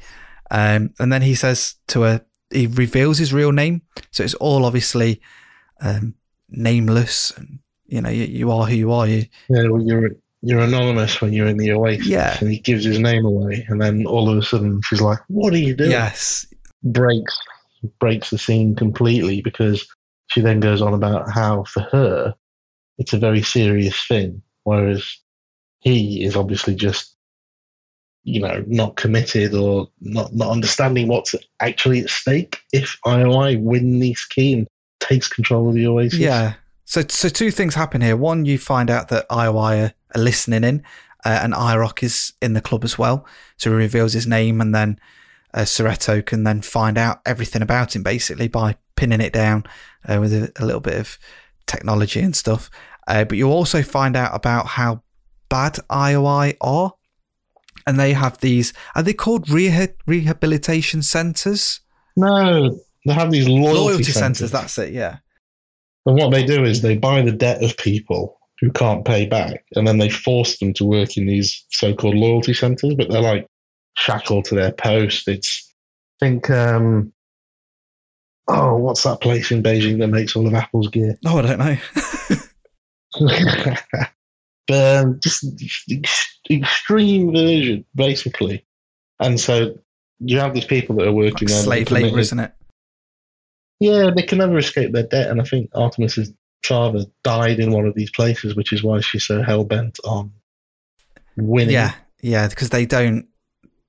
Um, 0.51 0.93
and 0.99 1.11
then 1.11 1.23
he 1.23 1.35
says 1.35 1.77
to 1.89 2.03
her, 2.03 2.27
he 2.51 2.67
reveals 2.67 3.17
his 3.17 3.33
real 3.33 3.53
name. 3.53 3.83
So 4.11 4.23
it's 4.23 4.35
all 4.35 4.67
obviously 4.67 5.23
um, 5.81 6.15
nameless. 6.53 7.33
And, 7.37 7.59
you 7.87 8.01
know, 8.01 8.11
you, 8.11 8.25
you 8.25 8.51
are 8.51 8.67
who 8.67 8.75
you 8.75 8.93
are. 8.93 9.07
You, 9.07 9.27
Yeah, 9.49 9.69
well, 9.69 9.83
you're 9.83 10.11
you're 10.45 10.61
anonymous 10.61 11.21
when 11.21 11.33
you're 11.33 11.47
in 11.47 11.57
the 11.57 11.71
Oasis, 11.73 12.07
Yeah. 12.07 12.37
and 12.41 12.51
he 12.51 12.59
gives 12.59 12.85
his 12.85 12.99
name 12.99 13.25
away, 13.25 13.65
and 13.69 13.81
then 13.81 14.07
all 14.07 14.29
of 14.29 14.37
a 14.37 14.43
sudden 14.43 14.81
she's 14.85 15.01
like, 15.01 15.21
"What 15.29 15.53
are 15.55 15.59
you 15.59 15.75
doing?" 15.75 15.91
yes. 15.93 16.47
breaks 16.83 17.39
breaks 18.01 18.31
the 18.31 18.39
scene 18.39 18.75
completely 18.77 19.41
because 19.41 19.87
she 20.29 20.41
then 20.41 20.61
goes 20.61 20.81
on 20.83 20.95
about 20.95 21.31
how 21.31 21.65
for 21.65 21.81
her 21.93 22.35
it's 22.99 23.13
a 23.13 23.19
very 23.19 23.43
serious 23.43 24.01
thing, 24.07 24.43
whereas 24.65 25.05
he 25.81 26.25
is 26.25 26.37
obviously 26.37 26.75
just 26.75 27.17
you 28.25 28.41
know 28.41 28.65
not 28.67 28.97
committed 28.97 29.55
or 29.55 29.89
not 30.01 30.33
not 30.35 30.51
understanding 30.51 31.09
what's 31.09 31.35
actually 31.61 32.01
at 32.01 32.11
stake 32.11 32.59
if 32.73 32.99
IOI 33.05 33.61
win 33.61 33.99
this 34.01 34.25
key 34.27 34.53
and 34.55 34.69
takes 35.03 35.29
control 35.29 35.69
of 35.69 35.75
the 35.75 35.87
Oasis. 35.87 36.19
Yeah. 36.19 36.55
So, 36.85 37.03
so 37.09 37.29
two 37.29 37.51
things 37.51 37.75
happen 37.75 38.01
here. 38.01 38.17
One, 38.17 38.45
you 38.45 38.59
find 38.59 38.91
out 38.91 39.09
that 39.09 39.29
IOI 39.29 39.89
are, 39.89 39.95
are 40.15 40.21
listening 40.21 40.65
in, 40.65 40.83
uh, 41.25 41.41
and 41.43 41.55
i-R0k 41.55 42.03
is 42.03 42.33
in 42.43 42.55
the 42.55 42.61
club 42.61 42.85
as 42.85 42.99
well. 42.99 43.27
So 43.57 43.71
he 43.71 43.77
reveals 43.77 44.13
his 44.13 44.27
name, 44.27 44.61
and 44.61 44.75
then 44.75 44.99
uh, 45.55 45.65
Sorrento 45.65 46.23
can 46.23 46.45
then 46.45 46.61
find 46.61 46.99
out 46.99 47.21
everything 47.25 47.63
about 47.63 47.95
him 47.95 48.03
basically 48.03 48.49
by 48.49 48.77
pinning 48.97 49.21
it 49.21 49.33
down 49.33 49.65
uh, 50.09 50.19
with 50.21 50.33
a, 50.33 50.53
a, 50.57 50.65
little 50.65 50.81
bit 50.81 50.99
of 50.99 51.19
technology 51.67 52.21
and 52.21 52.37
stuff. 52.37 52.71
Uh, 53.07 53.25
but 53.25 53.39
you 53.39 53.51
also 53.51 53.83
find 53.83 54.17
out 54.17 54.35
about 54.35 54.67
how 54.67 55.03
bad 55.49 55.75
IOI 55.91 56.57
are. 56.61 56.95
And 57.87 57.99
they 57.99 58.13
have 58.13 58.39
these, 58.39 58.73
are 58.95 59.03
they 59.03 59.13
called 59.13 59.47
reha- 59.47 59.95
rehabilitation 60.07 61.03
centres? 61.03 61.81
No, 62.17 62.79
they 63.07 63.13
have 63.13 63.31
these 63.31 63.49
loyalty, 63.49 63.79
loyalty 63.79 64.05
centres. 64.05 64.51
That's 64.51 64.79
it, 64.79 64.93
yeah. 64.93 65.19
And 66.07 66.17
what 66.17 66.31
they 66.31 66.45
do 66.45 66.65
is 66.65 66.83
they 66.83 66.97
buy 66.97 67.23
the 67.23 67.33
debt 67.33 67.63
of 67.63 67.77
people 67.77 68.39
who 68.61 68.71
can't 68.71 69.05
pay 69.05 69.27
back, 69.27 69.65
and 69.75 69.87
then 69.87 69.99
they 69.99 70.09
force 70.09 70.59
them 70.59 70.73
to 70.75 70.85
work 70.85 71.17
in 71.17 71.27
these 71.27 71.65
so-called 71.71 72.15
loyalty 72.15 72.55
centres. 72.55 72.95
But 72.95 73.11
they're 73.11 73.21
like 73.21 73.47
shackled 73.97 74.45
to 74.47 74.55
their 74.55 74.73
post. 74.73 75.29
It's 75.29 75.73
I 76.21 76.27
think 76.27 76.51
um, 76.51 77.13
oh, 78.49 78.77
what's 78.77 79.03
that 79.05 79.21
place 79.21 79.51
in 79.51 79.63
Beijing 79.63 79.99
that 79.99 80.09
makes 80.09 80.37
all 80.37 80.47
of 80.47 80.55
Apple's 80.55 80.89
gear? 80.89 81.19
Oh, 81.27 81.39
I 81.39 81.43
don't 81.43 81.59
know. 81.59 81.77
but 84.69 85.05
um, 85.05 85.21
just 85.21 85.45
extreme 86.51 87.33
version, 87.33 87.85
basically. 87.95 88.65
And 89.21 89.39
so 89.39 89.79
you 90.21 90.39
have 90.39 90.55
these 90.55 90.65
people 90.65 90.97
that 90.97 91.09
are 91.09 91.13
working 91.13 91.49
like 91.49 91.65
slave 91.65 91.91
labour, 91.91 92.19
isn't 92.19 92.39
it? 92.39 92.53
Yeah, 93.83 94.11
they 94.15 94.23
can 94.23 94.39
never 94.39 94.59
escape 94.59 94.93
their 94.93 95.03
debt, 95.03 95.29
and 95.29 95.41
I 95.41 95.45
think 95.45 95.71
Artemis's 95.75 96.33
father 96.65 97.05
died 97.25 97.59
in 97.59 97.73
one 97.73 97.85
of 97.85 97.97
these 97.97 98.13
places, 98.13 98.55
which 98.55 98.73
is 98.73 98.85
why 98.85 99.01
she's 99.01 99.25
so 99.25 99.43
hell 99.43 99.65
bent 99.65 99.99
on 100.05 100.31
winning. 101.37 101.75
Yeah, 101.75 101.93
yeah, 102.21 102.47
because 102.47 102.71
they 102.71 102.87
don't. 102.87 103.27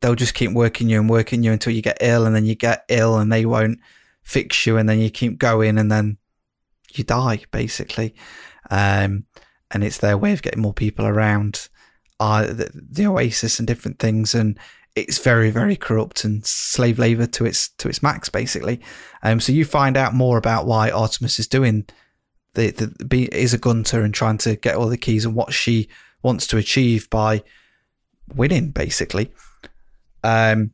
They'll 0.02 0.16
just 0.16 0.34
keep 0.34 0.52
working 0.52 0.90
you 0.90 1.00
and 1.00 1.08
working 1.08 1.44
you 1.44 1.52
until 1.52 1.74
you 1.74 1.84
get 1.84 2.00
ill, 2.02 2.26
and 2.26 2.36
then 2.36 2.46
you 2.46 2.56
get 2.56 2.86
ill, 2.90 3.20
and 3.20 3.32
they 3.32 3.46
won't 3.46 3.80
fix 4.24 4.66
you, 4.66 4.78
and 4.78 4.90
then 4.90 5.00
you 5.00 5.12
keep 5.12 5.38
going, 5.38 5.78
and 5.78 5.92
then 5.92 6.18
you 6.94 7.04
die 7.04 7.44
basically. 7.52 8.16
Um, 8.72 9.26
and 9.70 9.84
it's 9.84 10.00
their 10.00 10.18
way 10.18 10.34
of 10.34 10.42
getting 10.42 10.62
more 10.62 10.74
people 10.74 11.06
around 11.06 11.70
uh, 12.20 12.48
the, 12.48 12.72
the 12.74 13.06
Oasis 13.06 13.60
and 13.60 13.68
different 13.68 14.00
things, 14.00 14.34
and 14.34 14.58
it's 14.96 15.18
very 15.18 15.50
very 15.50 15.76
corrupt 15.76 16.24
and 16.24 16.46
slave 16.46 17.00
labor 17.00 17.26
to 17.26 17.46
its 17.46 17.70
to 17.70 17.90
its 17.90 18.04
max 18.04 18.30
basically. 18.30 18.80
Um, 19.24 19.40
so 19.40 19.52
you 19.52 19.66
find 19.66 19.98
out 19.98 20.14
more 20.14 20.38
about 20.38 20.68
why 20.68 20.92
Artemis 20.92 21.40
is 21.40 21.48
doing 21.48 21.86
the, 22.54 22.70
the 22.70 23.06
be, 23.06 23.24
is 23.34 23.54
a 23.54 23.58
gunter 23.58 24.02
and 24.02 24.14
trying 24.14 24.38
to 24.40 24.56
get 24.56 24.76
all 24.76 24.88
the 24.88 24.98
keys 24.98 25.26
and 25.26 25.36
what 25.36 25.54
she 25.54 25.90
wants 26.22 26.46
to 26.48 26.58
achieve 26.58 27.10
by 27.10 27.44
winning 28.34 28.72
basically. 28.72 29.32
Um, 30.24 30.72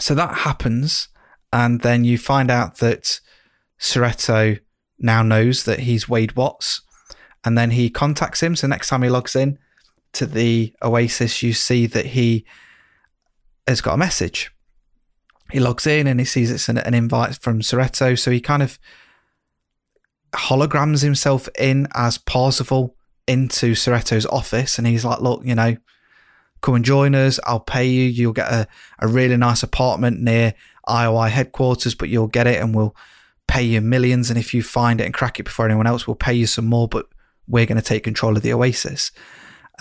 so 0.00 0.14
that 0.14 0.38
happens, 0.38 1.08
and 1.52 1.80
then 1.80 2.04
you 2.04 2.18
find 2.18 2.50
out 2.50 2.78
that 2.78 3.20
Sorrento 3.78 4.56
now 4.98 5.22
knows 5.22 5.64
that 5.64 5.80
he's 5.80 6.08
Wade 6.08 6.36
Watts, 6.36 6.82
and 7.44 7.56
then 7.56 7.72
he 7.72 7.90
contacts 7.90 8.42
him. 8.42 8.56
So 8.56 8.66
next 8.66 8.88
time 8.88 9.02
he 9.02 9.08
logs 9.08 9.36
in 9.36 9.58
to 10.14 10.26
the 10.26 10.74
Oasis, 10.82 11.42
you 11.42 11.52
see 11.52 11.86
that 11.86 12.06
he 12.06 12.44
has 13.68 13.80
got 13.80 13.94
a 13.94 13.98
message. 13.98 14.52
He 15.50 15.60
logs 15.60 15.86
in 15.86 16.06
and 16.06 16.20
he 16.20 16.26
sees 16.26 16.50
it's 16.50 16.68
an, 16.68 16.78
an 16.78 16.94
invite 16.94 17.36
from 17.36 17.62
Sorrento. 17.62 18.14
So 18.14 18.30
he 18.30 18.40
kind 18.40 18.62
of 18.62 18.78
holograms 20.32 21.02
himself 21.02 21.48
in 21.58 21.88
as 21.94 22.18
Parzival 22.18 22.94
into 23.26 23.74
Sorrento's 23.74 24.26
office. 24.26 24.78
And 24.78 24.86
he's 24.86 25.04
like, 25.04 25.20
look, 25.20 25.42
you 25.44 25.54
know, 25.54 25.76
come 26.60 26.74
and 26.74 26.84
join 26.84 27.14
us. 27.14 27.38
I'll 27.44 27.60
pay 27.60 27.86
you. 27.86 28.04
You'll 28.04 28.32
get 28.32 28.50
a, 28.50 28.66
a 28.98 29.08
really 29.08 29.36
nice 29.36 29.62
apartment 29.62 30.20
near 30.20 30.54
IOI 30.88 31.30
headquarters, 31.30 31.94
but 31.94 32.08
you'll 32.08 32.28
get 32.28 32.46
it 32.46 32.60
and 32.60 32.74
we'll 32.74 32.96
pay 33.46 33.62
you 33.62 33.80
millions. 33.80 34.30
And 34.30 34.38
if 34.38 34.52
you 34.52 34.62
find 34.62 35.00
it 35.00 35.04
and 35.04 35.14
crack 35.14 35.38
it 35.38 35.44
before 35.44 35.66
anyone 35.66 35.86
else, 35.86 36.06
we'll 36.06 36.14
pay 36.14 36.34
you 36.34 36.46
some 36.46 36.66
more, 36.66 36.88
but 36.88 37.06
we're 37.46 37.66
going 37.66 37.80
to 37.80 37.82
take 37.82 38.04
control 38.04 38.36
of 38.36 38.42
the 38.42 38.52
Oasis. 38.52 39.12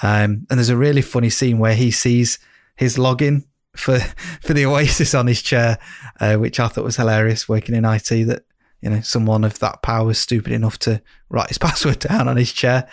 Um, 0.02 0.46
and 0.50 0.60
there's 0.60 0.70
a 0.70 0.78
really 0.78 1.02
funny 1.02 1.30
scene 1.30 1.58
where 1.58 1.76
he 1.76 1.92
sees 1.92 2.40
his 2.76 2.98
login 2.98 3.46
for 3.78 4.00
for 4.42 4.54
the 4.54 4.66
Oasis 4.66 5.14
on 5.14 5.28
his 5.28 5.42
chair, 5.42 5.78
uh, 6.20 6.36
which 6.36 6.60
I 6.60 6.68
thought 6.68 6.84
was 6.84 6.98
hilarious. 6.98 7.48
Working 7.48 7.76
in 7.76 7.86
IT, 7.86 8.10
that 8.10 8.44
you 8.82 8.90
know 8.90 9.02
someone 9.02 9.44
of 9.44 9.60
that 9.60 9.82
power 9.82 10.06
was 10.06 10.20
stupid 10.20 10.52
enough 10.52 10.78
to 10.80 11.02
write 11.30 11.50
his 11.50 11.58
password 11.58 12.00
down 12.00 12.28
on 12.28 12.38
his 12.38 12.52
chair, 12.52 12.88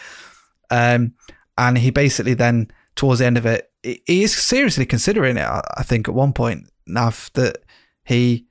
um, 0.70 1.14
and 1.58 1.78
he 1.78 1.90
basically 1.90 2.34
then 2.34 2.70
towards 2.96 3.18
the 3.18 3.26
end 3.26 3.38
of 3.38 3.46
it, 3.46 3.70
he 3.82 4.22
is 4.22 4.34
seriously 4.34 4.86
considering 4.86 5.36
it. 5.36 5.46
I 5.46 5.82
think 5.82 6.08
at 6.08 6.14
one 6.14 6.32
point, 6.32 6.68
Nav, 6.86 7.30
that 7.34 7.58
he 8.04 8.46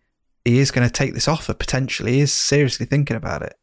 he 0.46 0.60
is 0.60 0.72
going 0.72 0.88
to 0.88 0.94
take 0.94 1.14
this 1.14 1.28
offer 1.28 1.54
potentially. 1.54 2.14
He 2.14 2.20
is 2.22 2.34
seriously 2.34 2.86
thinking 2.86 3.16
about 3.16 3.44
it. 3.44 3.56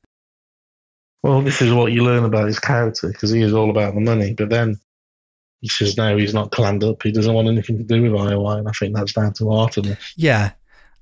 Well, 1.22 1.42
this 1.42 1.60
is 1.60 1.72
what 1.72 1.92
you 1.92 2.02
learn 2.02 2.24
about 2.24 2.46
his 2.46 2.58
character 2.58 3.08
because 3.08 3.30
he 3.30 3.42
is 3.42 3.52
all 3.52 3.70
about 3.70 3.94
the 3.94 4.00
money. 4.00 4.32
But 4.32 4.48
then 4.48 4.80
he 5.60 5.68
says 5.68 5.96
no, 5.96 6.16
he's 6.16 6.34
not 6.34 6.52
clammed 6.52 6.82
up. 6.84 7.02
He 7.02 7.12
doesn't 7.12 7.32
want 7.32 7.48
anything 7.48 7.76
to 7.78 7.84
do 7.84 8.02
with 8.02 8.12
IOI, 8.12 8.58
and 8.58 8.68
I 8.68 8.72
think 8.72 8.96
that's 8.96 9.12
down 9.12 9.32
to 9.34 9.50
Artemis. 9.50 10.14
Yeah. 10.16 10.52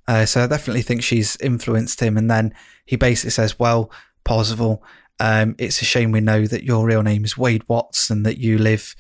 Uh, 0.09 0.25
so 0.25 0.43
I 0.43 0.47
definitely 0.47 0.83
think 0.83 1.03
she's 1.03 1.37
influenced 1.37 2.01
him. 2.01 2.17
And 2.17 2.31
then 2.31 2.55
he 2.85 2.97
basically 2.97 3.31
says, 3.31 3.59
"Well, 3.59 3.91
Parzival, 4.25 4.83
um, 5.21 5.55
it's 5.59 5.81
a 5.81 5.85
shame 5.85 6.11
we 6.11 6.21
know 6.21 6.47
that 6.47 6.65
your 6.65 6.87
real 6.87 7.03
name 7.03 7.25
is 7.25 7.39
Wade 7.39 7.63
Watts 7.69 8.11
and 8.11 8.27
that 8.27 8.39
you 8.39 8.59
live 8.59 8.97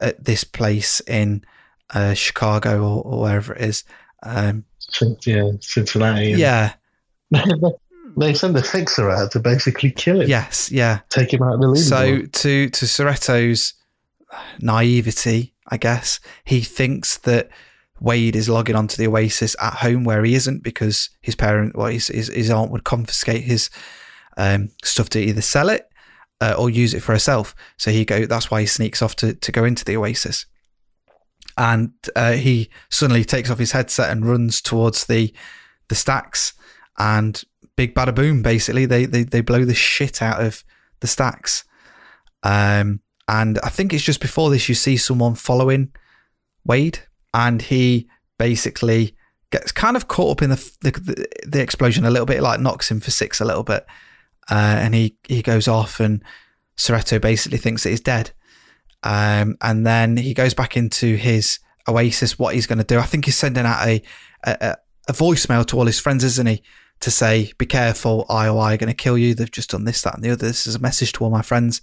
at 0.00 0.24
this 0.24 0.44
place 0.44 1.00
in 1.00 1.44
uh, 1.94 2.14
Chicago 2.14 2.82
or, 2.82 3.02
or, 3.02 3.20
wherever 3.22 3.54
it 3.54 3.62
is." 3.62 3.84
Um, 4.22 4.64
yeah, 5.26 5.50
Cincinnati. 5.60 6.32
Yeah. 6.32 6.74
they 8.16 8.34
send 8.34 8.56
a 8.56 8.62
fixer 8.62 9.10
out 9.10 9.32
to 9.32 9.40
basically 9.40 9.90
kill 9.90 10.20
him. 10.20 10.28
Yes, 10.28 10.70
yeah. 10.70 11.00
Take 11.08 11.32
him 11.32 11.42
out 11.42 11.54
of 11.54 11.60
the 11.60 11.68
league. 11.68 11.82
So 11.82 12.22
to 12.22 12.68
to 12.68 12.84
Sorrento's 12.84 13.74
naivety, 14.60 15.54
I 15.68 15.76
guess, 15.76 16.20
he 16.44 16.60
thinks 16.60 17.18
that 17.18 17.48
Wade 18.00 18.34
is 18.34 18.48
logging 18.48 18.74
onto 18.74 18.96
the 18.96 19.06
Oasis 19.06 19.54
at 19.60 19.74
home 19.74 20.04
where 20.04 20.24
he 20.24 20.34
isn't 20.34 20.62
because 20.62 21.10
his 21.20 21.36
parent, 21.36 21.76
well, 21.76 21.86
his 21.86 22.08
his, 22.08 22.28
his 22.28 22.50
aunt 22.50 22.72
would 22.72 22.84
confiscate 22.84 23.44
his 23.44 23.70
um, 24.36 24.70
stuff 24.82 25.08
to 25.10 25.20
either 25.20 25.42
sell 25.42 25.68
it 25.68 25.88
uh, 26.40 26.54
or 26.58 26.68
use 26.68 26.94
it 26.94 27.00
for 27.00 27.12
herself. 27.12 27.54
So 27.76 27.92
he 27.92 28.04
go. 28.04 28.26
That's 28.26 28.50
why 28.50 28.60
he 28.62 28.66
sneaks 28.66 29.02
off 29.02 29.14
to 29.16 29.34
to 29.34 29.52
go 29.52 29.64
into 29.64 29.84
the 29.84 29.96
Oasis. 29.96 30.46
And 31.56 31.92
uh, 32.16 32.32
he 32.32 32.70
suddenly 32.88 33.24
takes 33.24 33.50
off 33.50 33.58
his 33.58 33.72
headset 33.72 34.10
and 34.10 34.26
runs 34.26 34.60
towards 34.60 35.04
the 35.04 35.32
the 35.88 35.94
stacks 35.94 36.54
and 36.98 37.42
big 37.76 37.94
bada 37.94 38.14
boom. 38.14 38.42
Basically, 38.42 38.86
they 38.86 39.04
they 39.04 39.22
they 39.22 39.42
blow 39.42 39.64
the 39.64 39.74
shit 39.74 40.20
out 40.20 40.44
of 40.44 40.64
the 40.98 41.06
stacks. 41.06 41.62
Um, 42.42 43.01
and 43.28 43.58
I 43.62 43.68
think 43.68 43.92
it's 43.92 44.04
just 44.04 44.20
before 44.20 44.50
this 44.50 44.68
you 44.68 44.74
see 44.74 44.96
someone 44.96 45.34
following 45.34 45.92
Wade, 46.64 47.00
and 47.32 47.62
he 47.62 48.08
basically 48.38 49.16
gets 49.50 49.72
kind 49.72 49.96
of 49.96 50.08
caught 50.08 50.32
up 50.32 50.42
in 50.42 50.50
the 50.50 50.76
the, 50.80 51.26
the 51.46 51.62
explosion 51.62 52.04
a 52.04 52.10
little 52.10 52.26
bit, 52.26 52.42
like 52.42 52.60
knocks 52.60 52.90
him 52.90 53.00
for 53.00 53.10
six 53.10 53.40
a 53.40 53.44
little 53.44 53.62
bit, 53.62 53.86
uh, 54.50 54.78
and 54.80 54.94
he 54.94 55.16
he 55.28 55.42
goes 55.42 55.68
off, 55.68 56.00
and 56.00 56.22
Sorrento 56.76 57.18
basically 57.18 57.58
thinks 57.58 57.82
that 57.82 57.90
he's 57.90 58.00
dead. 58.00 58.32
Um, 59.04 59.56
and 59.60 59.84
then 59.84 60.16
he 60.16 60.32
goes 60.32 60.54
back 60.54 60.76
into 60.76 61.16
his 61.16 61.58
oasis. 61.88 62.38
What 62.38 62.54
he's 62.54 62.66
going 62.66 62.78
to 62.78 62.84
do? 62.84 62.98
I 62.98 63.02
think 63.02 63.24
he's 63.24 63.36
sending 63.36 63.66
out 63.66 63.86
a, 63.86 64.02
a 64.44 64.76
a 65.08 65.12
voicemail 65.12 65.66
to 65.66 65.78
all 65.78 65.86
his 65.86 65.98
friends, 65.98 66.22
isn't 66.22 66.46
he? 66.46 66.62
to 67.02 67.10
say, 67.10 67.52
be 67.58 67.66
careful, 67.66 68.24
IOI 68.30 68.74
are 68.74 68.76
going 68.76 68.88
to 68.88 68.94
kill 68.94 69.18
you. 69.18 69.34
They've 69.34 69.50
just 69.50 69.70
done 69.70 69.84
this, 69.84 70.02
that, 70.02 70.14
and 70.14 70.22
the 70.22 70.30
other. 70.30 70.46
This 70.46 70.66
is 70.66 70.76
a 70.76 70.80
message 70.80 71.12
to 71.12 71.24
all 71.24 71.30
my 71.30 71.42
friends. 71.42 71.82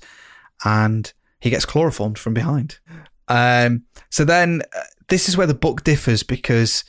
And 0.64 1.12
he 1.40 1.50
gets 1.50 1.66
chloroformed 1.66 2.18
from 2.18 2.34
behind. 2.34 2.80
Um, 3.28 3.84
so 4.10 4.26
then 4.26 4.64
uh, 4.76 4.82
this 5.08 5.30
is 5.30 5.38
where 5.38 5.48
the 5.48 5.54
book 5.54 5.84
differs 5.84 6.24
because 6.24 6.84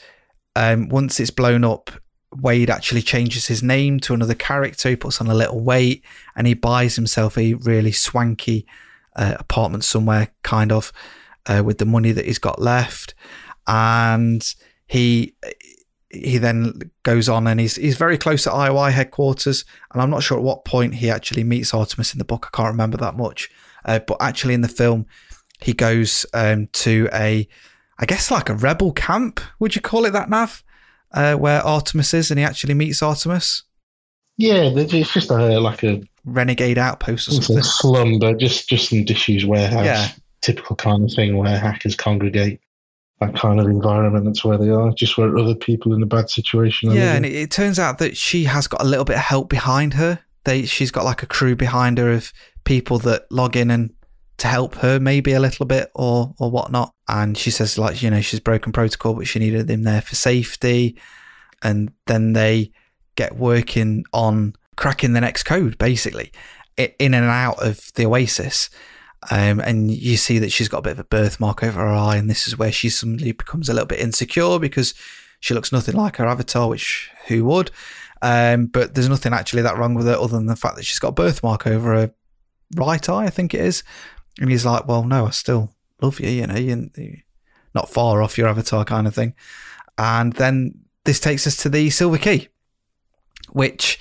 um, 0.56 0.88
once 0.88 1.20
it's 1.20 1.30
blown 1.30 1.64
up, 1.64 1.90
Wade 2.32 2.70
actually 2.70 3.02
changes 3.02 3.46
his 3.46 3.62
name 3.62 3.98
to 4.00 4.14
another 4.14 4.34
character. 4.34 4.88
He 4.88 4.96
puts 4.96 5.20
on 5.20 5.26
a 5.26 5.34
little 5.34 5.60
weight 5.60 6.04
and 6.36 6.46
he 6.46 6.54
buys 6.54 6.96
himself 6.96 7.36
a 7.36 7.54
really 7.54 7.92
swanky 7.92 8.66
uh, 9.16 9.36
apartment 9.38 9.84
somewhere, 9.84 10.28
kind 10.42 10.70
of, 10.70 10.92
uh, 11.46 11.62
with 11.64 11.78
the 11.78 11.84
money 11.84 12.12
that 12.12 12.26
he's 12.26 12.38
got 12.38 12.60
left. 12.60 13.14
And 13.66 14.42
he 14.86 15.34
he 16.12 16.38
then 16.38 16.90
goes 17.04 17.28
on 17.28 17.46
and 17.46 17.60
he's 17.60 17.76
he's 17.76 17.96
very 17.96 18.18
close 18.18 18.42
to 18.44 18.50
IOI 18.50 18.90
headquarters, 18.92 19.64
and 19.92 20.02
I'm 20.02 20.10
not 20.10 20.22
sure 20.22 20.38
at 20.38 20.44
what 20.44 20.64
point 20.64 20.96
he 20.96 21.10
actually 21.10 21.44
meets 21.44 21.72
Artemis 21.72 22.12
in 22.12 22.18
the 22.18 22.24
book. 22.24 22.48
I 22.52 22.56
can't 22.56 22.72
remember 22.72 22.96
that 22.98 23.16
much, 23.16 23.50
uh, 23.84 23.98
but 24.00 24.16
actually 24.20 24.54
in 24.54 24.60
the 24.60 24.68
film, 24.68 25.06
he 25.60 25.72
goes 25.72 26.26
um, 26.32 26.68
to 26.72 27.08
a, 27.12 27.48
I 27.98 28.06
guess 28.06 28.30
like 28.30 28.48
a 28.48 28.54
rebel 28.54 28.92
camp. 28.92 29.40
Would 29.58 29.74
you 29.74 29.82
call 29.82 30.04
it 30.04 30.12
that, 30.12 30.30
Nav? 30.30 30.64
Uh, 31.12 31.34
where 31.34 31.60
Artemis 31.60 32.14
is, 32.14 32.30
and 32.30 32.38
he 32.38 32.44
actually 32.44 32.74
meets 32.74 33.02
Artemis. 33.02 33.64
Yeah, 34.36 34.70
it's 34.74 35.12
just 35.12 35.30
a 35.30 35.60
like 35.60 35.82
a 35.82 36.00
renegade 36.24 36.78
outpost 36.78 37.28
or 37.28 37.32
something. 37.32 37.62
slum, 37.62 38.18
but 38.18 38.38
just 38.38 38.68
just 38.68 38.88
some 38.90 39.04
disused 39.04 39.46
warehouse. 39.46 39.84
Yeah, 39.84 40.08
typical 40.40 40.76
kind 40.76 41.04
of 41.04 41.12
thing 41.12 41.36
where 41.36 41.58
hackers 41.58 41.96
congregate. 41.96 42.60
That 43.20 43.34
kind 43.34 43.60
of 43.60 43.66
environment. 43.66 44.24
That's 44.24 44.42
where 44.44 44.56
they 44.56 44.70
are, 44.70 44.92
just 44.92 45.18
where 45.18 45.36
other 45.36 45.54
people 45.54 45.92
in 45.92 46.02
a 46.02 46.06
bad 46.06 46.30
situation. 46.30 46.90
Are 46.90 46.94
Yeah, 46.94 47.14
and 47.14 47.26
it, 47.26 47.34
it 47.34 47.50
turns 47.50 47.78
out 47.78 47.98
that 47.98 48.16
she 48.16 48.44
has 48.44 48.66
got 48.66 48.80
a 48.80 48.86
little 48.86 49.04
bit 49.04 49.16
of 49.16 49.22
help 49.22 49.50
behind 49.50 49.94
her. 49.94 50.20
They, 50.44 50.64
she's 50.64 50.90
got 50.90 51.04
like 51.04 51.22
a 51.22 51.26
crew 51.26 51.54
behind 51.54 51.98
her 51.98 52.10
of 52.10 52.32
people 52.64 52.98
that 53.00 53.30
log 53.30 53.56
in 53.56 53.70
and 53.70 53.94
to 54.38 54.46
help 54.46 54.76
her 54.76 54.98
maybe 54.98 55.32
a 55.32 55.40
little 55.40 55.66
bit 55.66 55.90
or 55.94 56.34
or 56.38 56.50
whatnot. 56.50 56.92
And 57.08 57.36
she 57.36 57.50
says 57.50 57.78
like 57.78 58.02
you 58.02 58.10
know 58.10 58.20
she's 58.20 58.40
broken 58.40 58.72
protocol, 58.72 59.14
but 59.14 59.26
she 59.26 59.38
needed 59.38 59.66
them 59.66 59.82
there 59.82 60.00
for 60.00 60.14
safety. 60.14 60.98
And 61.62 61.92
then 62.06 62.32
they 62.32 62.72
get 63.16 63.36
working 63.36 64.04
on 64.12 64.54
cracking 64.76 65.12
the 65.12 65.20
next 65.20 65.42
code 65.42 65.76
basically 65.76 66.32
in 66.76 67.12
and 67.12 67.26
out 67.26 67.62
of 67.62 67.92
the 67.94 68.06
Oasis. 68.06 68.70
Um, 69.30 69.60
and 69.60 69.90
you 69.90 70.16
see 70.16 70.38
that 70.38 70.50
she's 70.50 70.68
got 70.68 70.78
a 70.78 70.82
bit 70.82 70.92
of 70.92 71.00
a 71.00 71.04
birthmark 71.04 71.62
over 71.62 71.80
her 71.80 71.88
eye, 71.88 72.16
and 72.16 72.30
this 72.30 72.46
is 72.46 72.56
where 72.56 72.72
she 72.72 72.88
suddenly 72.88 73.32
becomes 73.32 73.68
a 73.68 73.74
little 73.74 73.86
bit 73.86 74.00
insecure 74.00 74.58
because 74.58 74.94
she 75.40 75.52
looks 75.52 75.72
nothing 75.72 75.94
like 75.94 76.16
her 76.16 76.26
avatar, 76.26 76.68
which 76.68 77.10
who 77.26 77.44
would? 77.44 77.70
Um, 78.22 78.66
but 78.66 78.94
there's 78.94 79.08
nothing 79.08 79.34
actually 79.34 79.62
that 79.62 79.76
wrong 79.76 79.94
with 79.94 80.06
her 80.06 80.14
other 80.14 80.36
than 80.36 80.46
the 80.46 80.56
fact 80.56 80.76
that 80.76 80.84
she's 80.84 80.98
got 80.98 81.08
a 81.08 81.12
birthmark 81.12 81.66
over 81.66 81.94
her 81.94 82.14
right 82.76 83.08
eye, 83.08 83.24
I 83.24 83.30
think 83.30 83.54
it 83.54 83.60
is. 83.60 83.82
And 84.38 84.50
he's 84.50 84.64
like, 84.64 84.86
"Well, 84.86 85.04
no, 85.04 85.26
I 85.26 85.30
still 85.30 85.74
love 86.00 86.20
you, 86.20 86.30
you 86.30 86.46
know, 86.46 86.56
you're 86.56 86.88
not 87.74 87.90
far 87.90 88.22
off 88.22 88.38
your 88.38 88.48
avatar, 88.48 88.84
kind 88.84 89.06
of 89.06 89.14
thing." 89.14 89.34
And 89.98 90.32
then 90.34 90.74
this 91.04 91.20
takes 91.20 91.46
us 91.46 91.56
to 91.58 91.68
the 91.68 91.90
Silver 91.90 92.18
Key, 92.18 92.48
which 93.50 93.98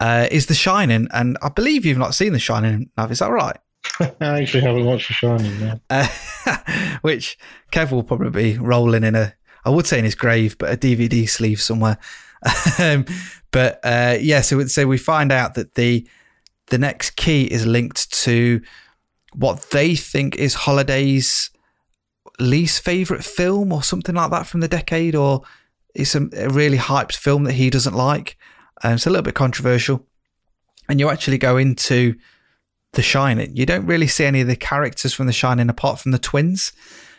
uh, 0.00 0.26
is 0.30 0.46
The 0.46 0.54
Shining, 0.54 1.08
and 1.12 1.38
I 1.42 1.48
believe 1.48 1.84
you've 1.84 1.98
not 1.98 2.14
seen 2.14 2.32
The 2.32 2.38
Shining, 2.38 2.90
Nav. 2.96 3.12
Is 3.12 3.20
that 3.20 3.30
right? 3.30 3.56
I 4.00 4.40
actually 4.40 4.62
haven't 4.62 4.84
watched 4.84 5.08
The 5.08 5.14
Shining 5.14 5.60
now. 5.60 5.80
Uh, 5.90 6.98
which 7.02 7.38
Kev 7.70 7.92
will 7.92 8.02
probably 8.02 8.30
be 8.30 8.58
rolling 8.58 9.04
in 9.04 9.14
a, 9.14 9.34
I 9.64 9.70
would 9.70 9.86
say 9.86 9.98
in 9.98 10.04
his 10.04 10.14
grave, 10.14 10.58
but 10.58 10.72
a 10.72 10.76
DVD 10.76 11.28
sleeve 11.28 11.60
somewhere. 11.60 11.98
um, 12.78 13.04
but 13.50 13.78
uh, 13.84 14.16
yeah, 14.20 14.40
so, 14.40 14.66
so 14.66 14.86
we 14.86 14.98
find 14.98 15.30
out 15.30 15.54
that 15.54 15.74
the 15.74 16.06
the 16.72 16.78
next 16.78 17.16
key 17.16 17.44
is 17.44 17.66
linked 17.66 18.10
to 18.10 18.62
what 19.34 19.70
they 19.72 19.94
think 19.94 20.36
is 20.36 20.54
Halliday's 20.54 21.50
least 22.40 22.82
favorite 22.82 23.22
film 23.22 23.72
or 23.72 23.82
something 23.82 24.14
like 24.14 24.30
that 24.30 24.46
from 24.46 24.60
the 24.60 24.68
decade, 24.68 25.14
or 25.14 25.42
it's 25.94 26.14
a, 26.14 26.26
a 26.34 26.48
really 26.48 26.78
hyped 26.78 27.14
film 27.14 27.44
that 27.44 27.52
he 27.52 27.68
doesn't 27.68 27.94
like. 27.94 28.38
Um, 28.82 28.94
it's 28.94 29.06
a 29.06 29.10
little 29.10 29.22
bit 29.22 29.34
controversial. 29.34 30.06
And 30.88 30.98
you 30.98 31.10
actually 31.10 31.36
go 31.36 31.58
into 31.58 32.14
The 32.94 33.02
Shining. 33.02 33.54
You 33.54 33.66
don't 33.66 33.84
really 33.84 34.06
see 34.06 34.24
any 34.24 34.40
of 34.40 34.46
the 34.48 34.56
characters 34.56 35.12
from 35.12 35.26
The 35.26 35.32
Shining 35.34 35.68
apart 35.68 36.00
from 36.00 36.12
the 36.12 36.18
twins, 36.18 36.72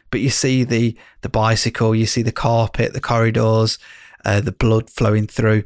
but 0.10 0.20
you 0.20 0.32
see 0.32 0.64
the 0.64 0.98
the 1.22 1.30
bicycle, 1.30 1.94
you 1.94 2.08
see 2.08 2.24
the 2.24 2.32
carpet, 2.32 2.94
the 2.94 3.00
corridors, 3.00 3.78
uh, 4.26 4.42
the 4.42 4.52
blood 4.52 4.90
flowing 4.90 5.28
through, 5.28 5.64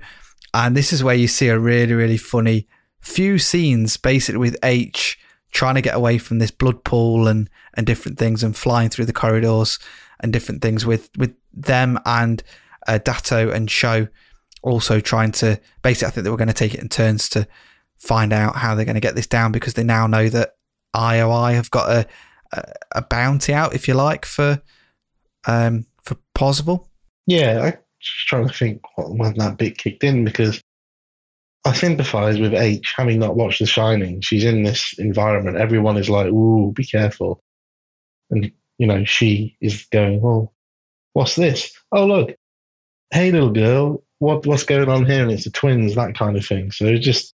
and 0.54 0.76
this 0.76 0.92
is 0.92 1.06
where 1.06 1.16
you 1.16 1.30
see 1.30 1.48
a 1.48 1.58
really 1.58 1.94
really 1.94 2.18
funny 2.18 2.68
few 3.00 3.38
scenes, 3.38 3.98
basically 3.98 4.40
with 4.40 4.60
Aech 4.62 5.16
trying 5.52 5.76
to 5.76 5.82
get 5.82 5.96
away 5.96 6.18
from 6.18 6.40
this 6.40 6.52
blood 6.52 6.84
pool 6.84 7.28
and 7.28 7.50
and 7.74 7.86
different 7.86 8.18
things, 8.18 8.44
and 8.44 8.56
flying 8.56 8.90
through 8.90 9.06
the 9.06 9.14
corridors 9.14 9.80
and 10.20 10.34
different 10.34 10.62
things 10.62 10.86
with 10.86 11.10
with 11.18 11.36
them 11.54 12.00
and 12.06 12.44
uh, 12.88 13.00
Daito 13.00 13.54
and 13.54 13.70
Sho 13.70 14.08
also 14.62 15.00
trying 15.00 15.32
to 15.32 15.60
basically 15.82 16.08
I 16.08 16.12
think 16.12 16.24
they 16.24 16.30
were 16.30 16.38
going 16.38 16.48
to 16.48 16.54
take 16.54 16.74
it 16.74 16.82
in 16.82 16.90
turns 16.90 17.30
to 17.30 17.48
find 17.98 18.34
out 18.34 18.58
how 18.58 18.76
they're 18.76 18.86
going 18.86 18.96
to 18.96 19.02
get 19.02 19.16
this 19.16 19.28
down 19.28 19.52
because 19.52 19.74
they 19.74 19.84
now 19.84 20.08
know 20.08 20.30
that 20.30 20.56
IOI 20.96 21.54
have 21.54 21.72
got 21.72 21.90
a 21.90 22.08
a, 22.54 22.64
a 22.94 23.02
bounty 23.02 23.54
out 23.54 23.76
if 23.76 23.88
you 23.88 23.94
like 23.94 24.26
for 24.26 24.62
um 25.46 25.86
for 26.04 26.18
Parzival. 26.34 26.90
Yeah, 27.26 27.62
I'm 27.62 27.74
just 28.00 28.28
trying 28.28 28.48
to 28.48 28.54
think 28.54 28.82
when 28.98 29.38
that 29.38 29.58
bit 29.58 29.78
kicked 29.78 30.04
in 30.04 30.24
because 30.24 30.62
I 31.68 31.74
sympathise 31.74 32.40
with 32.40 32.54
Aech, 32.54 32.86
having 32.96 33.20
not 33.20 33.36
watched 33.36 33.60
The 33.60 33.66
Shining. 33.66 34.22
She's 34.22 34.44
in 34.44 34.64
this 34.64 34.94
environment. 34.98 35.58
Everyone 35.58 35.98
is 35.98 36.10
like, 36.10 36.28
"Ooh, 36.28 36.72
be 36.74 36.86
careful," 36.86 37.44
and 38.30 38.52
you 38.78 38.88
know 38.88 39.04
she 39.06 39.58
is 39.62 39.86
going, 39.92 40.22
"Oh, 40.24 40.52
what's 41.14 41.36
this? 41.36 41.72
Oh, 41.92 42.06
look, 42.06 42.32
hey, 43.12 43.32
little 43.32 43.52
girl, 43.52 44.04
what 44.20 44.46
what's 44.46 44.64
going 44.64 44.90
on 44.90 45.06
here?" 45.06 45.22
And 45.24 45.32
it's 45.32 45.44
the 45.46 45.52
twins, 45.52 45.96
that 45.96 46.16
kind 46.18 46.38
of 46.38 46.46
thing. 46.46 46.72
So 46.72 46.86
it's 46.86 47.06
just 47.06 47.34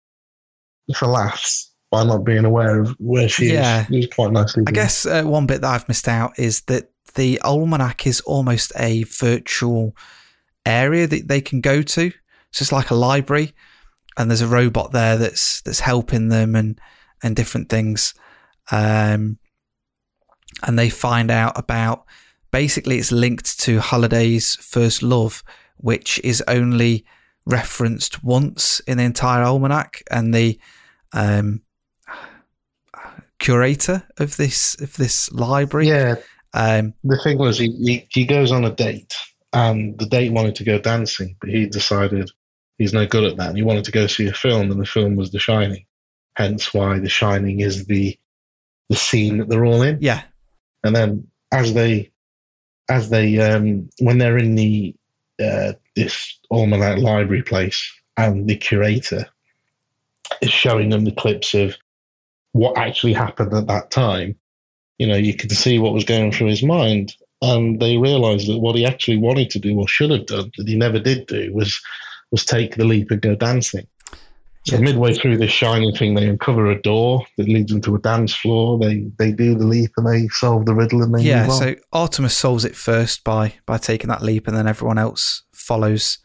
for 0.96 1.08
laughs 1.08 1.72
by 1.92 2.04
not 2.04 2.24
being 2.26 2.44
aware 2.46 2.82
of 2.82 2.90
where 3.00 3.30
she 3.30 3.54
Yeah. 3.54 3.82
is. 3.84 3.90
It 3.90 3.96
was 3.98 4.08
quite 4.08 4.32
nicely. 4.32 4.62
I 4.62 4.66
done. 4.66 4.74
guess 4.74 5.06
uh, 5.06 5.24
one 5.24 5.46
bit 5.46 5.62
that 5.62 5.70
I've 5.74 5.88
missed 5.88 6.08
out 6.08 6.38
is 6.40 6.62
that 6.62 6.90
the 7.16 7.40
almanac 7.42 8.08
is 8.08 8.20
almost 8.22 8.72
a 8.76 9.04
virtual 9.04 9.96
area 10.66 11.06
that 11.08 11.28
they 11.28 11.42
can 11.42 11.62
go 11.62 11.82
to. 11.84 12.10
So 12.52 12.64
it's 12.64 12.72
like 12.72 12.90
a 12.90 12.96
library, 12.96 13.54
and 14.18 14.30
there's 14.30 14.42
a 14.42 14.48
robot 14.48 14.92
there 14.92 15.18
that's 15.18 15.62
that's 15.62 15.80
helping 15.80 16.30
them 16.30 16.56
and 16.56 16.80
and 17.22 17.36
different 17.36 17.70
things. 17.70 18.14
Um, 18.72 19.40
and 20.62 20.78
they 20.78 20.90
find 20.90 21.32
out 21.32 21.58
about 21.58 22.06
basically 22.52 22.98
it's 22.98 23.12
linked 23.12 23.60
to 23.62 23.80
Halliday's 23.80 24.56
first 24.56 25.02
love, 25.02 25.44
which 25.78 26.20
is 26.24 26.44
only 26.48 27.06
referenced 27.46 28.24
once 28.24 28.80
in 28.82 28.98
the 28.98 29.04
entire 29.04 29.44
almanac, 29.44 30.04
and 30.12 30.34
the 30.34 30.60
um, 31.12 31.62
curator 33.40 34.04
of 34.18 34.38
this 34.38 34.80
of 34.82 34.96
this 34.96 35.32
library. 35.32 35.88
Yeah, 35.88 36.16
Um, 36.54 36.94
the 37.04 37.18
thing 37.18 37.40
was, 37.40 37.58
he, 37.58 37.72
he, 37.84 38.08
he 38.10 38.26
goes 38.26 38.52
on 38.52 38.64
a 38.64 38.72
date, 38.72 39.16
and 39.52 39.98
the 39.98 40.06
date 40.06 40.32
wanted 40.32 40.56
to 40.56 40.64
go 40.64 40.78
dancing, 40.78 41.36
but 41.40 41.50
he 41.50 41.66
decided 41.66 42.30
he's 42.84 42.94
no 42.94 43.06
good 43.06 43.24
at 43.24 43.38
that, 43.38 43.50
and 43.50 43.58
he 43.58 43.64
wanted 43.64 43.86
to 43.86 43.92
go 43.92 44.08
see 44.08 44.28
a 44.28 44.34
film, 44.34 44.72
and 44.72 44.80
the 44.80 44.86
film 44.86 45.16
was 45.16 45.32
The 45.32 45.40
Shining. 45.40 45.86
Hence 46.36 46.74
why 46.74 47.00
The 47.00 47.10
Shining 47.10 47.60
is 47.60 47.86
the 47.86 48.18
the 48.90 48.96
scene 48.96 49.38
that 49.38 49.50
they're 49.50 49.66
all 49.66 49.82
in. 49.82 49.98
yeah, 50.02 50.24
And 50.84 50.96
then 50.96 51.28
as 51.52 51.74
they 51.74 52.12
as 52.90 53.10
they 53.10 53.40
um, 53.40 53.90
when 54.00 54.18
they're 54.18 54.38
in 54.38 54.56
the 54.56 54.96
uh, 55.44 55.74
this 55.96 56.40
almanac 56.52 57.00
library 57.00 57.44
place, 57.44 57.92
and 58.18 58.48
the 58.48 58.58
curator 58.58 59.26
is 60.42 60.52
showing 60.52 60.90
them 60.90 61.06
the 61.06 61.12
clips 61.12 61.54
of 61.54 61.76
what 62.52 62.78
actually 62.78 63.14
happened 63.14 63.54
at 63.54 63.68
that 63.68 63.90
time 63.90 64.36
you 64.98 65.08
know, 65.08 65.16
you 65.16 65.36
could 65.36 65.52
see 65.52 65.80
what 65.80 65.94
was 65.94 66.06
going 66.06 66.32
through 66.32 66.48
his 66.48 66.64
mind. 66.64 67.16
And 67.42 67.80
they 67.80 67.98
realised 67.98 68.48
that 68.48 68.60
what 68.60 68.76
he 68.76 68.86
actually 68.86 69.18
wanted 69.18 69.50
to 69.50 69.60
do 69.60 69.78
or 69.78 69.88
should 69.88 70.12
have 70.12 70.28
done 70.28 70.52
that 70.58 70.68
he 70.68 70.78
never 70.78 71.00
did 71.00 71.28
do 71.28 71.52
was 71.54 71.82
was 72.34 72.44
take 72.44 72.76
the 72.76 72.84
leap 72.84 73.12
and 73.12 73.22
go 73.22 73.36
dancing. 73.36 73.88
So 74.66 74.76
Yeah. 74.76 74.82
midway 74.82 75.14
through 75.14 75.38
this 75.38 75.52
shining 75.52 75.94
thing, 75.94 76.16
they 76.16 76.28
uncover 76.28 76.72
a 76.72 76.82
door 76.82 77.26
that 77.38 77.48
leads 77.48 77.72
them 77.72 77.82
to 77.82 77.96
a 77.96 78.00
dance 78.00 78.34
floor. 78.34 78.80
They 78.80 79.06
they 79.20 79.32
do 79.32 79.56
the 79.56 79.68
leap 79.68 79.92
and 79.98 80.08
they 80.08 80.28
solve 80.30 80.66
the 80.66 80.74
riddle 80.74 81.04
and 81.04 81.14
they 81.14 81.22
yeah. 81.22 81.48
So 81.48 81.76
Artemis 81.92 82.36
solves 82.36 82.66
it 82.66 82.76
first 82.76 83.24
by 83.24 83.56
by 83.66 83.78
taking 83.78 84.08
that 84.10 84.22
leap, 84.22 84.48
and 84.48 84.58
then 84.58 84.68
everyone 84.68 84.98
else 84.98 85.44
follows 85.54 86.18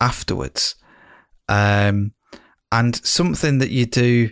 afterwards. 0.00 0.76
Um, 1.48 2.12
and 2.72 2.96
something 3.04 3.58
that 3.58 3.70
you 3.70 3.86
do 3.86 4.30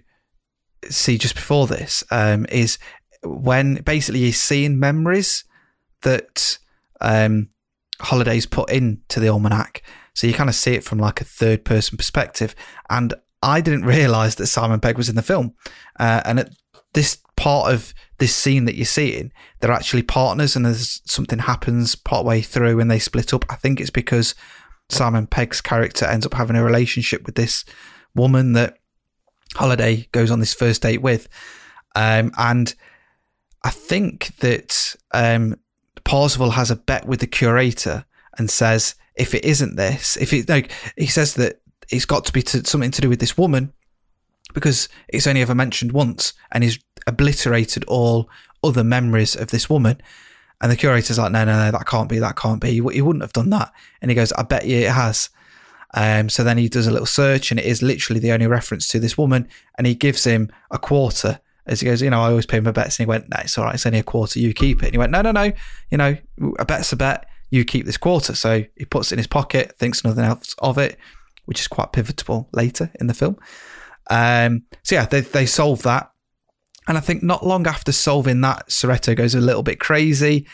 see 0.88 1.18
just 1.18 1.34
before 1.34 1.66
this 1.66 2.02
um, 2.10 2.46
is 2.48 2.78
when 3.22 3.74
basically 3.74 4.20
you're 4.20 4.32
seeing 4.32 4.78
memories 4.80 5.44
that 6.02 6.58
um, 7.00 7.50
Halliday's 8.00 8.46
put 8.46 8.70
into 8.70 9.20
the 9.20 9.28
almanac. 9.28 9.82
So 10.14 10.26
you 10.26 10.34
kind 10.34 10.50
of 10.50 10.54
see 10.54 10.74
it 10.74 10.84
from 10.84 10.98
like 10.98 11.20
a 11.20 11.24
third 11.24 11.64
person 11.64 11.96
perspective. 11.96 12.54
And 12.90 13.14
I 13.42 13.60
didn't 13.60 13.84
realize 13.84 14.36
that 14.36 14.46
Simon 14.46 14.80
Pegg 14.80 14.96
was 14.96 15.08
in 15.08 15.16
the 15.16 15.22
film. 15.22 15.54
Uh, 15.98 16.22
and 16.24 16.38
at 16.38 16.50
this 16.94 17.18
part 17.36 17.72
of 17.72 17.94
this 18.18 18.34
scene 18.34 18.66
that 18.66 18.76
you're 18.76 18.84
seeing, 18.84 19.32
they're 19.60 19.72
actually 19.72 20.02
partners, 20.02 20.54
and 20.54 20.64
there's 20.64 21.00
something 21.06 21.40
happens 21.40 21.96
partway 21.96 22.40
through 22.40 22.78
and 22.78 22.90
they 22.90 22.98
split 22.98 23.34
up. 23.34 23.44
I 23.50 23.56
think 23.56 23.80
it's 23.80 23.90
because 23.90 24.34
Simon 24.88 25.26
Pegg's 25.26 25.60
character 25.60 26.04
ends 26.04 26.26
up 26.26 26.34
having 26.34 26.56
a 26.56 26.64
relationship 26.64 27.24
with 27.24 27.34
this 27.34 27.64
woman 28.14 28.52
that 28.52 28.78
Halliday 29.56 30.08
goes 30.12 30.30
on 30.30 30.40
this 30.40 30.54
first 30.54 30.82
date 30.82 31.02
with. 31.02 31.28
Um, 31.94 32.32
and 32.38 32.74
I 33.64 33.70
think 33.70 34.36
that 34.38 34.94
um, 35.12 35.56
has 36.06 36.70
a 36.70 36.76
bet 36.76 37.06
with 37.06 37.20
the 37.20 37.26
curator 37.26 38.04
and 38.38 38.50
says, 38.50 38.94
if 39.16 39.34
it 39.34 39.44
isn't 39.44 39.76
this, 39.76 40.16
if 40.16 40.32
it 40.32 40.48
like, 40.48 40.70
he 40.96 41.06
says 41.06 41.34
that 41.34 41.60
it's 41.90 42.04
got 42.04 42.24
to 42.26 42.32
be 42.32 42.42
to, 42.42 42.64
something 42.64 42.90
to 42.90 43.00
do 43.00 43.08
with 43.08 43.20
this 43.20 43.36
woman 43.36 43.72
because 44.54 44.88
it's 45.08 45.26
only 45.26 45.42
ever 45.42 45.54
mentioned 45.54 45.92
once 45.92 46.32
and 46.50 46.64
he's 46.64 46.78
obliterated 47.06 47.84
all 47.84 48.28
other 48.62 48.84
memories 48.84 49.36
of 49.36 49.50
this 49.50 49.68
woman. 49.68 50.00
And 50.60 50.70
the 50.70 50.76
curator's 50.76 51.18
like, 51.18 51.32
no, 51.32 51.44
no, 51.44 51.56
no, 51.56 51.70
that 51.72 51.86
can't 51.86 52.08
be, 52.08 52.18
that 52.20 52.36
can't 52.36 52.60
be. 52.60 52.68
He, 52.68 52.80
he 52.92 53.02
wouldn't 53.02 53.22
have 53.22 53.32
done 53.32 53.50
that. 53.50 53.72
And 54.00 54.10
he 54.10 54.14
goes, 54.14 54.32
I 54.32 54.42
bet 54.42 54.64
you 54.64 54.78
it 54.78 54.92
has. 54.92 55.28
Um, 55.94 56.28
so 56.28 56.44
then 56.44 56.56
he 56.56 56.68
does 56.68 56.86
a 56.86 56.90
little 56.90 57.06
search 57.06 57.50
and 57.50 57.58
it 57.60 57.66
is 57.66 57.82
literally 57.82 58.20
the 58.20 58.32
only 58.32 58.46
reference 58.46 58.86
to 58.88 59.00
this 59.00 59.18
woman. 59.18 59.48
And 59.76 59.86
he 59.86 59.94
gives 59.94 60.24
him 60.24 60.50
a 60.70 60.78
quarter 60.78 61.40
as 61.66 61.80
he 61.80 61.86
goes, 61.86 62.00
you 62.00 62.10
know, 62.10 62.22
I 62.22 62.30
always 62.30 62.46
pay 62.46 62.60
my 62.60 62.70
bets. 62.70 62.98
And 62.98 63.06
he 63.06 63.08
went, 63.08 63.28
no, 63.28 63.38
it's 63.40 63.58
all 63.58 63.64
right. 63.64 63.74
It's 63.74 63.86
only 63.86 63.98
a 63.98 64.04
quarter. 64.04 64.38
You 64.38 64.54
keep 64.54 64.82
it. 64.82 64.86
And 64.86 64.94
he 64.94 64.98
went, 64.98 65.12
no, 65.12 65.22
no, 65.22 65.32
no. 65.32 65.52
You 65.90 65.98
know, 65.98 66.16
a 66.58 66.64
bet's 66.64 66.92
a 66.92 66.96
bet. 66.96 67.26
You 67.52 67.66
keep 67.66 67.84
this 67.84 67.98
quarter. 67.98 68.34
So 68.34 68.64
he 68.76 68.86
puts 68.86 69.12
it 69.12 69.16
in 69.16 69.18
his 69.18 69.26
pocket, 69.26 69.76
thinks 69.78 70.04
nothing 70.04 70.24
else 70.24 70.54
of 70.58 70.78
it, 70.78 70.98
which 71.44 71.60
is 71.60 71.68
quite 71.68 71.92
pivotal 71.92 72.48
later 72.52 72.90
in 72.98 73.08
the 73.08 73.14
film. 73.14 73.36
Um, 74.08 74.62
so 74.82 74.94
yeah, 74.94 75.04
they, 75.04 75.20
they 75.20 75.44
solve 75.44 75.82
that. 75.82 76.10
And 76.88 76.96
I 76.96 77.00
think 77.02 77.22
not 77.22 77.46
long 77.46 77.66
after 77.66 77.92
solving 77.92 78.40
that, 78.40 78.72
Sorrento 78.72 79.14
goes 79.14 79.34
a 79.34 79.40
little 79.40 79.62
bit 79.62 79.80
crazy. 79.80 80.46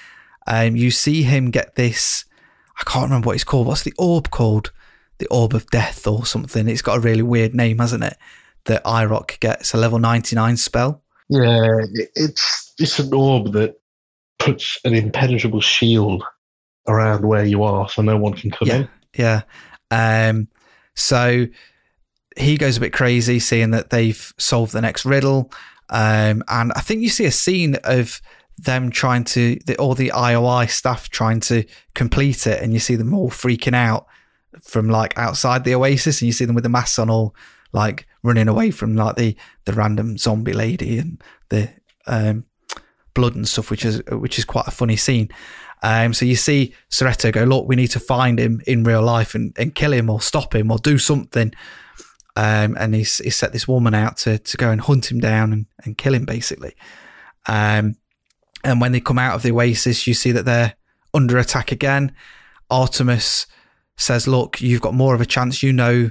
Um, 0.48 0.74
you 0.74 0.90
see 0.90 1.22
him 1.22 1.52
get 1.52 1.76
this, 1.76 2.24
I 2.80 2.82
can't 2.84 3.04
remember 3.04 3.28
what 3.28 3.36
it's 3.36 3.44
called. 3.44 3.68
What's 3.68 3.84
the 3.84 3.94
orb 3.96 4.30
called? 4.30 4.72
The 5.18 5.28
orb 5.28 5.54
of 5.54 5.70
death 5.70 6.04
or 6.06 6.26
something. 6.26 6.68
It's 6.68 6.82
got 6.82 6.98
a 6.98 7.00
really 7.00 7.22
weird 7.22 7.54
name, 7.54 7.78
hasn't 7.78 8.02
it? 8.02 8.16
That 8.64 8.82
i-R0k 8.84 9.38
gets 9.38 9.72
a 9.72 9.76
level 9.76 10.00
99 10.00 10.56
spell. 10.56 11.02
Yeah, 11.28 11.80
it's 12.14 12.74
it's 12.78 12.98
an 12.98 13.12
orb 13.12 13.52
that 13.52 13.76
puts 14.38 14.80
an 14.84 14.94
impenetrable 14.94 15.60
shield 15.60 16.24
around 16.88 17.24
where 17.24 17.44
you 17.44 17.62
are, 17.62 17.88
so 17.88 18.02
no 18.02 18.16
one 18.16 18.34
can 18.34 18.50
come 18.50 18.68
yeah, 18.68 18.76
in. 18.76 18.88
Yeah. 19.16 19.42
Um, 19.90 20.48
so 20.94 21.46
he 22.36 22.56
goes 22.56 22.76
a 22.76 22.80
bit 22.80 22.92
crazy, 22.92 23.38
seeing 23.38 23.70
that 23.70 23.90
they've 23.90 24.32
solved 24.38 24.72
the 24.72 24.80
next 24.80 25.04
riddle. 25.04 25.52
Um, 25.90 26.42
and 26.48 26.72
I 26.74 26.80
think 26.80 27.02
you 27.02 27.08
see 27.08 27.24
a 27.24 27.32
scene 27.32 27.76
of 27.84 28.20
them 28.58 28.90
trying 28.90 29.24
to, 29.24 29.58
the, 29.66 29.76
all 29.76 29.94
the 29.94 30.12
IOI 30.14 30.68
staff 30.68 31.08
trying 31.08 31.40
to 31.40 31.64
complete 31.94 32.46
it, 32.46 32.62
and 32.62 32.72
you 32.72 32.80
see 32.80 32.96
them 32.96 33.14
all 33.14 33.30
freaking 33.30 33.74
out 33.74 34.06
from 34.60 34.88
like 34.88 35.16
outside 35.16 35.64
the 35.64 35.74
oasis, 35.74 36.20
and 36.20 36.26
you 36.26 36.32
see 36.32 36.44
them 36.44 36.54
with 36.54 36.64
the 36.64 36.70
masks 36.70 36.98
on, 36.98 37.10
all 37.10 37.34
like 37.72 38.06
running 38.22 38.48
away 38.48 38.70
from 38.70 38.96
like 38.96 39.16
the 39.16 39.36
the 39.66 39.72
random 39.72 40.16
zombie 40.16 40.54
lady 40.54 40.98
and 40.98 41.22
the 41.50 41.70
um, 42.06 42.44
blood 43.14 43.34
and 43.34 43.48
stuff, 43.48 43.70
which 43.70 43.84
is 43.84 44.02
which 44.10 44.38
is 44.38 44.44
quite 44.44 44.66
a 44.66 44.72
funny 44.72 44.96
scene. 44.96 45.28
Um, 45.82 46.12
so 46.12 46.24
you 46.24 46.36
see 46.36 46.74
Sorrento 46.88 47.30
go, 47.30 47.44
look, 47.44 47.68
we 47.68 47.76
need 47.76 47.88
to 47.88 48.00
find 48.00 48.38
him 48.38 48.60
in 48.66 48.84
real 48.84 49.02
life 49.02 49.34
and, 49.34 49.54
and 49.58 49.74
kill 49.74 49.92
him 49.92 50.10
or 50.10 50.20
stop 50.20 50.54
him 50.54 50.70
or 50.70 50.78
do 50.78 50.98
something. 50.98 51.52
Um, 52.36 52.76
and 52.78 52.94
he's, 52.94 53.18
he's 53.18 53.36
set 53.36 53.52
this 53.52 53.66
woman 53.66 53.94
out 53.94 54.16
to, 54.18 54.38
to 54.38 54.56
go 54.56 54.70
and 54.70 54.80
hunt 54.80 55.10
him 55.10 55.20
down 55.20 55.52
and, 55.52 55.66
and 55.84 55.98
kill 55.98 56.14
him, 56.14 56.24
basically. 56.24 56.74
Um, 57.46 57.96
and 58.64 58.80
when 58.80 58.92
they 58.92 59.00
come 59.00 59.18
out 59.18 59.34
of 59.34 59.42
the 59.42 59.52
oasis, 59.52 60.06
you 60.06 60.14
see 60.14 60.32
that 60.32 60.44
they're 60.44 60.74
under 61.14 61.38
attack 61.38 61.72
again. 61.72 62.12
Artemis 62.70 63.46
says, 63.96 64.28
Look, 64.28 64.60
you've 64.60 64.80
got 64.80 64.94
more 64.94 65.14
of 65.14 65.20
a 65.20 65.26
chance. 65.26 65.62
You 65.62 65.72
know 65.72 66.10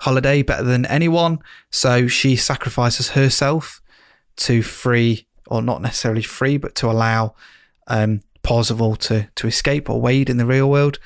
Halliday 0.00 0.42
better 0.42 0.64
than 0.64 0.86
anyone. 0.86 1.38
So 1.70 2.06
she 2.08 2.36
sacrifices 2.36 3.10
herself 3.10 3.80
to 4.36 4.62
free, 4.62 5.26
or 5.46 5.62
not 5.62 5.82
necessarily 5.82 6.22
free, 6.22 6.56
but 6.56 6.74
to 6.76 6.90
allow 6.90 7.34
um, 7.86 8.20
Parzival 8.44 8.94
to, 8.96 9.28
to 9.34 9.46
escape 9.48 9.90
or 9.90 10.00
Wade 10.00 10.30
in 10.30 10.36
the 10.36 10.46
real 10.46 10.70
world. 10.70 11.00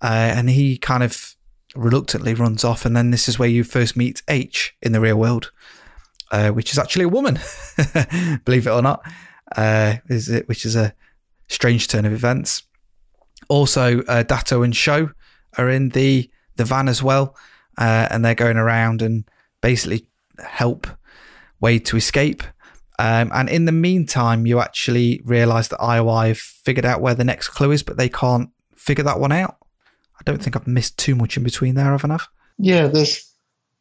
Uh, 0.00 0.32
and 0.34 0.50
he 0.50 0.76
kind 0.76 1.02
of 1.02 1.36
reluctantly 1.76 2.34
runs 2.34 2.64
off. 2.64 2.84
And 2.84 2.96
then 2.96 3.10
this 3.10 3.28
is 3.28 3.38
where 3.38 3.48
you 3.48 3.62
first 3.62 3.96
meet 3.96 4.22
Aech 4.26 4.70
in 4.82 4.92
the 4.92 5.00
real 5.00 5.16
world, 5.16 5.52
uh, 6.32 6.50
which 6.50 6.72
is 6.72 6.78
actually 6.78 7.04
a 7.04 7.08
woman, 7.08 7.38
believe 8.44 8.66
it 8.66 8.70
or 8.70 8.82
not, 8.82 9.02
uh, 9.56 9.96
is 10.08 10.28
it, 10.28 10.48
which 10.48 10.64
is 10.64 10.74
a 10.74 10.94
strange 11.48 11.86
turn 11.88 12.04
of 12.04 12.12
events. 12.12 12.64
Also, 13.48 14.00
uh, 14.02 14.24
Daito 14.24 14.64
and 14.64 14.74
Sho 14.74 15.10
are 15.56 15.70
in 15.70 15.90
the, 15.90 16.30
the 16.56 16.64
van 16.64 16.88
as 16.88 17.02
well, 17.02 17.36
uh, 17.78 18.08
and 18.10 18.24
they're 18.24 18.34
going 18.34 18.56
around 18.56 19.02
and 19.02 19.24
basically 19.60 20.06
help 20.38 20.86
Wade 21.60 21.86
to 21.86 21.96
escape. 21.96 22.42
Um, 22.98 23.30
and 23.32 23.48
in 23.48 23.64
the 23.64 23.72
meantime, 23.72 24.46
you 24.46 24.58
actually 24.60 25.20
realize 25.24 25.68
that 25.68 25.78
IOI 25.78 26.28
have 26.28 26.38
figured 26.38 26.84
out 26.84 27.00
where 27.00 27.14
the 27.14 27.24
next 27.24 27.48
clue 27.48 27.70
is, 27.70 27.82
but 27.82 27.96
they 27.96 28.08
can't 28.08 28.50
figure 28.74 29.04
that 29.04 29.20
one 29.20 29.32
out. 29.32 29.56
I 30.18 30.22
don't 30.24 30.42
think 30.42 30.56
I've 30.56 30.66
missed 30.66 30.98
too 30.98 31.14
much 31.14 31.36
in 31.36 31.44
between 31.44 31.74
there, 31.74 31.84
have 31.84 32.04
I? 32.04 32.08
Enough? 32.08 32.28
Yeah, 32.58 32.88
there's. 32.88 33.32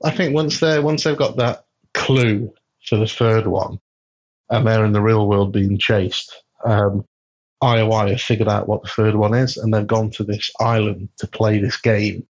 I 0.04 0.12
think 0.12 0.36
once 0.36 0.60
they 0.60 0.80
once 0.80 1.04
they've 1.04 1.18
got 1.18 1.38
that 1.38 1.66
clue 1.96 2.54
for 2.86 2.98
the 2.98 3.08
third 3.08 3.48
one, 3.48 3.80
and 4.50 4.68
they're 4.68 4.86
in 4.86 4.94
the 4.94 5.02
real 5.02 5.28
world 5.28 5.52
being 5.52 5.80
chased, 5.80 6.44
um, 6.64 7.04
IOI 7.64 8.12
have 8.12 8.22
figured 8.22 8.48
out 8.48 8.68
what 8.68 8.84
the 8.84 8.90
third 8.90 9.16
one 9.16 9.34
is, 9.34 9.58
and 9.58 9.74
they've 9.74 9.88
gone 9.88 10.12
to 10.12 10.24
this 10.24 10.52
island 10.60 11.10
to 11.18 11.28
play 11.28 11.58
this 11.58 11.78
game 11.78 12.28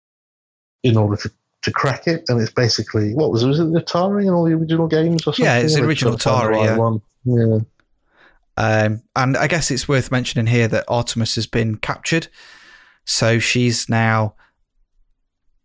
in 0.84 0.96
order 0.96 1.16
to, 1.16 1.30
to 1.66 1.72
crack 1.72 2.06
it. 2.06 2.24
And 2.28 2.40
it's 2.40 2.52
basically 2.52 3.12
what 3.12 3.30
was 3.30 3.42
it? 3.42 3.48
Was 3.48 3.60
it 3.60 3.72
the 3.72 3.80
Atari 3.80 4.22
and 4.22 4.30
all 4.30 4.44
the 4.44 4.54
original 4.54 4.86
games 4.86 5.22
or 5.22 5.34
something? 5.34 5.44
Yeah, 5.44 5.58
it's 5.58 5.74
the 5.74 5.84
original 5.84 6.16
trying 6.16 6.48
to 6.48 6.54
find 6.54 6.54
the 6.54 6.58
Atari, 6.58 6.64
yeah. 6.64 6.76
one? 6.76 7.02
Yeah. 7.24 7.58
Um, 8.58 9.02
and 9.14 9.36
I 9.36 9.48
guess 9.48 9.70
it's 9.70 9.86
worth 9.86 10.10
mentioning 10.10 10.46
here 10.46 10.68
that 10.68 10.84
Artemis 10.88 11.34
has 11.34 11.46
been 11.46 11.76
captured. 11.76 12.28
So 13.04 13.38
she's 13.38 13.88
now 13.88 14.34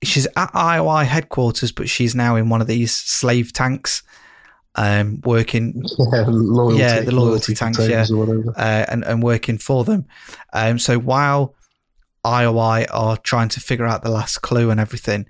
she's 0.03 0.25
at 0.35 0.51
IOI 0.53 1.05
headquarters, 1.05 1.71
but 1.71 1.87
she's 1.87 2.15
now 2.15 2.35
in 2.35 2.49
one 2.49 2.61
of 2.61 2.67
these 2.67 2.95
slave 2.95 3.53
tanks, 3.53 4.03
um, 4.75 5.21
working. 5.23 5.83
Yeah, 6.11 6.25
loyalty, 6.27 6.79
yeah, 6.79 6.99
the 7.01 7.11
loyalty, 7.11 7.53
tanks, 7.53 7.79
yeah, 7.87 8.05
or 8.11 8.17
whatever. 8.17 8.53
uh, 8.57 8.85
and 8.89 9.03
and 9.05 9.23
working 9.23 9.57
for 9.57 9.83
them. 9.83 10.05
Um, 10.51 10.79
so 10.79 10.97
while 10.97 11.55
IOI 12.25 12.87
are 12.91 13.17
trying 13.17 13.49
to 13.49 13.59
figure 13.59 13.85
out 13.85 14.03
the 14.03 14.11
last 14.11 14.41
clue 14.41 14.69
and 14.69 14.79
everything, 14.79 15.27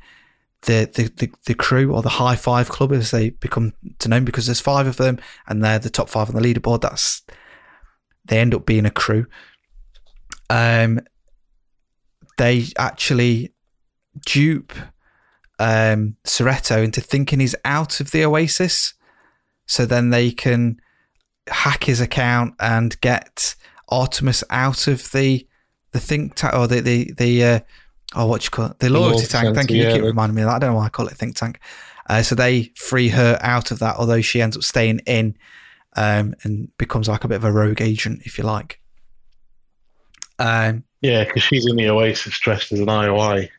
the, 0.63 0.89
the 0.93 1.03
the 1.25 1.33
the 1.47 1.53
crew 1.53 1.93
or 1.93 2.01
the 2.01 2.09
high 2.09 2.35
five 2.35 2.69
club, 2.69 2.91
as 2.91 3.11
they 3.11 3.31
become 3.31 3.73
to 3.99 4.09
know, 4.09 4.21
because 4.21 4.45
there's 4.45 4.59
five 4.59 4.87
of 4.87 4.97
them 4.97 5.19
and 5.47 5.63
they're 5.63 5.79
the 5.79 5.89
top 5.89 6.09
five 6.09 6.29
on 6.29 6.35
the 6.35 6.41
leaderboard. 6.41 6.81
That's 6.81 7.23
they 8.25 8.39
end 8.39 8.53
up 8.53 8.65
being 8.65 8.85
a 8.85 8.91
crew. 8.91 9.25
Um, 10.49 10.99
they 12.37 12.65
actually 12.77 13.53
dupe 14.25 14.73
um, 15.59 16.17
Sorrento 16.25 16.81
into 16.81 17.01
thinking 17.01 17.39
he's 17.39 17.55
out 17.65 17.99
of 17.99 18.11
the 18.11 18.25
Oasis, 18.25 18.93
so 19.65 19.85
then 19.85 20.09
they 20.09 20.31
can 20.31 20.77
hack 21.47 21.85
his 21.85 21.99
account 21.99 22.53
and 22.59 22.99
get 23.01 23.55
Artemis 23.89 24.43
out 24.49 24.87
of 24.87 25.11
the 25.11 25.47
the 25.91 25.99
think 25.99 26.35
tank 26.35 26.53
or 26.53 26.67
the 26.67 26.81
the 26.81 27.13
the 27.17 27.43
uh, 27.43 27.59
oh 28.15 28.25
what 28.25 28.43
you 28.43 28.49
call 28.49 28.67
it 28.67 28.79
the 28.79 28.89
loyalty 28.89 29.09
loyalty 29.13 29.27
tank. 29.27 29.55
Thank 29.55 29.71
you. 29.71 29.77
You 29.77 29.83
yeah, 29.83 29.93
keep 29.93 30.03
reminding 30.03 30.35
me 30.35 30.41
of 30.41 30.47
that. 30.49 30.55
I 30.55 30.59
don't 30.59 30.71
know 30.71 30.77
why 30.77 30.85
I 30.85 30.89
call 30.89 31.07
it 31.07 31.13
think 31.13 31.35
tank. 31.35 31.59
Uh, 32.09 32.21
so 32.21 32.35
they 32.35 32.71
free 32.75 33.09
her 33.09 33.37
out 33.41 33.71
of 33.71 33.79
that, 33.79 33.95
although 33.95 34.21
she 34.21 34.41
ends 34.41 34.57
up 34.57 34.63
staying 34.63 34.99
in 35.05 35.37
um, 35.95 36.33
and 36.43 36.75
becomes 36.77 37.07
like 37.07 37.23
a 37.23 37.27
bit 37.27 37.35
of 37.35 37.43
a 37.43 37.51
rogue 37.51 37.81
agent, 37.81 38.21
if 38.25 38.37
you 38.37 38.43
like. 38.43 38.79
Um, 40.39 40.83
Yeah, 41.01 41.23
because 41.23 41.43
she's 41.43 41.65
in 41.69 41.75
the 41.75 41.89
Oasis 41.89 42.39
dressed 42.39 42.71
as 42.71 42.79
an 42.79 42.87
IOI, 42.87 43.49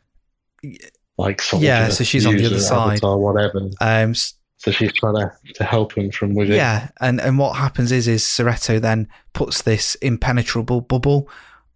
like 1.19 1.41
soldier, 1.41 1.67
Yeah, 1.67 1.89
so 1.89 2.05
she's 2.05 2.27
on 2.27 2.37
the 2.37 2.47
other 2.47 2.59
side. 2.59 2.93
avatar, 2.95 3.19
whatever. 3.19 3.71
um, 3.81 4.15
So 4.15 4.71
she's 4.71 4.93
trying 4.93 5.15
to, 5.17 5.33
to 5.55 5.65
help 5.65 5.97
him 5.97 6.11
from 6.11 6.35
within. 6.35 6.57
Yeah, 6.57 6.89
and 7.01 7.21
and 7.21 7.39
what 7.39 7.57
happens 7.57 7.91
is 7.93 8.07
is 8.09 8.25
Sorrento 8.25 8.79
then 8.79 9.09
puts 9.33 9.63
this 9.63 9.95
impenetrable 9.97 10.81
bubble 10.81 11.29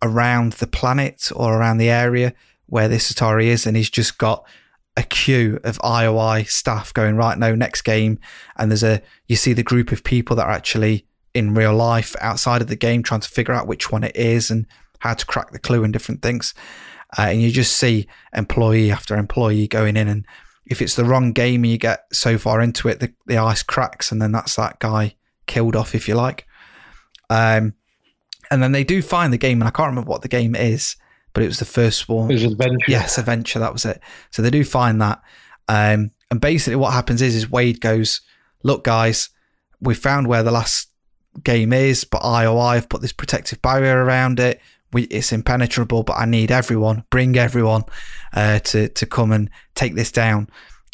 around 0.03 0.55
the 0.55 0.66
planet 0.66 1.31
or 1.35 1.57
around 1.59 1.79
the 1.79 1.91
area 1.91 2.33
where 2.66 2.88
this 2.88 3.12
Atari 3.12 3.46
is, 3.46 3.66
and 3.66 3.76
he's 3.76 3.90
just 3.90 4.18
got 4.18 4.44
a 4.96 5.02
queue 5.02 5.60
of 5.62 5.78
IOI 5.80 6.48
staff 6.48 6.92
going 6.94 7.16
right 7.16 7.38
now 7.38 7.54
next 7.54 7.82
game, 7.82 8.18
and 8.56 8.70
there's 8.70 8.82
a 8.82 9.02
you 9.26 9.36
see 9.36 9.52
the 9.52 9.62
group 9.62 9.92
of 9.92 10.04
people 10.04 10.36
that 10.36 10.46
are 10.46 10.52
actually 10.52 11.06
in 11.34 11.54
real 11.54 11.74
life 11.74 12.16
outside 12.20 12.62
of 12.62 12.68
the 12.68 12.76
game 12.76 13.02
trying 13.02 13.20
to 13.20 13.28
figure 13.28 13.54
out 13.54 13.66
which 13.66 13.92
one 13.92 14.02
it 14.02 14.16
is 14.16 14.50
and 14.50 14.66
how 15.00 15.12
to 15.12 15.26
crack 15.26 15.50
the 15.52 15.58
clue 15.58 15.84
and 15.84 15.92
different 15.92 16.22
things, 16.22 16.54
uh, 17.18 17.22
and 17.22 17.42
you 17.42 17.50
just 17.50 17.76
see 17.76 18.06
employee 18.34 18.90
after 18.90 19.16
employee 19.16 19.68
going 19.68 19.96
in 19.96 20.08
and 20.08 20.26
if 20.66 20.82
it's 20.82 20.96
the 20.96 21.04
wrong 21.04 21.32
game 21.32 21.62
and 21.62 21.70
you 21.70 21.78
get 21.78 22.04
so 22.12 22.36
far 22.36 22.60
into 22.60 22.88
it, 22.88 23.00
the, 23.00 23.12
the 23.26 23.38
ice 23.38 23.62
cracks, 23.62 24.10
and 24.10 24.20
then 24.20 24.32
that's 24.32 24.56
that 24.56 24.78
guy 24.80 25.14
killed 25.46 25.76
off, 25.76 25.94
if 25.94 26.08
you 26.08 26.14
like. 26.14 26.46
Um, 27.30 27.74
and 28.50 28.62
then 28.62 28.72
they 28.72 28.84
do 28.84 29.00
find 29.00 29.32
the 29.32 29.38
game, 29.38 29.60
and 29.60 29.68
I 29.68 29.70
can't 29.70 29.88
remember 29.88 30.10
what 30.10 30.22
the 30.22 30.28
game 30.28 30.54
is, 30.54 30.96
but 31.37 31.43
it 31.43 31.49
was 31.49 31.59
the 31.59 31.66
first 31.66 32.09
one. 32.09 32.30
It 32.30 32.34
was 32.34 32.45
Adventure. 32.45 32.87
Yes, 32.89 33.18
Adventure, 33.18 33.59
that 33.59 33.74
was 33.74 33.84
it. 33.84 34.01
So 34.30 34.41
they 34.41 34.49
do 34.49 34.64
find 34.64 35.03
that. 35.03 35.20
Um, 35.68 36.12
and 36.30 36.41
basically, 36.41 36.76
what 36.76 36.95
happens 36.95 37.20
is, 37.20 37.34
is 37.34 37.51
Wade 37.51 37.82
goes, 37.82 38.22
Look, 38.62 38.84
guys, 38.84 39.28
we 39.78 39.93
found 39.93 40.28
where 40.28 40.43
the 40.43 40.51
last 40.51 40.89
game 41.45 41.74
is, 41.74 42.05
but 42.05 42.22
IOI 42.22 42.76
have 42.76 42.89
put 42.89 43.03
this 43.03 43.12
protective 43.12 43.61
barrier 43.61 44.03
around 44.03 44.41
it. 44.41 44.62
We, 44.95 45.03
it's 45.03 45.30
impenetrable, 45.30 46.05
but 46.05 46.14
I 46.14 46.24
need 46.24 46.51
everyone, 46.51 47.05
bring 47.11 47.37
everyone 47.37 47.84
uh, 48.32 48.61
to, 48.61 48.89
to 48.89 49.05
come 49.05 49.30
and 49.30 49.51
take 49.74 49.95
this 49.95 50.11
down 50.11 50.49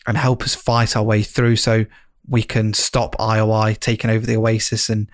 and 0.09 0.17
help 0.17 0.43
us 0.43 0.57
fight 0.57 0.97
our 0.97 1.05
way 1.05 1.23
through 1.23 1.55
so 1.55 1.87
we 2.27 2.43
can 2.43 2.75
stop 2.75 3.15
IOI 3.19 3.79
taking 3.79 4.11
over 4.11 4.27
the 4.27 4.39
Oasis. 4.39 4.91
And, 4.91 5.09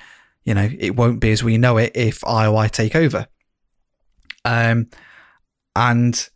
you 0.45 0.55
know, 0.55 0.71
it 0.79 0.97
won't 0.97 1.21
be 1.21 1.33
as 1.33 1.45
we 1.45 1.59
know 1.59 1.77
it 1.77 1.93
if 1.95 2.23
IOI 2.23 2.71
take 2.71 2.97
over. 2.97 3.27
Um, 4.47 4.89
and 5.79 6.29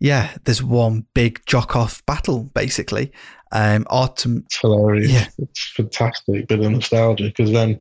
yeah, 0.00 0.36
there's 0.44 0.62
one 0.62 1.06
big 1.14 1.40
jock 1.46 1.76
off 1.76 2.04
battle 2.06 2.50
basically. 2.54 3.12
Um, 3.52 3.86
Artem, 3.88 4.42
It's 4.46 4.60
hilarious. 4.60 5.10
Yeah. 5.12 5.26
It's 5.38 5.72
fantastic 5.76 6.48
bit 6.48 6.60
of 6.60 6.70
nostalgia 6.70 7.24
because 7.24 7.52
then 7.52 7.80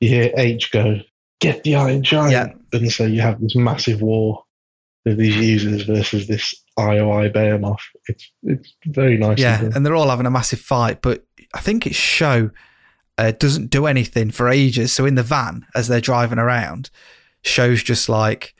you 0.00 0.08
hear 0.08 0.30
Aech 0.36 0.70
go, 0.70 1.00
get 1.40 1.64
the 1.64 1.74
Iron 1.76 2.02
Giant. 2.02 2.32
Yeah. 2.32 2.78
And 2.78 2.92
so 2.92 3.06
you 3.06 3.20
have 3.20 3.40
this 3.40 3.56
massive 3.56 4.00
war 4.02 4.44
with 5.04 5.16
these 5.16 5.36
users 5.36 5.82
versus 5.82 6.26
this 6.26 6.54
IOI 6.78 7.32
Behemoth. 7.32 7.80
It's, 8.06 8.30
it's 8.42 8.74
very 8.86 9.16
nice. 9.16 9.38
yeah, 9.38 9.62
and 9.74 9.84
they're 9.84 9.94
all 9.94 10.10
having 10.10 10.26
a 10.26 10.30
massive 10.30 10.60
fight. 10.60 11.02
But 11.02 11.24
I 11.54 11.60
think 11.60 11.86
its 11.86 11.96
Sho 11.96 12.50
uh, 13.18 13.32
doesn't 13.32 13.70
do 13.70 13.86
anything 13.86 14.30
for 14.30 14.48
ages. 14.48 14.92
So 14.92 15.06
in 15.06 15.14
the 15.14 15.22
van, 15.22 15.66
as 15.74 15.88
they're 15.88 16.00
driving 16.00 16.38
around, 16.38 16.90
Sho's 17.42 17.82
just 17.82 18.08
like 18.08 18.54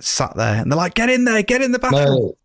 sat 0.00 0.36
there, 0.36 0.60
and 0.60 0.70
they're 0.70 0.76
like, 0.76 0.94
"Get 0.94 1.10
in 1.10 1.24
there, 1.24 1.42
get 1.42 1.62
in 1.62 1.72
the 1.72 1.78
battle." 1.78 2.36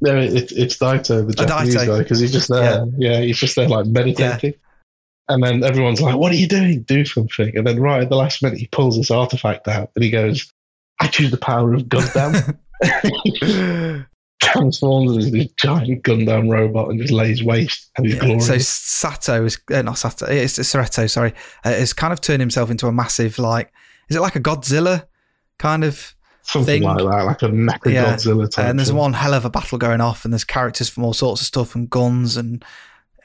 No, 0.00 0.12
no 0.14 0.20
it, 0.20 0.52
it's 0.52 0.76
Daito, 0.76 1.26
the 1.26 1.34
Oh, 1.42 1.46
Japanese 1.46 1.76
Daito. 1.76 1.86
guy, 1.86 1.98
because 1.98 2.20
he's 2.20 2.32
just 2.32 2.48
there. 2.48 2.86
Yeah. 2.98 3.20
he's 3.20 3.38
just 3.38 3.56
there 3.56 3.68
like 3.68 3.86
meditating. 3.86 4.54
And 5.28 5.42
then 5.42 5.62
everyone's 5.64 6.00
like, 6.00 6.16
What 6.16 6.32
are 6.32 6.36
you 6.36 6.48
doing? 6.48 6.82
Do 6.82 7.04
something. 7.04 7.56
And 7.56 7.66
then 7.66 7.80
right 7.80 8.02
at 8.02 8.08
the 8.08 8.16
last 8.16 8.42
minute, 8.42 8.58
he 8.58 8.66
pulls 8.66 8.96
this 8.96 9.10
artifact 9.10 9.68
out 9.68 9.90
and 9.94 10.04
he 10.04 10.10
goes, 10.10 10.52
I 11.00 11.06
choose 11.06 11.30
the 11.30 11.36
power 11.36 11.72
of 11.74 11.82
Gundam. 11.84 12.58
Transforms 14.42 15.16
into 15.24 15.30
this 15.30 15.52
giant 15.52 16.02
Gundam 16.02 16.50
robot 16.50 16.90
and 16.90 17.00
just 17.00 17.12
lays 17.12 17.42
waste. 17.42 17.90
And 17.96 18.06
he's 18.06 18.16
Yeah. 18.16 18.38
So 18.40 18.58
Sato 18.58 19.44
is 19.44 19.58
uh, 19.72 19.82
not 19.82 19.98
Sato. 19.98 20.26
It's 20.26 20.66
Sorrento. 20.66 21.06
Sorry, 21.06 21.32
uh, 21.64 21.70
has 21.70 21.92
kind 21.92 22.12
of 22.12 22.20
turned 22.20 22.40
himself 22.40 22.70
into 22.70 22.88
a 22.88 22.92
massive 22.92 23.38
like. 23.38 23.72
Is 24.08 24.16
it 24.16 24.20
like 24.20 24.34
a 24.34 24.40
Godzilla 24.40 25.06
kind 25.58 25.84
of 25.84 26.14
Something 26.52 26.82
thing? 26.82 26.82
like 26.82 26.98
that, 26.98 27.24
like 27.24 27.42
a 27.42 27.48
mecha 27.48 27.92
Yeah. 27.92 28.14
Godzilla 28.14 28.50
type. 28.50 28.66
and 28.66 28.78
there's 28.78 28.88
thing. 28.88 28.96
one 28.96 29.12
hell 29.14 29.34
of 29.34 29.44
a 29.44 29.50
battle 29.50 29.78
going 29.78 30.00
off, 30.00 30.24
and 30.24 30.32
there's 30.32 30.44
characters 30.44 30.88
from 30.88 31.04
all 31.04 31.12
sorts 31.14 31.40
of 31.40 31.46
stuff 31.46 31.74
and 31.74 31.88
guns, 31.88 32.36
and 32.36 32.64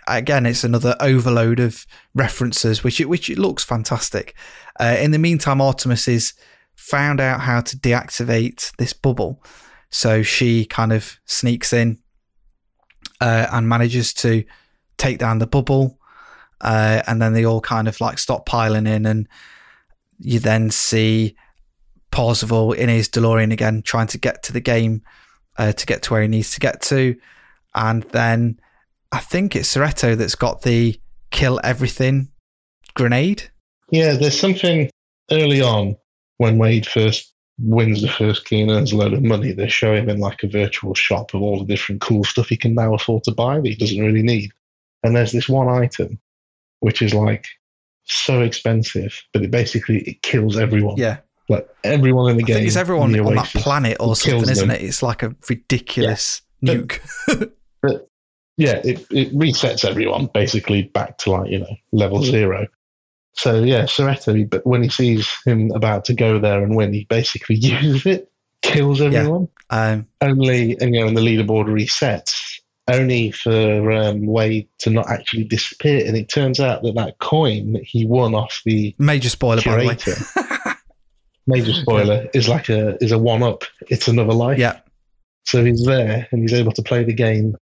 again, 0.07 0.45
it's 0.45 0.63
another 0.63 0.95
overload 0.99 1.59
of 1.59 1.85
references, 2.15 2.83
which 2.83 3.01
it, 3.01 3.09
which 3.09 3.29
it 3.29 3.37
looks 3.37 3.63
fantastic. 3.63 4.35
Uh, 4.79 4.95
in 4.99 5.11
the 5.11 5.19
meantime, 5.19 5.59
Artemis 5.61 6.07
is 6.07 6.33
found 6.75 7.19
out 7.19 7.41
how 7.41 7.59
to 7.61 7.77
deactivate 7.77 8.71
this 8.77 8.93
bubble, 8.93 9.43
so 9.89 10.21
she 10.23 10.65
kind 10.65 10.93
of 10.93 11.19
sneaks 11.25 11.73
in 11.73 11.97
uh, 13.19 13.47
and 13.51 13.67
manages 13.67 14.13
to 14.13 14.43
take 14.97 15.17
down 15.17 15.39
the 15.39 15.47
bubble, 15.47 15.99
uh, 16.61 17.01
and 17.07 17.21
then 17.21 17.33
they 17.33 17.45
all 17.45 17.61
kind 17.61 17.87
of 17.87 17.99
like 17.99 18.17
stop 18.19 18.45
piling 18.45 18.87
in, 18.87 19.05
and 19.05 19.27
you 20.19 20.39
then 20.39 20.71
see 20.71 21.35
Parzival 22.11 22.73
in 22.73 22.89
his 22.89 23.09
DeLorean 23.09 23.51
again, 23.51 23.81
trying 23.81 24.07
to 24.07 24.17
get 24.17 24.43
to 24.43 24.53
the 24.53 24.59
game, 24.59 25.01
uh, 25.57 25.71
to 25.71 25.85
get 25.85 26.03
to 26.03 26.13
where 26.13 26.21
he 26.21 26.27
needs 26.27 26.51
to 26.51 26.59
get 26.59 26.81
to. 26.83 27.15
And 27.75 28.03
then 28.03 28.59
I 29.11 29.19
think 29.19 29.55
it's 29.55 29.69
Sorrento 29.69 30.15
that's 30.15 30.35
got 30.35 30.61
the 30.61 30.99
kill 31.31 31.59
everything 31.63 32.29
grenade. 32.95 33.49
Yeah, 33.91 34.13
there's 34.13 34.39
something 34.39 34.89
early 35.31 35.61
on 35.61 35.95
when 36.37 36.57
Wade 36.57 36.87
first 36.87 37.33
wins 37.59 38.01
the 38.01 38.09
first 38.09 38.45
key 38.45 38.61
and 38.61 38.71
earns 38.71 38.91
a 38.91 38.97
load 38.97 39.13
of 39.13 39.23
money. 39.23 39.51
They 39.51 39.67
show 39.67 39.95
him 39.95 40.09
in 40.09 40.19
like 40.19 40.43
a 40.43 40.47
virtual 40.47 40.93
shop 40.93 41.33
of 41.33 41.41
all 41.41 41.59
the 41.59 41.65
different 41.65 42.01
cool 42.01 42.23
stuff 42.23 42.49
he 42.49 42.57
can 42.57 42.75
now 42.75 42.93
afford 42.93 43.23
to 43.23 43.31
buy 43.31 43.59
that 43.59 43.67
he 43.67 43.75
doesn't 43.75 44.03
really 44.03 44.21
need. 44.21 44.51
And 45.03 45.15
there's 45.15 45.31
this 45.31 45.49
one 45.49 45.69
item 45.69 46.19
which 46.79 47.01
is 47.01 47.13
like 47.13 47.45
so 48.03 48.41
expensive, 48.41 49.23
but 49.33 49.41
it 49.41 49.51
basically 49.51 49.99
it 50.01 50.21
kills 50.21 50.57
everyone. 50.57 50.97
Yeah. 50.97 51.17
Like 51.49 51.67
everyone 51.83 52.31
in 52.31 52.37
the 52.37 52.43
I 52.43 52.45
game. 52.47 52.55
think 52.57 52.67
it's 52.67 52.75
everyone 52.75 53.17
on 53.19 53.35
that 53.35 53.47
planet 53.47 53.97
or 53.99 54.15
something, 54.15 54.49
isn't 54.49 54.69
it? 54.71 54.81
It's 54.81 55.01
like 55.01 55.23
a 55.23 55.35
ridiculous 55.49 56.41
Yeah. 56.61 56.73
nuke. 56.75 57.51
But 57.83 58.09
yeah, 58.57 58.81
it, 58.83 59.05
it 59.11 59.31
resets 59.35 59.85
everyone 59.85 60.29
basically 60.33 60.83
back 60.83 61.19
to 61.19 61.31
like, 61.31 61.51
you 61.51 61.59
know, 61.59 61.75
level 61.91 62.23
zero. 62.23 62.65
So 63.33 63.61
yeah, 63.63 63.85
Sorrento, 63.85 64.43
but 64.45 64.65
when 64.65 64.81
he 64.81 64.89
sees 64.89 65.29
him 65.45 65.71
about 65.75 66.05
to 66.05 66.15
go 66.15 66.39
there 66.39 66.63
and 66.63 66.75
win, 66.75 66.91
he 66.91 67.05
basically 67.05 67.55
uses 67.61 68.05
it, 68.07 68.31
kills 68.63 68.99
everyone. 68.99 69.47
um, 69.69 70.07
Only, 70.21 70.75
and, 70.81 70.95
you 70.95 71.01
know, 71.01 71.07
and 71.07 71.15
the 71.15 71.21
leaderboard 71.21 71.67
resets, 71.67 72.33
only 72.89 73.29
for 73.31 73.91
um, 73.91 74.25
Wade 74.25 74.67
to 74.79 74.89
not 74.89 75.07
actually 75.07 75.43
disappear. 75.43 76.03
And 76.07 76.17
it 76.17 76.27
turns 76.27 76.59
out 76.59 76.81
that 76.81 76.95
that 76.95 77.19
coin 77.19 77.73
that 77.73 77.83
he 77.83 78.07
won 78.07 78.33
off 78.33 78.59
the 78.65 78.95
major 78.97 79.29
spoiler, 79.29 79.61
by 79.61 79.83
the 79.83 79.87
way. 79.87 80.56
major 81.47 81.73
spoiler, 81.73 82.27
is 82.33 82.47
like 82.47 82.69
a 82.69 83.01
is 83.03 83.11
a 83.11 83.17
one 83.17 83.43
up. 83.43 83.63
It's 83.87 84.07
another 84.07 84.33
life. 84.33 84.59
Yeah. 84.59 84.79
So 85.45 85.63
he's 85.63 85.85
there 85.85 86.27
and 86.31 86.41
he's 86.41 86.53
able 86.53 86.73
to 86.73 86.83
play 86.83 87.03
the 87.03 87.13
game, 87.13 87.55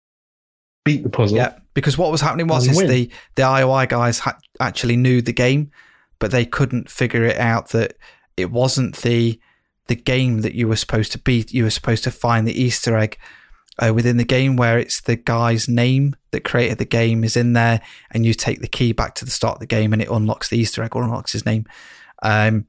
beat 0.84 1.04
the 1.04 1.10
puzzle. 1.10 1.38
Yeah, 1.38 1.54
because 1.74 1.98
what 1.98 2.12
was 2.12 2.22
happening 2.22 2.48
was 2.48 2.68
is 2.68 2.78
win. 2.78 2.88
the 2.88 3.12
the 3.36 3.44
IOI 3.44 3.88
guys 3.88 4.20
ha- 4.20 4.40
actually 4.60 4.98
knew 4.98 5.22
the 5.22 5.34
game, 5.34 5.72
but 6.20 6.32
they 6.32 6.46
couldn't 6.46 6.90
figure 6.90 7.24
it 7.24 7.38
out 7.38 7.70
that 7.70 7.96
it 8.36 8.52
wasn't 8.52 8.98
the 8.98 9.40
the 9.88 9.96
game 9.96 10.42
that 10.42 10.56
you 10.56 10.68
were 10.68 10.76
supposed 10.76 11.12
to 11.12 11.20
beat. 11.20 11.54
You 11.54 11.64
were 11.64 11.70
supposed 11.70 12.04
to 12.06 12.12
find 12.12 12.48
the 12.48 12.60
Easter 12.60 12.98
egg 12.98 13.20
uh, 13.78 13.94
within 13.94 14.18
the 14.18 14.24
game 14.24 14.56
where 14.56 14.80
it's 14.80 15.02
the 15.02 15.16
guy's 15.16 15.68
name 15.68 16.16
that 16.32 16.44
created 16.44 16.78
the 16.78 16.86
game 16.86 17.24
is 17.24 17.38
in 17.38 17.54
there, 17.54 17.82
and 18.12 18.26
you 18.26 18.34
take 18.34 18.62
the 18.62 18.68
key 18.68 18.92
back 18.94 19.16
to 19.16 19.26
the 19.26 19.32
start 19.32 19.58
of 19.58 19.60
the 19.60 19.68
game, 19.68 19.94
and 19.94 20.02
it 20.02 20.10
unlocks 20.10 20.50
the 20.50 20.58
Easter 20.58 20.82
egg 20.84 20.96
or 20.96 21.04
unlocks 21.04 21.34
his 21.34 21.46
name. 21.46 21.66
Um, 22.24 22.66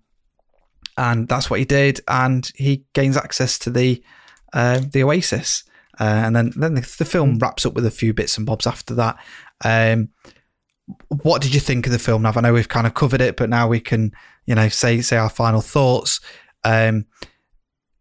and 0.97 1.29
that's 1.29 1.51
what 1.51 1.59
he 1.59 1.65
did, 1.65 2.01
and 2.09 2.51
he 2.55 2.85
gains 2.93 3.17
access 3.17 3.59
to 3.61 3.71
the 3.71 4.03
uh, 4.53 4.81
the 4.93 5.03
Oasis. 5.03 5.65
Uh, 5.99 6.05
and 6.05 6.37
then, 6.37 6.53
then 6.57 6.75
the, 6.75 6.95
the 6.99 7.07
film 7.07 7.39
wraps 7.39 7.65
up 7.65 7.73
with 7.73 7.87
a 7.87 7.91
few 7.91 8.13
bits 8.13 8.37
and 8.37 8.47
bobs 8.47 8.67
after 8.67 8.95
that. 8.95 9.17
Um, 9.65 10.11
what 11.23 11.41
did 11.41 11.55
you 11.55 11.61
think 11.61 11.87
of 11.87 11.93
the 11.93 11.99
film, 11.99 12.23
Nav? 12.23 12.37
I 12.37 12.43
know 12.43 12.53
we've 12.53 12.69
kind 12.69 12.87
of 12.87 12.93
covered 12.93 13.23
it, 13.23 13.37
but 13.37 13.49
now 13.49 13.67
we 13.67 13.81
can, 13.81 14.13
you 14.45 14.55
know, 14.55 14.69
say 14.69 15.01
say 15.01 15.17
our 15.17 15.31
final 15.31 15.63
thoughts. 15.63 16.21
Um, 16.65 17.07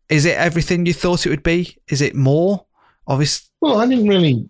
is 0.09 0.25
it 0.25 0.37
everything 0.37 0.85
you 0.85 0.93
thought 0.93 1.25
it 1.25 1.29
would 1.29 1.41
be? 1.41 1.77
Is 1.87 2.01
it 2.01 2.15
more? 2.15 2.65
Obviously, 3.07 3.47
Well, 3.61 3.77
I 3.77 3.87
didn't 3.87 4.07
really. 4.07 4.49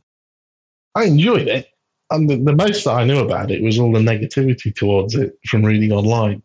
I 0.95 1.05
enjoyed 1.05 1.47
it, 1.47 1.67
and 2.09 2.29
the, 2.29 2.37
the 2.37 2.55
most 2.55 2.85
that 2.85 2.93
I 2.93 3.05
knew 3.05 3.19
about 3.19 3.51
it 3.51 3.61
was 3.61 3.77
all 3.77 3.91
the 3.91 3.99
negativity 3.99 4.73
towards 4.73 5.15
it 5.15 5.33
from 5.47 5.63
reading 5.63 5.91
online. 5.91 6.41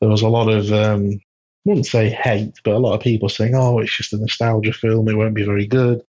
There 0.00 0.10
was 0.10 0.22
a 0.22 0.28
lot 0.28 0.48
of, 0.48 0.72
um, 0.72 1.20
wouldn't 1.64 1.86
say 1.86 2.08
hate, 2.10 2.54
but 2.64 2.74
a 2.74 2.78
lot 2.78 2.94
of 2.94 3.00
people 3.00 3.28
saying, 3.28 3.54
"Oh, 3.54 3.78
it's 3.78 3.96
just 3.96 4.12
a 4.12 4.16
nostalgia 4.18 4.72
film; 4.72 5.08
it 5.08 5.16
won't 5.16 5.34
be 5.34 5.44
very 5.44 5.66
good." 5.66 6.02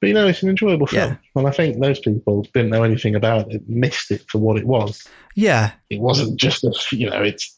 But 0.00 0.08
you 0.08 0.14
know, 0.14 0.26
it's 0.26 0.42
an 0.42 0.48
enjoyable 0.48 0.86
film, 0.88 1.18
and 1.36 1.46
I 1.46 1.50
think 1.52 1.80
those 1.80 2.00
people 2.00 2.42
didn't 2.54 2.70
know 2.70 2.82
anything 2.82 3.14
about 3.14 3.52
it, 3.52 3.68
missed 3.68 4.10
it 4.10 4.24
for 4.28 4.38
what 4.38 4.56
it 4.58 4.66
was. 4.66 5.06
yeah, 5.36 5.72
It 5.90 6.00
wasn't 6.00 6.40
just 6.40 6.64
a, 6.64 6.74
you 6.90 7.08
know, 7.08 7.22
it's 7.22 7.56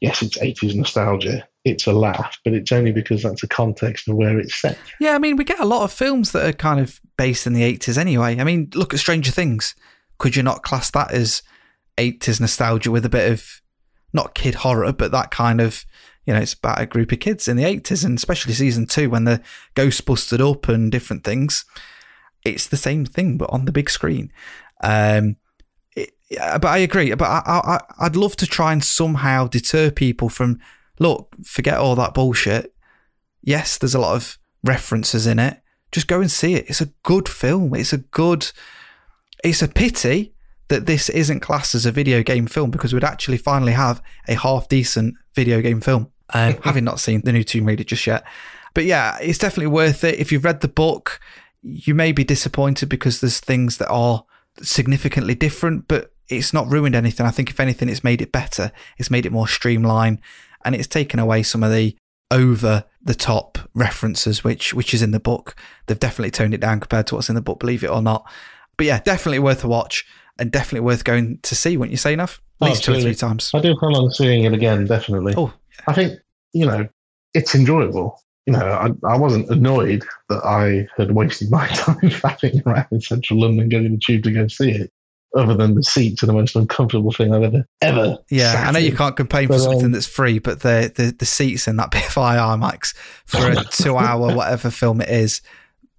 yes, 0.00 0.20
it's 0.22 0.40
eighties 0.42 0.74
nostalgia. 0.74 1.46
It's 1.64 1.86
a 1.86 1.92
laugh, 1.92 2.38
but 2.44 2.52
it's 2.52 2.70
only 2.70 2.92
because 2.92 3.22
that's 3.22 3.42
a 3.42 3.48
context 3.48 4.08
of 4.08 4.14
where 4.16 4.38
it's 4.38 4.54
set. 4.60 4.78
yeah. 5.00 5.14
I 5.14 5.18
mean, 5.18 5.36
we 5.36 5.44
get 5.44 5.58
a 5.58 5.64
lot 5.64 5.82
of 5.84 5.92
films 5.92 6.32
that 6.32 6.44
are 6.46 6.52
kind 6.52 6.78
of 6.80 7.00
based 7.16 7.46
in 7.46 7.54
the 7.54 7.62
eighties 7.64 7.98
anyway. 7.98 8.38
I 8.38 8.44
mean, 8.44 8.70
look 8.74 8.92
at 8.94 9.00
Stranger 9.00 9.32
Things. 9.32 9.74
Could 10.18 10.36
you 10.36 10.42
not 10.42 10.62
class 10.62 10.90
that 10.92 11.12
as 11.12 11.42
eighties 11.98 12.40
nostalgia 12.40 12.90
with 12.90 13.04
a 13.06 13.10
bit 13.10 13.32
of 13.32 13.62
not 14.12 14.34
kid 14.34 14.56
horror, 14.56 14.92
but 14.92 15.12
that 15.12 15.30
kind 15.30 15.60
of 15.60 15.84
you 16.26 16.34
know, 16.34 16.40
it's 16.40 16.54
about 16.54 16.80
a 16.80 16.86
group 16.86 17.12
of 17.12 17.20
kids 17.20 17.48
in 17.48 17.56
the 17.56 17.64
eighties, 17.64 18.04
and 18.04 18.18
especially 18.18 18.52
season 18.52 18.86
two 18.86 19.08
when 19.08 19.24
the 19.24 19.40
ghost 19.74 20.04
busted 20.04 20.40
up 20.40 20.68
and 20.68 20.92
different 20.92 21.24
things. 21.24 21.64
It's 22.44 22.66
the 22.66 22.76
same 22.76 23.04
thing, 23.04 23.38
but 23.38 23.50
on 23.50 23.64
the 23.64 23.72
big 23.72 23.88
screen. 23.88 24.32
Um, 24.82 25.36
but 25.94 26.64
I 26.64 26.78
agree. 26.78 27.14
But 27.14 27.28
I, 27.28 27.42
I, 27.46 27.80
I'd 28.00 28.16
love 28.16 28.36
to 28.36 28.46
try 28.46 28.72
and 28.72 28.84
somehow 28.84 29.46
deter 29.46 29.90
people 29.90 30.28
from 30.28 30.60
look, 30.98 31.34
forget 31.44 31.78
all 31.78 31.94
that 31.96 32.14
bullshit. 32.14 32.74
Yes, 33.42 33.78
there's 33.78 33.94
a 33.94 34.00
lot 34.00 34.16
of 34.16 34.38
references 34.64 35.26
in 35.26 35.38
it. 35.38 35.60
Just 35.92 36.08
go 36.08 36.20
and 36.20 36.30
see 36.30 36.54
it. 36.54 36.68
It's 36.68 36.80
a 36.80 36.92
good 37.04 37.28
film. 37.28 37.74
It's 37.74 37.92
a 37.92 37.98
good. 37.98 38.50
It's 39.44 39.62
a 39.62 39.68
pity 39.68 40.34
that 40.68 40.86
this 40.86 41.08
isn't 41.08 41.40
classed 41.40 41.74
as 41.74 41.86
a 41.86 41.92
video 41.92 42.22
game 42.22 42.46
film 42.46 42.70
because 42.70 42.92
we'd 42.92 43.04
actually 43.04 43.38
finally 43.38 43.72
have 43.72 44.02
a 44.26 44.34
half 44.34 44.68
decent 44.68 45.14
video 45.34 45.60
game 45.60 45.80
film. 45.80 46.10
Um, 46.34 46.56
having 46.62 46.84
not 46.84 47.00
seen 47.00 47.20
the 47.22 47.32
new 47.32 47.44
Tomb 47.44 47.66
Raider 47.66 47.84
just 47.84 48.06
yet, 48.06 48.24
but 48.74 48.84
yeah, 48.84 49.16
it's 49.20 49.38
definitely 49.38 49.68
worth 49.68 50.04
it. 50.04 50.18
If 50.18 50.32
you've 50.32 50.44
read 50.44 50.60
the 50.60 50.68
book, 50.68 51.20
you 51.62 51.94
may 51.94 52.12
be 52.12 52.24
disappointed 52.24 52.88
because 52.88 53.20
there's 53.20 53.40
things 53.40 53.78
that 53.78 53.88
are 53.88 54.24
significantly 54.60 55.34
different, 55.34 55.88
but 55.88 56.12
it's 56.28 56.52
not 56.52 56.68
ruined 56.68 56.94
anything. 56.94 57.26
I 57.26 57.30
think 57.30 57.50
if 57.50 57.60
anything, 57.60 57.88
it's 57.88 58.04
made 58.04 58.20
it 58.20 58.32
better. 58.32 58.72
It's 58.98 59.10
made 59.10 59.26
it 59.26 59.32
more 59.32 59.48
streamlined, 59.48 60.20
and 60.64 60.74
it's 60.74 60.86
taken 60.86 61.20
away 61.20 61.42
some 61.42 61.62
of 61.62 61.72
the 61.72 61.96
over 62.30 62.84
the 63.00 63.14
top 63.14 63.58
references, 63.74 64.42
which 64.42 64.74
which 64.74 64.92
is 64.92 65.02
in 65.02 65.12
the 65.12 65.20
book. 65.20 65.54
They've 65.86 65.98
definitely 65.98 66.32
toned 66.32 66.54
it 66.54 66.60
down 66.60 66.80
compared 66.80 67.06
to 67.08 67.14
what's 67.14 67.28
in 67.28 67.34
the 67.34 67.40
book, 67.40 67.60
believe 67.60 67.84
it 67.84 67.90
or 67.90 68.02
not. 68.02 68.28
But 68.76 68.86
yeah, 68.86 69.00
definitely 69.00 69.38
worth 69.38 69.64
a 69.64 69.68
watch 69.68 70.04
and 70.38 70.50
definitely 70.50 70.80
worth 70.80 71.04
going 71.04 71.38
to 71.42 71.54
see. 71.54 71.76
Wouldn't 71.76 71.92
you 71.92 71.96
say 71.96 72.12
enough? 72.12 72.42
At 72.60 72.68
least 72.68 72.84
two 72.84 72.94
or 72.94 73.00
three 73.00 73.14
times. 73.14 73.50
I 73.54 73.60
do 73.60 73.76
plan 73.76 73.94
on 73.94 74.10
seeing 74.10 74.44
it 74.44 74.52
again, 74.52 74.86
definitely. 74.86 75.34
Oh, 75.36 75.52
I 75.86 75.92
think, 75.92 76.18
you 76.52 76.66
know, 76.66 76.88
it's 77.34 77.54
enjoyable. 77.54 78.20
you 78.46 78.52
know, 78.52 78.60
I, 78.64 78.90
I 79.06 79.16
wasn't 79.16 79.50
annoyed 79.50 80.04
that 80.28 80.44
I 80.44 80.88
had 80.96 81.12
wasted 81.12 81.50
my 81.50 81.66
time 81.74 81.96
faffing 81.96 82.64
around 82.66 82.86
in 82.90 83.00
central 83.00 83.40
London 83.40 83.68
getting 83.68 83.92
the 83.92 83.98
tube 83.98 84.24
to 84.24 84.32
go 84.32 84.48
see 84.48 84.70
it. 84.70 84.90
Other 85.36 85.54
than 85.54 85.74
the 85.74 85.82
seats 85.82 86.22
are 86.22 86.26
the 86.26 86.32
most 86.32 86.56
uncomfortable 86.56 87.12
thing 87.12 87.34
I've 87.34 87.42
ever 87.42 87.66
ever. 87.82 88.16
Yeah, 88.30 88.64
I 88.66 88.70
know 88.70 88.78
you 88.78 88.96
can't 88.96 89.16
complain 89.16 89.48
for 89.48 89.58
something 89.58 89.86
um, 89.86 89.92
that's 89.92 90.06
free, 90.06 90.38
but 90.38 90.60
the, 90.60 90.90
the 90.94 91.14
the 91.18 91.26
seats 91.26 91.68
in 91.68 91.76
that 91.76 91.90
BFI 91.92 92.38
IMAX 92.38 92.94
for 93.26 93.50
a 93.50 93.62
two 93.70 93.98
hour 93.98 94.34
whatever 94.34 94.70
film 94.70 95.02
it 95.02 95.10
is, 95.10 95.42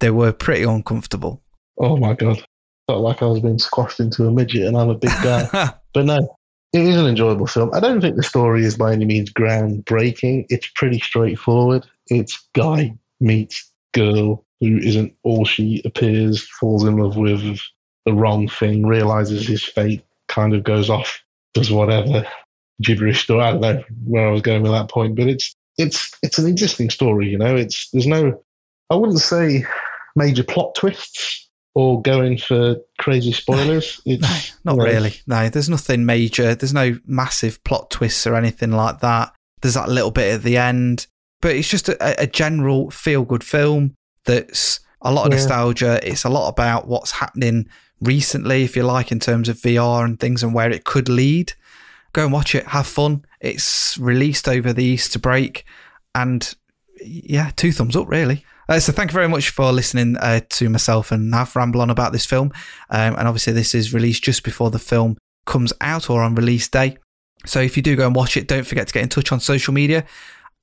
they 0.00 0.10
were 0.10 0.32
pretty 0.32 0.64
uncomfortable. 0.64 1.40
Oh 1.78 1.96
my 1.96 2.14
god, 2.14 2.42
felt 2.88 3.02
like 3.02 3.22
I 3.22 3.26
was 3.26 3.40
being 3.40 3.60
squashed 3.60 4.00
into 4.00 4.26
a 4.26 4.32
midget, 4.32 4.66
and 4.66 4.76
I'm 4.76 4.88
a 4.88 4.96
big 4.96 5.10
guy. 5.22 5.72
but 5.94 6.04
no, 6.06 6.36
it 6.72 6.82
is 6.82 6.96
an 6.96 7.06
enjoyable 7.06 7.46
film. 7.46 7.70
I 7.72 7.80
don't 7.80 8.00
think 8.00 8.16
the 8.16 8.22
story 8.22 8.64
is 8.64 8.76
by 8.76 8.92
any 8.92 9.04
means 9.04 9.32
groundbreaking. 9.32 10.46
It's 10.50 10.68
pretty 10.74 11.00
straightforward. 11.00 11.86
It's 12.08 12.46
guy 12.54 12.96
meets 13.20 13.70
girl 13.94 14.44
who 14.60 14.78
isn't 14.78 15.14
all 15.22 15.44
she 15.44 15.80
appears, 15.84 16.46
falls 16.60 16.84
in 16.84 16.96
love 16.96 17.16
with 17.16 17.58
the 18.04 18.12
wrong 18.12 18.48
thing, 18.48 18.86
realizes 18.86 19.46
his 19.46 19.64
fate, 19.64 20.04
kind 20.28 20.54
of 20.54 20.64
goes 20.64 20.90
off, 20.90 21.22
does 21.54 21.70
whatever 21.70 22.26
gibberish 22.82 23.24
story. 23.24 23.42
I 23.42 23.52
don't 23.52 23.60
know 23.60 23.82
where 24.04 24.28
I 24.28 24.32
was 24.32 24.42
going 24.42 24.62
with 24.62 24.72
that 24.72 24.90
point, 24.90 25.16
but 25.16 25.26
it's 25.26 25.54
it's 25.78 26.10
it's 26.22 26.38
an 26.38 26.46
existing 26.46 26.90
story. 26.90 27.28
You 27.28 27.38
know, 27.38 27.56
it's 27.56 27.88
there's 27.90 28.06
no, 28.06 28.42
I 28.90 28.96
wouldn't 28.96 29.20
say 29.20 29.64
major 30.16 30.44
plot 30.44 30.74
twists 30.74 31.47
or 31.74 32.02
going 32.02 32.38
for 32.38 32.76
crazy 32.98 33.32
spoilers. 33.32 34.00
It's 34.06 34.56
Not 34.64 34.78
really. 34.78 35.14
No, 35.26 35.48
there's 35.48 35.68
nothing 35.68 36.04
major. 36.06 36.54
There's 36.54 36.74
no 36.74 36.98
massive 37.06 37.62
plot 37.64 37.90
twists 37.90 38.26
or 38.26 38.34
anything 38.34 38.72
like 38.72 39.00
that. 39.00 39.32
There's 39.60 39.74
that 39.74 39.88
little 39.88 40.10
bit 40.10 40.34
at 40.34 40.42
the 40.42 40.56
end, 40.56 41.06
but 41.40 41.54
it's 41.54 41.68
just 41.68 41.88
a, 41.88 42.22
a 42.22 42.26
general 42.26 42.90
feel 42.90 43.24
good 43.24 43.44
film 43.44 43.94
that's 44.24 44.80
a 45.02 45.12
lot 45.12 45.26
of 45.26 45.32
Yeah. 45.32 45.38
nostalgia. 45.38 46.00
It's 46.08 46.24
a 46.24 46.28
lot 46.30 46.48
about 46.48 46.88
what's 46.88 47.12
happening 47.12 47.68
recently, 48.00 48.62
if 48.64 48.76
you 48.76 48.82
like, 48.82 49.10
in 49.12 49.20
terms 49.20 49.48
of 49.48 49.56
VR 49.58 50.04
and 50.04 50.18
things 50.18 50.42
and 50.42 50.54
where 50.54 50.70
it 50.70 50.84
could 50.84 51.08
lead. 51.08 51.52
Go 52.12 52.24
and 52.24 52.32
watch 52.32 52.54
it, 52.54 52.66
have 52.68 52.86
fun. 52.86 53.24
It's 53.40 53.96
released 53.98 54.48
over 54.48 54.72
the 54.72 54.84
Easter 54.84 55.18
break, 55.18 55.64
and 56.14 56.52
yeah, 57.04 57.50
two 57.54 57.70
thumbs 57.70 57.94
up, 57.94 58.08
really. 58.08 58.44
Uh, 58.68 58.78
so 58.78 58.92
thank 58.92 59.10
you 59.10 59.14
very 59.14 59.28
much 59.28 59.48
for 59.48 59.72
listening 59.72 60.16
uh, 60.18 60.40
to 60.50 60.68
myself 60.68 61.10
and 61.10 61.30
Nav 61.30 61.56
ramble 61.56 61.80
on 61.80 61.88
about 61.88 62.12
this 62.12 62.26
film. 62.26 62.52
Um, 62.90 63.14
and 63.16 63.26
obviously, 63.26 63.54
this 63.54 63.74
is 63.74 63.94
released 63.94 64.22
just 64.22 64.44
before 64.44 64.70
the 64.70 64.78
film 64.78 65.16
comes 65.46 65.72
out 65.80 66.10
or 66.10 66.22
on 66.22 66.34
release 66.34 66.68
day. 66.68 66.98
So 67.46 67.60
if 67.60 67.76
you 67.76 67.82
do 67.82 67.96
go 67.96 68.06
and 68.06 68.14
watch 68.14 68.36
it, 68.36 68.46
don't 68.46 68.66
forget 68.66 68.86
to 68.88 68.92
get 68.92 69.02
in 69.02 69.08
touch 69.08 69.32
on 69.32 69.40
social 69.40 69.72
media 69.72 70.04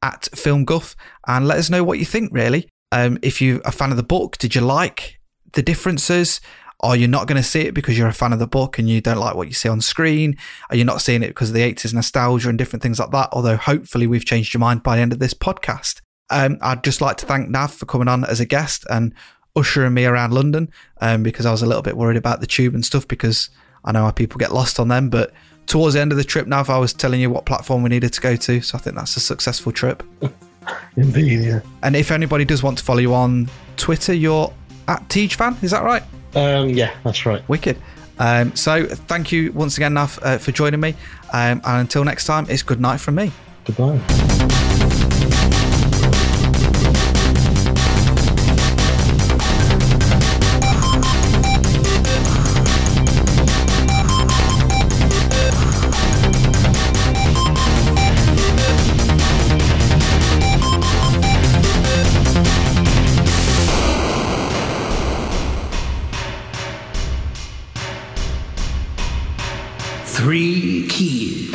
at 0.04 0.28
FilmGuff 0.34 0.96
and 1.28 1.48
let 1.48 1.58
us 1.58 1.70
know 1.70 1.84
what 1.84 1.98
you 1.98 2.06
think, 2.06 2.32
really. 2.32 2.70
Um, 2.92 3.18
if 3.24 3.42
you're 3.42 3.62
a 3.66 3.72
fan 3.72 3.90
of 3.92 3.98
the 3.98 4.04
book, 4.04 4.38
did 4.38 4.54
you 4.54 4.62
like 4.62 5.20
the 5.54 5.64
differences? 5.64 6.42
Are 6.82 6.96
you 6.96 7.08
not 7.08 7.26
going 7.26 7.42
to 7.42 7.48
see 7.48 7.62
it 7.62 7.74
because 7.74 7.98
you're 7.98 8.08
a 8.08 8.14
fan 8.14 8.34
of 8.34 8.40
the 8.40 8.46
book 8.46 8.78
and 8.78 8.88
you 8.88 9.02
don't 9.02 9.18
like 9.18 9.36
what 9.36 9.48
you 9.48 9.54
see 9.54 9.70
on 9.70 9.82
screen? 9.82 10.38
Are 10.70 10.76
you 10.76 10.84
not 10.84 11.02
seeing 11.02 11.24
it 11.24 11.30
because 11.30 11.50
of 11.50 11.56
the 11.56 11.74
80s 11.74 11.94
nostalgia 11.94 12.50
and 12.50 12.58
different 12.58 12.84
things 12.84 13.00
like 13.00 13.12
that? 13.12 13.30
Although 13.32 13.58
hopefully 13.58 14.06
we've 14.06 14.26
changed 14.26 14.54
your 14.54 14.60
mind 14.60 14.84
by 14.84 14.98
the 14.98 15.02
end 15.02 15.14
of 15.14 15.20
this 15.20 15.34
podcast. 15.34 16.02
Um, 16.30 16.58
I'd 16.62 16.84
just 16.84 17.02
like 17.02 17.18
to 17.18 17.26
thank 17.26 17.50
Nav 17.50 17.74
for 17.74 17.86
coming 17.86 18.08
on 18.08 18.24
as 18.26 18.40
a 18.40 18.46
guest 18.46 18.86
and 18.90 19.14
ushering 19.56 19.94
me 19.94 20.06
around 20.06 20.34
London 20.34 20.70
um, 21.02 21.24
because 21.24 21.46
I 21.46 21.52
was 21.52 21.62
a 21.62 21.66
little 21.66 21.82
bit 21.82 21.96
worried 21.96 22.18
about 22.18 22.42
the 22.42 22.48
tube 22.48 22.74
and 22.74 22.86
stuff 22.86 23.08
because 23.08 23.50
I 23.84 23.92
know 23.92 24.04
how 24.04 24.12
people 24.12 24.38
get 24.38 24.54
lost 24.54 24.80
on 24.80 24.88
them. 24.88 25.10
But 25.10 25.32
towards 25.68 25.96
the 25.96 26.02
end 26.02 26.12
of 26.12 26.18
the 26.18 26.24
trip, 26.24 26.48
Nav, 26.48 26.70
I 26.70 26.78
was 26.78 26.94
telling 26.94 27.22
you 27.22 27.30
what 27.30 27.46
platform 27.46 27.84
we 27.84 27.90
needed 27.90 28.14
to 28.14 28.22
go 28.22 28.36
to. 28.36 28.62
So 28.62 28.78
I 28.78 28.82
think 28.82 28.96
that's 28.96 29.16
a 29.18 29.20
successful 29.20 29.72
trip. 29.72 30.04
Indeed, 30.98 31.46
yeah. 31.46 31.60
And 31.84 31.96
if 31.96 32.12
anybody 32.12 32.44
does 32.46 32.64
want 32.64 32.78
to 32.80 32.84
follow 32.84 33.00
you 33.00 33.14
on 33.14 33.50
Twitter, 33.78 34.14
you're 34.14 34.52
at 34.88 35.08
Teach 35.10 35.36
Fan. 35.36 35.56
Is 35.62 35.72
that 35.72 35.84
right? 35.84 36.04
Um, 36.34 36.70
yeah, 36.70 36.96
that's 37.04 37.26
right. 37.26 37.48
Wicked. 37.48 37.78
Um, 38.18 38.56
so 38.56 38.86
thank 38.86 39.32
you 39.32 39.52
once 39.52 39.78
again, 39.78 39.94
Nav, 39.94 40.20
uh, 40.22 40.38
for 40.38 40.52
joining 40.52 40.80
me. 40.80 40.96
Um, 41.34 41.62
and 41.66 41.82
until 41.82 42.04
next 42.04 42.26
time, 42.26 42.46
it's 42.50 42.64
good 42.64 42.80
night 42.82 43.00
from 43.00 43.16
me. 43.16 43.32
Goodbye. 43.66 44.02
Three 70.26 70.88
keys. 70.88 71.52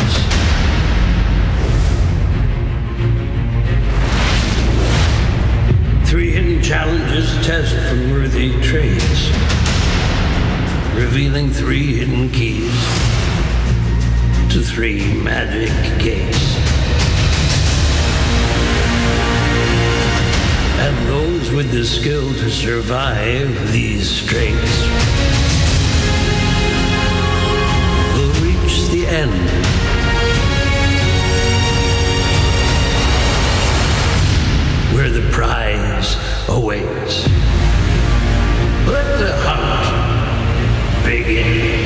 Three 6.09 6.31
hidden 6.31 6.63
challenges 6.63 7.35
test 7.45 7.75
for 7.75 7.97
worthy 8.13 8.53
trades. 8.63 9.31
Revealing 10.95 11.51
three 11.51 11.95
hidden 11.95 12.31
keys 12.31 12.71
to 14.53 14.63
three 14.63 15.15
magic 15.21 15.73
gates. 15.99 16.55
And 20.79 21.09
those 21.09 21.51
with 21.51 21.73
the 21.73 21.85
skill 21.85 22.33
to 22.35 22.49
survive 22.49 23.73
these 23.73 24.09
straits 24.09 25.20
end. 29.11 29.81
where 34.95 35.09
the 35.09 35.23
prize 35.31 36.17
awaits. 36.49 37.27
Let 38.87 39.19
the 39.19 39.33
hunt 39.37 41.05
begin. 41.05 41.80